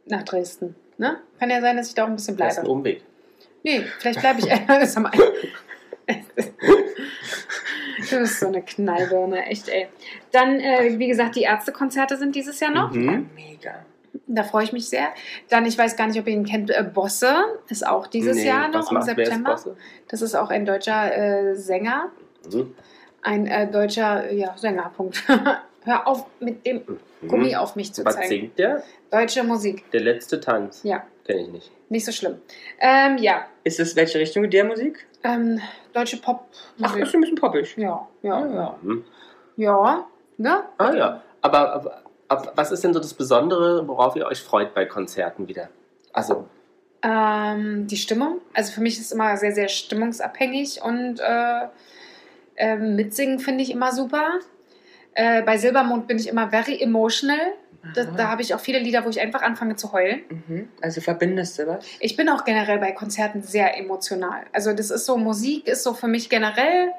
[0.06, 0.76] nach Dresden.
[0.98, 1.18] Ne?
[1.40, 2.72] Kann ja sein, dass ich da auch ein bisschen Das ist ein bleibe.
[2.78, 3.04] Umweg.
[3.64, 4.46] Nee, vielleicht bleibe ich.
[8.10, 9.88] Du bist so eine Knallbirne, echt, ey.
[10.32, 12.92] Dann, äh, wie gesagt, die Ärztekonzerte sind dieses Jahr noch.
[12.92, 13.30] Mhm.
[13.36, 13.86] Mega.
[14.28, 15.08] Da freue ich mich sehr.
[15.50, 17.34] Dann, ich weiß gar nicht, ob ihr ihn kennt, äh, Bosse
[17.70, 19.52] ist auch dieses Nee, Jahr noch was im ist September.
[19.52, 19.76] Bosse?
[20.10, 22.12] Das ist auch ein deutscher äh, Sänger.
[22.52, 22.74] Mhm.
[23.24, 25.24] Ein äh, deutscher ja, Sänger, Punkt.
[25.84, 26.82] Hör auf, mit dem
[27.28, 28.06] Gummi auf mich zu Mhm.
[28.06, 28.30] Was zeigen.
[28.30, 28.84] singt der?
[29.10, 30.82] Deutsche Musik, Der letzte Tanz.
[30.84, 31.72] ja, Kenne ich nicht.
[31.90, 32.38] nicht so schlimm.
[32.80, 35.06] Ähm, ja, Ist das welche Richtung der Musik?
[35.24, 35.60] ähm,
[35.94, 36.46] deutsche Pop.
[36.82, 37.76] Ach, ist ein bisschen poppig.
[37.78, 38.76] ja, ja, ja.
[38.82, 39.04] Mhm.
[39.58, 40.08] Ja,
[40.38, 40.64] ne?
[40.78, 41.22] Ah ja.
[41.42, 45.48] Aber, aber, aber was ist denn so das Besondere, worauf ihr euch freut bei Konzerten
[45.48, 45.70] wieder?
[46.14, 46.48] Also,
[47.04, 48.40] Ähm, die Stimmung.
[48.54, 51.68] Also für mich ist es immer sehr, sehr stimmungsabhängig und äh,
[52.56, 54.40] ähm, mitsingen finde ich immer super.
[55.14, 57.54] Äh, bei Silbermond bin ich immer very emotional.
[57.96, 60.22] Da, da habe ich auch viele Lieder, wo ich einfach anfange zu heulen.
[60.30, 60.70] Mhm.
[60.82, 61.86] Also verbindest du was?
[62.00, 64.44] Ich bin auch generell bei Konzerten sehr emotional.
[64.54, 66.92] Also das ist so, Musik ist so für mich generell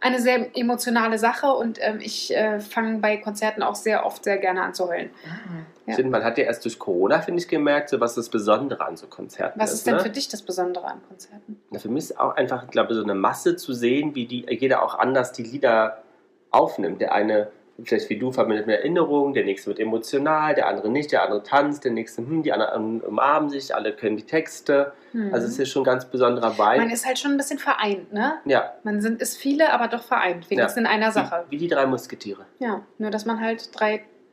[0.00, 4.36] eine sehr emotionale Sache und ähm, ich äh, fange bei Konzerten auch sehr oft sehr
[4.38, 5.10] gerne an zu heulen.
[5.24, 5.64] Ah.
[5.86, 5.92] Ja.
[5.92, 8.84] ich finde, man hat ja erst durch Corona, finde ich, gemerkt, so was das Besondere
[8.84, 10.00] an so Konzerten Was ist denn ne?
[10.00, 11.60] für dich das Besondere an Konzerten?
[11.70, 14.44] Na, für mich ist auch einfach, ich glaube, so eine Masse zu sehen, wie die
[14.50, 16.02] jeder auch anders die Lieder
[16.50, 17.00] aufnimmt.
[17.00, 17.50] Der eine
[17.82, 21.42] vielleicht wie du verbindet mit Erinnerungen, der nächste wird emotional, der andere nicht, der andere
[21.42, 24.92] tanzt, der nächste, hm, die anderen umarmen sich, alle können die Texte.
[25.12, 25.32] Hm.
[25.34, 26.92] Also es ist schon ein ganz besonderer Man Vibe.
[26.92, 28.34] ist halt schon ein bisschen vereint, ne?
[28.44, 30.50] Ja, Man sind, ist viele, aber doch vereint.
[30.50, 31.44] Wenigstens in einer Sache.
[31.48, 32.44] wie, wie die drei Musketiere.
[32.58, 33.60] Ja, nur dass man halt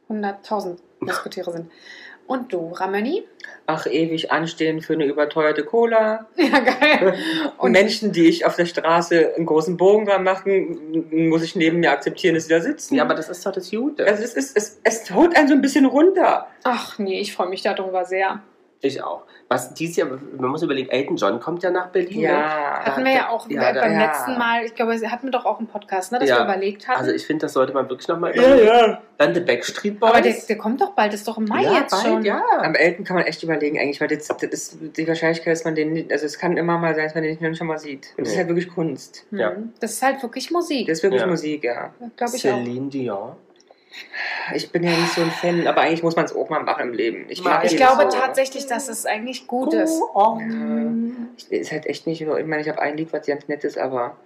[0.10, 1.72] 300.000 Musketiere sind.
[2.26, 3.24] Und du, Ramoni?
[3.66, 6.28] Ach, ewig anstehen für eine überteuerte Cola.
[6.38, 7.16] Ja, geil.
[7.58, 11.80] Und Menschen, die ich auf der Straße einen großen Bogen dran machen, muss ich neben
[11.80, 12.96] mir akzeptieren, dass sie da sitzen.
[12.96, 14.06] Ja, aber das ist doch das Gute.
[14.06, 16.48] also es, ist, es, es holt einen so ein bisschen runter.
[16.64, 18.42] Ach nee, ich freue mich darüber sehr.
[18.86, 19.24] Ich auch.
[19.48, 22.18] Was dieses Jahr, man muss überlegen, Elton John kommt ja nach Berlin.
[22.22, 22.28] Ne?
[22.28, 22.80] Ja.
[22.86, 24.06] Hatten wir ja auch Ja, beim ja.
[24.08, 26.40] letzten Mal, ich glaube, hatten wir doch auch einen Podcast, ne, dass Ja.
[26.40, 27.00] wir überlegt hatten.
[27.00, 29.02] Also ich finde, das sollte man wirklich nochmal Ja, ja.
[29.18, 30.10] Dann The Backstreet Boys.
[30.12, 32.26] aber der, der kommt doch bald, ist doch im Mai ja, jetzt bald, schon.
[32.26, 32.44] ja.
[32.60, 35.76] Am Elten kann man echt überlegen, eigentlich, weil das, das ist die Wahrscheinlichkeit, dass man
[35.76, 38.10] den nicht, also es kann immer mal sein, dass man den nicht schon mal sieht.
[38.18, 38.38] Und das ist Nee.
[38.40, 39.26] halt wirklich Kunst.
[39.30, 39.40] Hm.
[39.40, 39.52] Ja.
[39.80, 41.28] Das ist halt wirklich Musik, Das ist wirklich Ja.
[41.28, 41.94] Musik, ja.
[42.18, 42.58] glaube ich auch.
[42.58, 43.32] Celine Dion.
[44.56, 46.90] Ich bin ja nicht so ein Fan, aber eigentlich muss man es auch mal machen
[46.90, 47.26] im Leben.
[47.30, 48.18] Ich, mag Ich glaube so.
[48.18, 50.02] tatsächlich, dass es eigentlich gut ist.
[50.14, 50.40] Oh.
[51.38, 52.36] Ich- Ist halt echt nicht so.
[52.36, 54.18] Ich meine, ich habe ein Lied, was ganz nett ist, aber,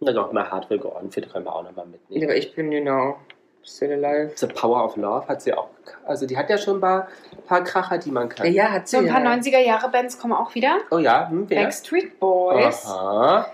[0.00, 2.24] Na doch, mal Hard Will Go On, für können wir auch nochmal mitnehmen.
[2.24, 3.16] aber ich bin, you know,
[3.64, 4.32] still alive.
[4.36, 5.68] The Power of Love hat sie auch,
[6.06, 7.08] also die hat ja schon ein paar,
[7.46, 8.52] paar Kracher, die man kann.
[8.52, 8.96] Ja, hat sie.
[8.96, 9.32] So ein paar ja.
[9.32, 10.78] 90er-Jahre-Bands kommen auch wieder.
[10.90, 11.62] Oh ja, hm, wer?
[11.62, 12.86] Backstreet Boys.
[12.86, 13.46] Aha.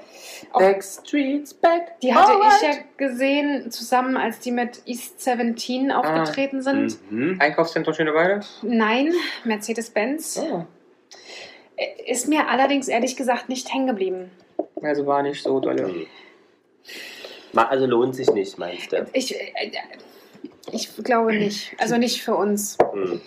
[0.52, 1.98] Auch- Backstreet's back.
[2.02, 2.52] Die hatte Alright.
[2.62, 6.98] ich ja gesehen, zusammen als die mit East 17 aufgetreten sind.
[7.11, 7.38] Mhm.
[7.40, 8.40] Einkaufszentrum Schöneweide.
[8.62, 9.12] Nein,
[9.44, 10.40] Mercedes-Benz.
[10.42, 10.64] Oh.
[12.07, 14.30] Ist mir allerdings ehrlich gesagt nicht hängen geblieben.
[14.82, 15.88] Also war nicht so dolle.
[15.88, 16.07] Mhm.
[17.64, 19.07] Also lohnt sich nicht, meinst du?
[19.12, 19.52] Ich, äh,
[20.72, 21.74] ich glaube nicht.
[21.78, 22.76] Also nicht für uns.
[22.94, 23.20] Mhm.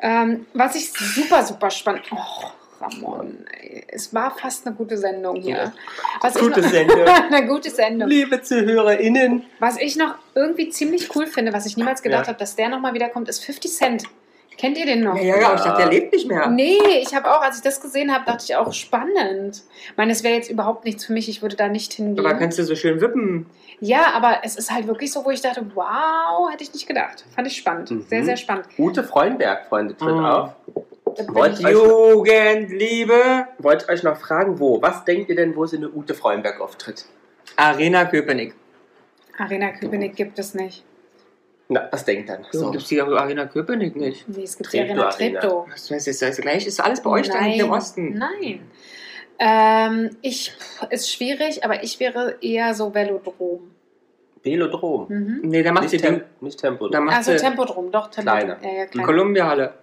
[0.00, 2.04] Ähm, was ich super, super spannend.
[2.12, 2.46] Oh,
[2.80, 3.84] Ramon, ey.
[3.88, 5.56] es war fast eine gute Sendung hier.
[5.56, 5.72] Ja.
[6.22, 7.02] Was Gute noch, Sendung.
[7.06, 8.08] eine gute Sendung.
[8.08, 9.44] Liebe ZuhörerInnen.
[9.58, 12.28] Was ich noch irgendwie ziemlich cool finde, was ich niemals gedacht Ja.
[12.28, 14.04] habe, dass der nochmal wiederkommt, ist 50 Cent.
[14.60, 15.16] Kennt ihr den noch?
[15.16, 16.46] Ja, ja, ja, aber ich dachte, der lebt nicht mehr.
[16.48, 19.62] Nee, ich habe auch, als ich das gesehen habe, dachte ich auch spannend.
[19.90, 22.24] Ich meine, es wäre jetzt überhaupt nichts für mich, ich würde da nicht hingehen.
[22.24, 23.46] Aber kannst du so schön wippen.
[23.80, 27.24] ja, aber es ist halt wirklich so, wo ich dachte, wow, hätte ich nicht gedacht.
[27.34, 27.90] Fand ich spannend.
[27.90, 28.04] Mhm.
[28.08, 28.66] Sehr, sehr spannend.
[28.78, 30.24] Ute Freundberg, Freunde, tritt Mhm.
[30.26, 30.50] auf.
[31.16, 33.46] Da bin Wollt ich- euch- Jugendliebe.
[33.58, 34.80] Wollte euch noch fragen, wo?
[34.82, 37.06] Was denkt ihr denn, wo sie eine Ute Freundberg auftritt?
[37.56, 38.54] Arena Köpenick.
[39.38, 40.84] Arena Köpenick gibt es nicht.
[41.72, 42.44] Na, was denkt dann?
[42.50, 42.72] So.
[42.72, 44.28] Gibt es die Arena Köpenick nicht?
[44.28, 45.40] Nee, es gibt die Treptow Arena Arena.
[45.40, 45.66] Treptow.
[45.70, 46.18] Was heißt das?
[46.18, 48.18] Das gleich ist alles bei euch da Nein, hinten im Osten.
[48.18, 48.70] Nein.
[49.38, 50.52] Ähm, ich,
[50.90, 53.70] ist schwierig, aber ich wäre eher so Velodrom.
[54.42, 55.06] Velodrom.
[55.08, 55.40] Mhm.
[55.44, 56.88] Nee, da macht Nicht, sie Tem nicht Tempo.
[56.88, 58.40] Da macht Also sie Tempodrom, doch Tempodrom.
[58.40, 58.58] Kleiner.
[58.62, 59.06] Ja, ja, kleiner.
[59.06, 59.74] Kolumbiahalle.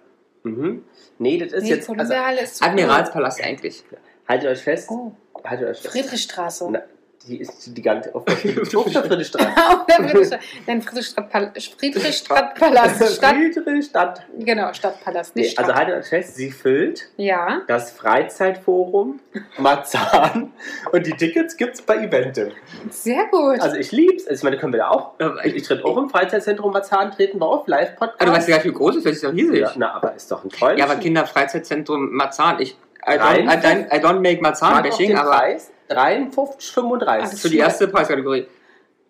[0.42, 0.84] Mhm.
[1.18, 1.88] Nee, das ist Nee, jetzt.
[1.88, 3.82] Also, Kolumbiahalle ist Admiralspalast eigentlich.
[4.28, 4.90] haltet euch fest.
[4.90, 5.12] Oh,
[5.42, 5.92] Haltet euch fest.
[5.92, 6.68] Friedrichstraße.
[6.70, 6.82] Na,
[7.26, 8.42] die ist die ganze auf der, auf
[8.92, 9.48] der Friedrichstraße.
[9.68, 10.38] Auf der Friedrichstraße.
[10.66, 13.14] Nein, Friedrichstadtpalast.
[13.16, 14.26] Stadt, Friedrichstadt.
[14.38, 15.80] genau, Stadtpalast, Nee, nicht also Stadt.
[15.80, 17.62] haltet euch fest, sie füllt ja.
[17.66, 19.20] das Freizeitforum
[19.58, 20.52] Marzahn
[20.92, 22.52] und die Tickets gibt's bei Eventim.
[22.90, 23.60] Sehr gut.
[23.60, 24.26] Also ich lieb's.
[24.26, 25.14] Also ich meine, können wir da auch.
[25.20, 28.20] Aber Ich, ich tritt auch im Freizeitzentrum Marzahn, treten wir auf, Live-Podcast.
[28.20, 29.60] Ah, du weißt ja gar nicht, wie groß es ist, das ist doch riesig.
[29.60, 30.78] ja, na, aber ist doch ein Träumchen.
[30.78, 32.60] Ja, aber Kinderfreizeitzentrum Marzahn.
[32.60, 37.08] Ich, I don't, I don't, I don't make Marzahn-Bashing, aber Preis 53, 35.
[37.26, 38.46] Ah, das für die erste Preiskategorie.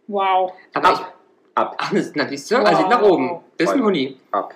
[0.06, 0.52] wow.
[0.74, 1.14] Aber ich, ab.
[1.54, 1.74] Ab.
[1.78, 2.88] ach, das, na, siehst du, also Wow.
[2.90, 3.40] nach oben.
[3.60, 3.80] Ein Voll.
[3.82, 4.16] Huni.
[4.30, 4.54] Ab.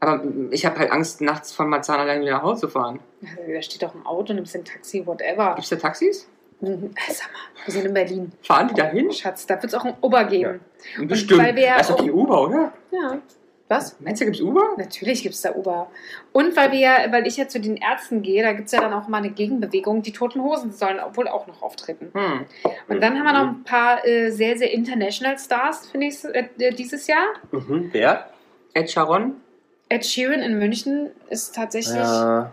[0.00, 3.00] Aber ich habe halt Angst, nachts von Marzahn allein wieder nach Hause zu fahren.
[3.22, 5.50] Also, da steht doch ein Auto, nimmst ein Taxi, whatever.
[5.54, 6.28] Gibt es da Taxis?
[6.60, 6.90] Mhm.
[6.94, 8.32] Äh, Sag mal, wir sind in Berlin.
[8.42, 9.10] Fahren die da hin?
[9.12, 10.60] Schatz, da wird es auch ein Uber geben.
[11.06, 11.42] Bestimmt.
[11.42, 12.72] weil wir ja das ist doch die Uber, oder?
[12.90, 13.18] Ja.
[13.74, 13.96] Was?
[14.00, 14.62] Meinst du, gibt es Uber?
[14.76, 15.90] Natürlich gibt es da Uber.
[16.32, 18.80] Und weil wir ja, weil ich ja zu den Ärzten gehe, da gibt es ja
[18.80, 20.02] dann auch mal eine Gegenbewegung.
[20.02, 22.10] Die Toten Hosen sollen wohl auch noch auftreten.
[22.14, 22.46] Hm.
[22.88, 26.70] Und dann haben wir noch ein paar äh, sehr, sehr international Stars, finde ich, äh,
[26.72, 27.26] dieses Jahr.
[27.50, 27.88] Mhm.
[27.92, 28.30] Wer?
[28.74, 29.40] Ed Sharon?
[29.88, 32.52] Ed Sheeran in München ist tatsächlich, ja,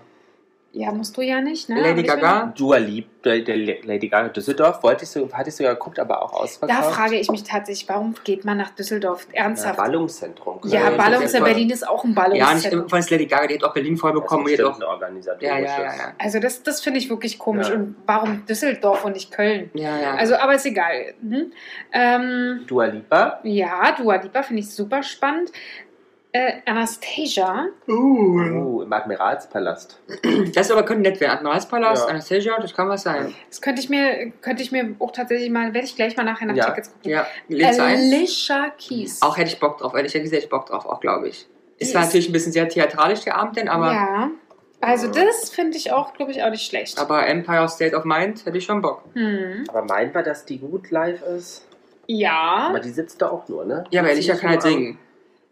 [0.74, 0.92] Ja.
[0.92, 1.82] musst du ja nicht, ne?
[1.82, 2.54] Lady Gaga?
[2.58, 6.22] Dua Lieb, der, der Lady Gaga Düsseldorf, wollte ich so, hatte ich sogar geguckt, aber
[6.22, 6.80] auch ausverkauft.
[6.80, 9.28] da frage ich mich tatsächlich, warum geht man nach Düsseldorf?
[9.34, 9.78] ja, Ernsthaft?
[9.78, 10.60] Ballungszentrum.
[10.64, 12.90] Ja, Köln, Ballungs das in ist Berlin ist auch ein Ja, nicht Ballungszentrum.
[12.90, 14.46] von Lady Gaga, die hat auch Berlin voll bekommen.
[14.46, 15.50] Das ist die hat bestimmt auch, ein organisatorisches.
[15.50, 16.14] ja, ja, ja, ja.
[16.18, 17.68] also das, das finde ich wirklich komisch.
[17.70, 17.76] Ja.
[17.76, 19.70] Und warum Düsseldorf und nicht Köln?
[19.74, 20.16] ja, ja.
[20.16, 21.14] Also, aber ist egal.
[21.22, 21.52] Mhm.
[21.92, 23.40] Ähm, Dua Lipa.
[23.44, 25.52] ja, Dua Lipa finde ich super spannend.
[26.34, 27.94] Äh, Anastasia, uh.
[27.94, 30.00] Oh, im Admiralspalast.
[30.56, 31.34] Das aber könnte nett werden.
[31.38, 32.10] Admiralspalast, Ja.
[32.12, 33.34] Anastasia, das kann was sein.
[33.50, 36.46] das könnte ich mir, könnte ich mir auch tatsächlich mal, werde ich gleich mal nachher
[36.46, 36.66] nach Ja.
[36.70, 37.12] Tickets gucken.
[37.12, 37.28] Ja?
[37.50, 39.22] Alicia Keys.
[39.22, 41.48] Auch hätte ich Bock drauf, ehrlich gesagt, hätte ich Bock drauf, auch glaube ich.
[41.80, 44.30] Es war ist- natürlich ein bisschen sehr theatralisch, der Abend denn, aber, ja.
[44.80, 46.98] Also das finde ich auch, glaube ich, auch nicht schlecht.
[46.98, 49.04] aber Empire State of Mind hätte ich schon Bock.
[49.14, 49.66] Hm.
[49.68, 51.68] Aber meint man, dass die gut live ist?
[52.08, 53.84] Ja, Aber die sitzt da auch nur, ne?
[53.92, 54.98] Ja, aber Alicia kann halt singen.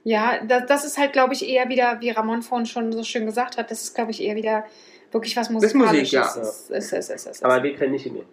[0.04, 3.26] Ja, das, das ist halt, glaube ich, eher wieder, wie Ramon vorhin schon so schön
[3.26, 4.66] gesagt hat, das ist, glaube ich, eher wieder
[5.12, 6.12] wirklich was ist Musik, Musikalisches.
[6.36, 6.42] ja.
[6.42, 7.46] Ist, ist, ist, ist, ist.
[7.46, 8.26] Aber wir können nicht hingehen.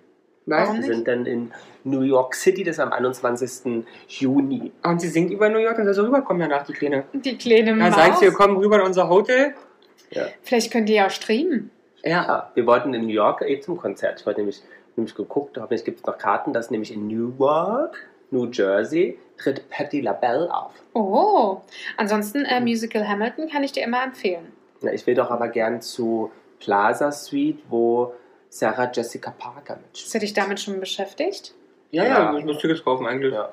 [0.49, 0.61] Was?
[0.61, 0.95] Warum Wir nicht?
[0.95, 1.53] sind dann in
[1.85, 3.85] New York City, das ist am 21.
[4.09, 4.71] Juni.
[4.85, 7.05] Und sie singt über New York, dann soll sie rüberkommen danach, die Kleine.
[7.13, 7.95] Die kleine Dann Maus.
[7.95, 9.55] sagt sie, wir kommen rüber in unser Hotel.
[10.43, 11.71] Vielleicht könnt ihr ja auch streamen.
[12.05, 12.25] Ja.
[12.25, 14.21] Ja, wir wollten in New York eh zum Konzert.
[14.21, 14.63] Ich wollte nämlich,
[14.95, 17.97] nämlich geguckt, hoffentlich gibt es noch Karten, dass nämlich in Newark,
[18.31, 20.73] New Jersey, tritt Patti LaBelle auf.
[20.95, 21.61] Oh,
[21.97, 24.53] ansonsten äh, Musical Hamilton kann ich dir immer empfehlen.
[24.83, 28.13] Na, ich will doch aber gern zu Plaza Suite, wo
[28.49, 30.15] Sarah Jessica Parker Hast mitspielt.
[30.15, 31.55] du dich damit schon beschäftigt?
[31.91, 32.33] Ja, Ja.
[32.33, 33.33] ja, ich muss Tickets kaufen eigentlich.
[33.33, 33.51] Ja.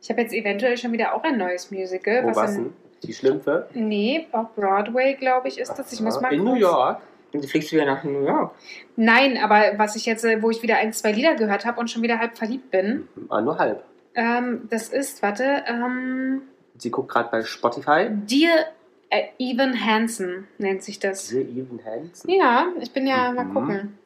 [0.00, 2.24] Ich habe jetzt eventuell schon wieder auch ein neues Musical.
[2.24, 2.72] Wo was denn?
[3.02, 3.68] Die Schlümpfe?
[3.74, 5.92] Nee, auf Broadway, glaube ich, ist das.
[5.92, 7.00] Ich muss mal in kurz- New York?
[7.32, 8.54] Und die fliegst du wieder nach New York.
[8.94, 11.90] Nein, aber was ich jetzt, äh, wo ich wieder ein, zwei Lieder gehört habe und
[11.90, 13.82] schon wieder halb verliebt bin, Ah, nur halb.
[14.16, 16.42] Ähm, das ist, warte, ähm,
[16.78, 18.08] Sie guckt gerade bei Spotify.
[18.10, 18.66] Dear
[19.08, 21.28] äh, Evan Hansen nennt sich das.
[21.28, 22.28] Diese Even Hansen.
[22.28, 23.54] Ja, ich bin ja mal Mhm.
[23.54, 23.98] gucken.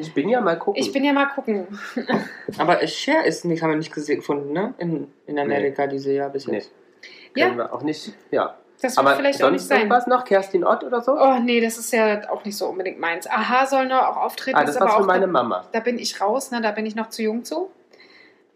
[0.00, 0.82] Ich bin ja mal gucken.
[0.82, 1.66] Ich bin ja mal gucken.
[2.58, 4.74] Aber Cher ist nicht, haben wir nicht gefunden, ne?
[4.78, 6.56] In, in Amerika diese Jahr bis Nee.
[6.56, 6.70] jetzt.
[7.34, 7.56] Können Ja.
[7.56, 8.12] wir auch nicht.
[8.30, 8.56] Ja.
[8.80, 9.78] Das wird Aber vielleicht auch nicht sonst sein.
[9.78, 10.24] irgendwas noch?
[10.24, 11.12] Kerstin Ott oder so?
[11.18, 13.26] Oh nee, das ist ja auch nicht so unbedingt meins.
[13.28, 15.64] Aha soll noch auch auftreten, ah, ist das aber war's auch für meine da, Mama.
[15.72, 16.60] da bin ich raus, ne?
[16.60, 17.70] Da bin ich noch zu jung zu.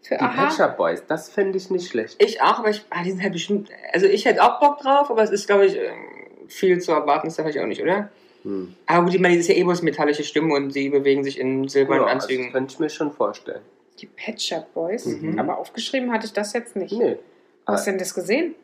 [0.03, 0.47] Für Die Aha.
[0.47, 2.21] Pet Shop Boys, das finde ich nicht schlecht.
[2.21, 5.09] Ich auch, aber ich, ah, die sind halt bestimmt, also ich hätte auch Bock drauf,
[5.09, 8.09] aber es ist, glaube ich, ähm, viel zu erwarten, ist da vielleicht auch nicht, oder?
[8.43, 8.75] Hm.
[8.85, 11.39] Aber gut, ich meine, das ist ja eh bloß metallische Stimme und sie bewegen sich
[11.39, 12.51] in silbernen Ja, also das Anzügen.
[12.51, 13.61] könnte ich mir schon vorstellen.
[13.99, 15.05] Die Pet Shop Boys.
[15.05, 15.39] Mhm.
[15.39, 16.91] Aber aufgeschrieben hatte ich das jetzt nicht.
[16.91, 17.17] Nee.
[17.65, 18.55] Hast du denn das gesehen?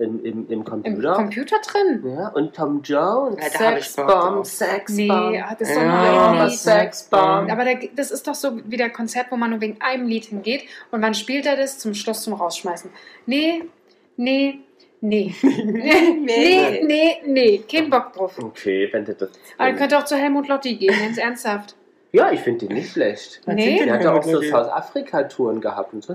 [0.00, 1.12] Im, im, im Im Computer.
[1.14, 2.04] Computer drin?
[2.06, 3.36] ja, und Tom Jones.
[3.42, 4.46] Ja, da hab ich Bock Sexbomb.
[4.46, 5.30] Sexbomb.
[5.32, 6.50] Nee, das ist doch Ja, nur ein.
[6.50, 7.50] Sexbomb.
[7.50, 10.26] Aber der, das ist doch so wie der Konzert, wo man nur wegen einem Lied
[10.26, 11.78] hingeht und wann spielt er das?
[11.78, 12.90] Zum Schluss zum Rausschmeißen.
[13.26, 13.64] Nee,
[14.16, 14.60] nee,
[15.00, 15.34] nee.
[15.42, 17.64] nee, nee, nee.
[17.70, 18.38] Kein Bock drauf.
[18.38, 19.30] Okay, wenn du das.
[19.56, 21.74] Aber ihr könnt auch zu Helmut Lotti gehen, ganz ernsthaft.
[22.12, 23.40] Ja, ich finde den nicht schlecht.
[23.46, 23.84] Nee.
[23.84, 24.40] Der hat ja auch so?
[24.40, 26.14] South Afrika-Touren gehabt und so.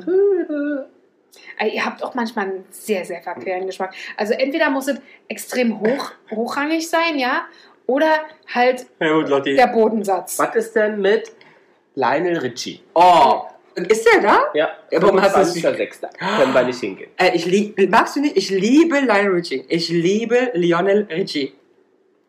[1.58, 3.94] Ey, Ihr habt auch manchmal einen sehr, sehr verqueren Geschmack.
[4.18, 7.46] Also entweder muss es extrem hoch, hochrangig sein, ja,
[7.88, 8.22] oder
[8.54, 9.56] halt Ja gut, Lotti.
[9.56, 10.40] der Bodensatz.
[10.40, 11.32] Was ist denn mit
[11.96, 12.82] Lionel Richie?
[12.96, 13.42] Oh,
[13.76, 14.40] ist der da?
[14.54, 16.38] Ja, Ja, warum hast du das 25.06.
[16.40, 17.10] Können wir nicht hingehen.
[17.18, 18.38] Äh, ich lieb, magst du nicht?
[18.38, 19.66] Ich liebe Lionel Richie.
[19.68, 21.54] Ich liebe Lionel Richie.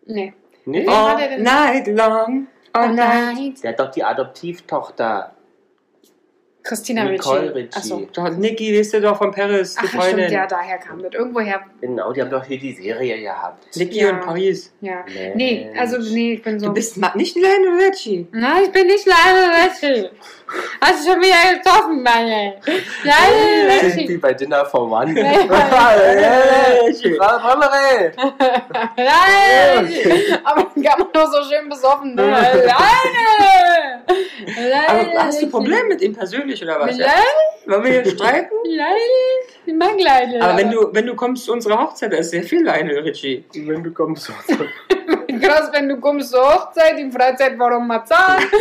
[0.07, 0.32] Nee.
[0.64, 0.86] Nee?
[0.88, 2.46] All night long.
[2.72, 3.62] All night.
[3.62, 5.34] Der hat doch die Adoptivtochter.
[6.64, 7.54] Christina Nicole Ritchie.
[7.58, 7.76] Ritchie.
[7.76, 8.08] Achso.
[8.14, 10.18] Doch, Niki, wisst ihr doch von Paris, die Ach, ja, Freundin.
[10.26, 11.12] stimmt, ja, daher kam das.
[11.12, 13.76] Irgendwoher, Genau, die haben doch hier die Serie gehabt.
[13.76, 14.08] Niki Ja.
[14.10, 14.72] und Paris.
[14.80, 15.04] ja.
[15.06, 15.34] Mensch.
[15.36, 16.66] Nee, also, nee, ich bin so.
[16.68, 18.26] Du bist nicht Lionel Richie.
[18.32, 20.08] Nein, ich bin nicht Lionel Ritchie.
[20.80, 22.26] Hast du schon wieder getroffen, Mann?
[22.26, 24.08] Lionel Sind Ritchie.
[24.08, 25.14] wie bei Dinner for One.
[25.14, 25.24] Frau
[27.44, 28.12] Pommeré.
[28.96, 30.34] Lionel Ritchie.
[30.44, 32.14] Aber dann kann man doch so schön besoffen.
[32.14, 32.22] Ne?
[32.26, 33.84] Lionel!
[34.88, 35.48] Aber hast du.
[35.50, 36.96] Probleme mit ihm persönlich oder was?
[36.96, 37.07] Ja?
[37.66, 38.55] Wollen wir hier streiten?
[38.64, 38.96] Lionel?
[39.66, 40.42] Ich mag Lionel.
[40.42, 43.44] Aber wenn du, wenn du kommst zu unserer Hochzeit, da ist sehr viel Lionel Richie.
[43.55, 44.28] Wenn du kommst.
[44.28, 48.42] Krass, wenn du kommst zur Hochzeit, in Freizeit, warum Marzahn?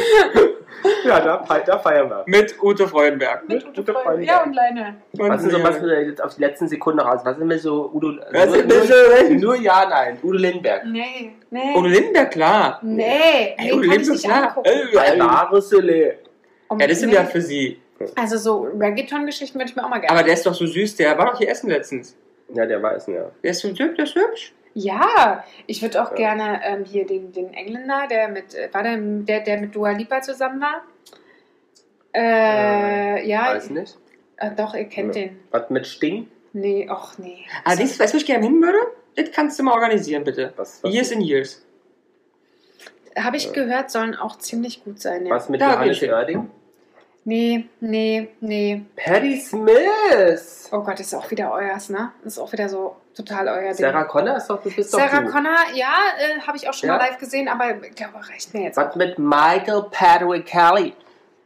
[1.06, 2.24] Ja, da, da feiern wir.
[2.26, 3.48] Mit Ute Freudenberg.
[3.48, 4.28] Mit Ute Freudenberg.
[4.28, 4.96] Ja, und Lionel.
[5.14, 7.22] Was ist so, was wir jetzt auf die letzten Sekunde raus?
[7.24, 8.14] Was sind wir so, Udo?
[8.32, 10.18] Was nur, wir nur, so- nur ja, nein.
[10.22, 10.84] Udo Lindenberg.
[10.86, 11.90] Nee, nee.
[11.90, 12.80] Lindenberg, klar.
[12.84, 14.50] Nee, Ey, Udo kann ich nicht klar.
[14.50, 14.70] angucken.
[14.70, 16.14] Äh, äh, Alvaro Soler.
[16.68, 17.16] Um- Ja, das sind nee.
[17.16, 17.80] ja für sie.
[18.16, 20.12] Also so Reggaeton-Geschichten würde ich mir auch mal gerne.
[20.18, 22.16] Aber der ist doch so süß, der war doch hier essen letztens.
[22.54, 23.32] Ja, der weiß, ja.
[23.42, 24.54] Der ist so hübsch, der ist hübsch.
[24.74, 26.16] ja, ich würde auch Ja.
[26.18, 29.92] gerne ähm, hier den, den Engländer, der mit, äh, war der, der, der mit Dua
[29.92, 30.82] Lipa zusammen war?
[32.16, 33.98] Äh, ja, Weiß nicht.
[34.38, 35.24] äh, doch, ihr kennt Ja.
[35.24, 35.40] den.
[35.52, 36.28] Was mit Sting?
[36.54, 37.46] Nee, ach nee.
[37.64, 38.78] Aber weißt du, wo ich gerne hin würde?
[39.16, 40.54] Das kannst du mal organisieren, bitte.
[40.56, 41.62] Was, was, Years in Years.
[43.18, 45.36] Habe ich gehört, sollen auch ziemlich gut sein, ja.
[45.36, 46.02] was mit Da Johannes.
[46.02, 46.50] Oerding?
[47.26, 48.82] Nee, nee, nee.
[48.96, 50.70] Patti Smith.
[50.72, 52.12] Oh Gott, ist auch wieder euers, ne?
[52.26, 53.76] Ist auch wieder so total euer Ding.
[53.76, 55.32] Sarah Connor ist doch, du bist Sarah doch du.
[55.32, 56.98] Connor, ja, äh, habe ich auch schon Ja?
[56.98, 58.76] mal live gesehen, aber ich glaube, reicht mir jetzt.
[58.78, 60.94] Was mit Michael Patrick Kelly?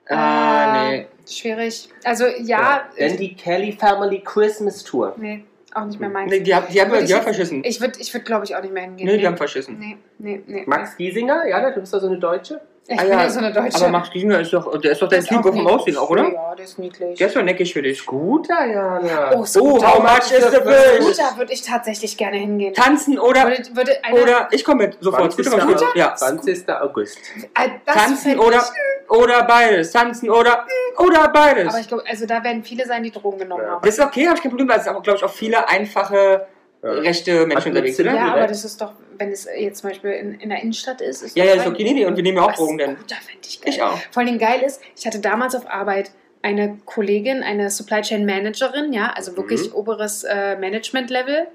[0.09, 1.07] Ah, Äh, nee.
[1.29, 1.89] Schwierig.
[2.05, 5.13] Also ja, Dann ich, die Kelly Family Christmas Tour.
[5.17, 5.43] nee,
[5.73, 6.31] auch nicht mehr meins.
[6.31, 7.63] nee die, haben- die haben die haben verschissen.
[7.63, 9.05] Ich würde, ich würd, glaube ich, auch nicht mehr hingehen.
[9.07, 9.77] Nee, die haben verschissen.
[9.79, 10.63] Nee, nee, nee.
[10.65, 12.61] Max Giesinger, ja, du bist doch so eine Deutsche.
[12.89, 13.75] Ich Ah, bin ja, so eine Deutsche.
[13.75, 15.73] Aber Max Giesinger ist doch, der ist doch dein Typ auch auf dem niedlich.
[15.75, 16.31] Aussehen auch, oder?
[16.31, 17.17] Ja, der ist niedlich.
[17.17, 17.99] Der ist doch neckig für dich.
[17.99, 19.31] Scooter, Jana.
[19.35, 19.91] Oh, Scooter.
[19.93, 21.03] how much is the fish?
[21.15, 22.73] Scooter würde ich tatsächlich gerne hingehen.
[22.73, 25.33] Tanzen oder, Würde, würde einer, oder ich komme mit, sofort.
[25.33, 25.45] 20.
[25.61, 25.85] Scooter?
[25.95, 26.15] Ja.
[26.15, 26.69] 20.
[26.69, 27.17] August.
[27.55, 28.63] Äh, Tanzen fänd oder-
[29.09, 29.91] oder beides.
[29.91, 30.65] Tanzen oder
[30.97, 31.67] mm, oder beides.
[31.69, 33.71] Aber ich glaube, also da werden viele sein, die Drogen genommen Ja.
[33.71, 33.81] haben.
[33.85, 35.67] das ist okay, habe ich kein Problem, weil es sind auch, glaube ich, auch viele
[35.69, 36.47] einfache
[36.83, 36.91] Ja.
[36.91, 38.13] rechte Menschen unterwegs, oder?
[38.13, 38.37] Ja, direkt.
[38.37, 41.23] aber das ist doch, wenn es jetzt zum Beispiel in, in der Innenstadt ist.
[41.23, 41.73] ist Ja, ja, ist fein.
[41.73, 42.95] okay, nee, nee, und wir nehmen ja auch Drogen denn.
[42.95, 43.73] Gut, da fände ich geil.
[43.73, 43.97] Ich auch.
[44.11, 46.11] Vor allem geil ist, ich hatte damals auf Arbeit
[46.43, 51.47] eine Kollegin, eine Supply Chain Managerin, ja, also wirklich oberes äh, Management-Level,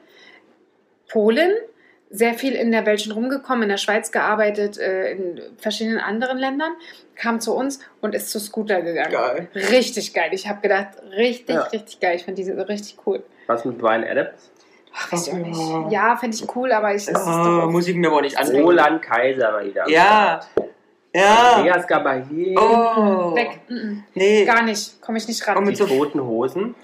[1.09, 1.53] Polin,
[2.14, 6.36] sehr viel in der Welt schon rumgekommen, in der Schweiz gearbeitet, äh, in verschiedenen anderen
[6.38, 6.72] Ländern,
[7.16, 9.10] kam zu uns und ist zu Scooter gegangen.
[9.12, 9.48] Geil.
[9.54, 10.28] Richtig geil.
[10.32, 11.62] Ich habe gedacht, richtig, Ja.
[11.62, 12.16] richtig geil.
[12.16, 13.22] Ich fand diese so richtig cool.
[13.46, 14.50] Was mit Brian Adams?
[14.94, 15.78] Ach, weiß ich auch Ja.
[15.78, 15.92] nicht.
[15.92, 17.06] Ja, fände ich cool, aber ich.
[17.06, 18.62] doch- muss ich mir aber nicht ansehen.
[18.62, 19.88] Roland Kaiser mal wieder.
[19.88, 20.40] Ja.
[21.14, 21.52] Ja.
[21.56, 22.54] Andreas Gabaye.
[22.58, 23.34] Oh.
[23.34, 23.60] Weg.
[24.14, 24.44] Nee.
[24.44, 25.00] Gar nicht.
[25.00, 25.54] Komme ich nicht ran.
[25.56, 26.74] Komm mit so toten Hosen.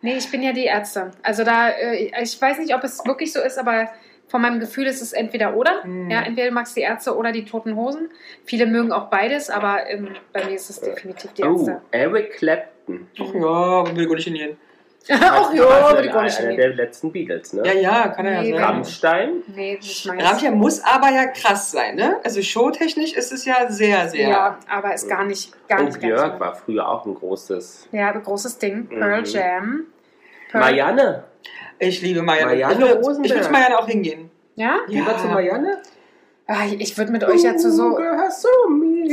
[0.00, 1.10] Nee, ich bin ja die Ärzte.
[1.22, 3.88] Also da, äh, ich weiß nicht, ob es wirklich so ist, aber
[4.28, 5.82] von meinem Gefühl ist es entweder oder.
[5.82, 6.10] Hm.
[6.10, 8.10] Ja, entweder du magst die Ärzte oder die Toten Hosen.
[8.44, 11.80] Viele mögen auch beides, aber ähm, bei mir ist es definitiv die Oh, Ärzte.
[11.92, 13.08] Eric Clapton.
[13.20, 14.56] Ach ja, aber will ich gar nicht hingehen.
[15.08, 16.56] Ach ja, Also würde ich gar nicht Einer hingehen.
[16.76, 17.62] der letzten Beatles, ne?
[17.64, 18.64] Ja, ja, kann er Nee, ja sein.
[18.64, 19.30] Rammstein.
[19.54, 20.24] Nee, nicht meins.
[20.24, 22.16] Rammstein muss aber ja krass sein, ne?
[22.24, 24.28] Also showtechnisch ist es ja sehr, sehr.
[24.28, 27.88] Ja, aber ist gar nicht, gar Und nicht ganz Björk war früher auch ein großes.
[27.92, 28.88] Ja, ein großes Ding.
[28.88, 29.26] Pearl Mhm.
[29.26, 29.84] Jam.
[30.50, 31.24] Pearl- Marianne.
[31.78, 32.46] Ich liebe Marianne.
[32.52, 34.30] Marianne ich würde ich zu Marianne auch hingehen.
[34.54, 34.78] Ja?
[34.86, 35.78] Lieber zu Marianne?
[36.46, 37.98] Ah, Ich würde mit euch ja zu so,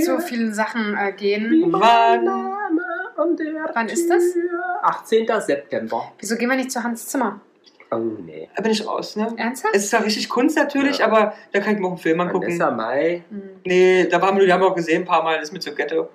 [0.06, 1.66] so vielen Sachen äh, gehen.
[1.72, 2.26] Wann?
[3.74, 4.34] Wann ist das?
[4.34, 4.62] Tür.
[4.84, 5.28] 18.
[5.40, 6.12] September.
[6.20, 7.42] Wieso gehen wir nicht zu Hans Zimmer?
[7.92, 8.50] Oh nee.
[8.56, 9.32] Da bin ich raus, ne?
[9.38, 9.76] Ernsthaft?
[9.76, 11.06] Es ist ja richtig Kunst natürlich, Ja.
[11.08, 12.46] aber da kann ich mir auch einen Film angucken.
[12.48, 13.24] Vanessa Mai.
[13.30, 13.42] Hm.
[13.66, 15.62] Nee, da waren wir, die haben wir auch gesehen ein paar Mal, das ist mit
[15.64, 16.10] so Ghetto.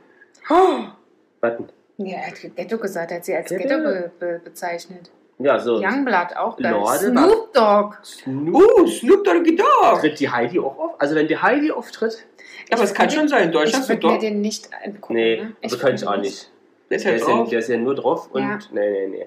[1.41, 1.69] Warten.
[1.99, 3.63] Ja, er hat Ghetto gesagt, er hat sie als Ghetto?
[3.69, 5.11] Ghetto be be bezeichnet.
[5.39, 5.77] Ja, so.
[5.77, 6.73] Youngblood auch geil.
[6.73, 7.97] Lorde Snoop Dogg.
[8.03, 8.55] Snoop.
[8.55, 10.01] Uh, Snoop Doggy Dogg.
[10.01, 11.01] Tritt die Heidi auch auf?
[11.01, 12.27] Also wenn die Heidi auftritt?
[12.73, 14.21] Aber es kann Ich schon sein, in Ich Deutschland Snoop würde mir Dogg.
[14.21, 15.15] den nicht angucken.
[15.15, 15.57] Nee, ne?
[15.63, 16.51] das könnte ich auch nicht.
[16.91, 18.43] Der ist Der halt ist, ja, der ist ja nur drauf und.
[18.43, 18.59] Ja.
[18.73, 19.27] Nee, nee, nee.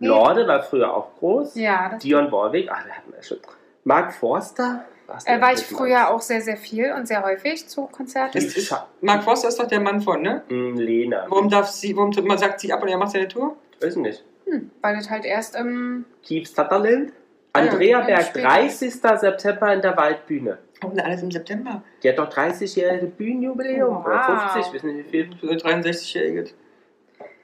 [0.00, 0.08] Nee.
[0.08, 1.54] Lorde war früher auch groß.
[1.54, 2.68] Ja, das Dion Warwick.
[2.70, 3.38] Ach, wir hatten wir schon.
[3.84, 4.84] Mark Forster.
[5.06, 6.10] Äh, der war ich früher Max?
[6.10, 8.38] auch sehr, sehr viel und sehr häufig zu Konzerten.
[8.38, 10.42] Ist, ist, Mark Foster ist doch der Mann von, ne?
[10.48, 11.26] Hm, Lena.
[11.28, 13.56] Warum darf sie, warum man sagt sie ab und er macht seine Tour?
[13.80, 14.24] Weiß ich nicht.
[14.46, 16.04] Hm, weil das halt erst im.
[16.26, 17.12] Keith Sutherland.
[17.52, 18.48] Ah ja, Andrea ja, Berg, später.
[18.48, 18.92] 30.
[18.94, 20.58] September in der Waldbühne.
[20.80, 21.82] Warum denn alles im September?
[22.02, 23.94] Die hat doch 30-jährige Bühnenjubiläum.
[23.96, 24.06] Wow.
[24.06, 25.30] Oder 50, wissen nicht wie viel.
[25.40, 26.50] So 63-Jährige.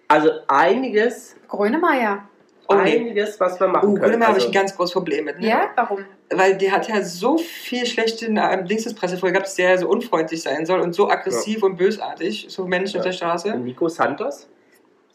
[0.09, 2.25] Also einiges, Grönemeyer.
[2.69, 4.03] Oh, einiges, was wir machen Oh, können.
[4.05, 5.39] Grönemeyer habe ich Also, ein ganz großes Problem mit.
[5.41, 5.49] Ne?
[5.49, 6.05] Ja, warum?
[6.33, 10.43] Weil der hat ja so viel schlechte ähm, Dingsespresse vorher gehabt, dass der so unfreundlich
[10.43, 13.11] sein soll und so aggressiv und bösartig, so Menschen auf Ja.
[13.11, 13.57] der Straße.
[13.59, 14.49] Nico Santos.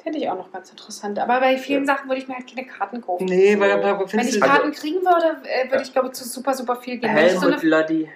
[0.06, 1.18] Fände ich auch noch ganz interessant.
[1.18, 3.26] Aber bei vielen Sachen würde ich mir halt keine Karten kaufen.
[3.26, 4.40] Nee, weil da Wenn ich.
[4.40, 7.16] Karten kriegen würde, äh, würde ich glaube ich zu super, super viel gehen.
[7.16, 7.60] Wenn ich, so eine,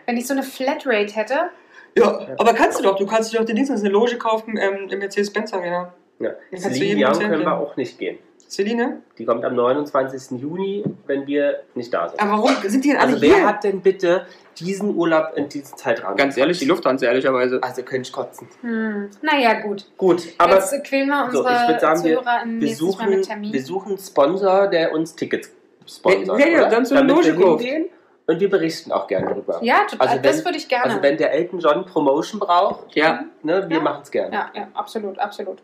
[0.05, 1.49] wenn ich so eine Flatrate hätte,
[1.97, 4.87] ja, aber kannst du doch, du kannst dir doch den Dienst eine Loge kaufen ähm,
[4.87, 5.91] im Mercedes-Benz Arena.
[6.19, 6.33] Ja.
[6.51, 8.19] Jeden Young können wir auch nicht gehen.
[8.49, 9.01] Celine?
[9.17, 10.39] Die kommt am 29.
[10.41, 12.19] Juni, wenn wir nicht da sind.
[12.19, 13.45] Aber warum sind die denn alle Also wer hier?
[13.47, 14.25] hat denn bitte
[14.59, 16.15] diesen Urlaub in diesen Zeitraum?
[16.17, 17.61] Ganz ehrlich, die Lufthansa, ehrlicherweise.
[17.61, 18.47] Also könnte ich kotzen.
[18.61, 19.85] hm, naja gut.
[19.97, 23.25] Gut, aber Jetzt quälen wir so, unsere ich würd sagen, wir- Zuhörer wir suchen, mit
[23.27, 23.53] Termin.
[23.53, 25.51] wir suchen einen Sponsor, der uns Tickets
[25.85, 26.39] sponsort.
[26.39, 27.25] Ja, ja, dann so kauft.
[27.63, 27.85] hingehen
[28.27, 29.59] Und wir berichten auch gerne darüber.
[29.63, 30.07] ja, total.
[30.07, 30.85] Also das würde ich gerne.
[30.85, 33.25] Also wenn der Elton John Promotion braucht, Ja.
[33.43, 33.83] ne, wir Ja.
[33.83, 34.33] machen es gerne.
[34.35, 35.59] ja, ja, absolut, absolut.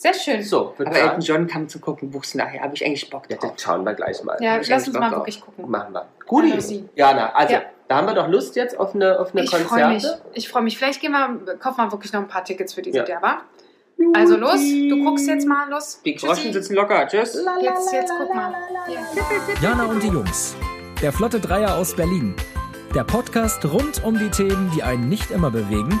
[0.00, 0.42] Sehr schön.
[0.42, 3.36] So, Aber Elton sagen, John kam zu gucken, wuchs nachher, habe ich eigentlich Bock ja,
[3.36, 3.52] drauf.
[3.52, 4.34] das schauen wir gleich mal.
[4.40, 5.18] Ja, lass uns Bock mal drauf.
[5.18, 5.70] wirklich gucken.
[5.70, 6.60] Machen wir.
[6.62, 6.88] Sie.
[6.94, 7.62] Jana, also Ja.
[7.86, 10.02] da haben wir doch Lust jetzt auf eine, auf eine Ich freue mich.
[10.02, 10.22] Konzerte.
[10.32, 10.78] Ich freue mich.
[10.78, 13.20] Vielleicht gehen wir, kaufen wir wirklich noch ein paar Tickets für dieses Ja.
[13.20, 13.42] Wa?
[14.14, 16.00] Also los, du guckst jetzt mal, los.
[16.02, 17.06] Die Groschen sitzen locker.
[17.06, 17.34] Tschüss.
[17.60, 18.54] Jetzt, jetzt guck mal.
[19.60, 20.56] Jana und die Jungs.
[21.02, 22.34] Der Flotte Dreier aus Berlin.
[22.94, 26.00] Der Podcast rund um die Themen, die einen nicht immer bewegen,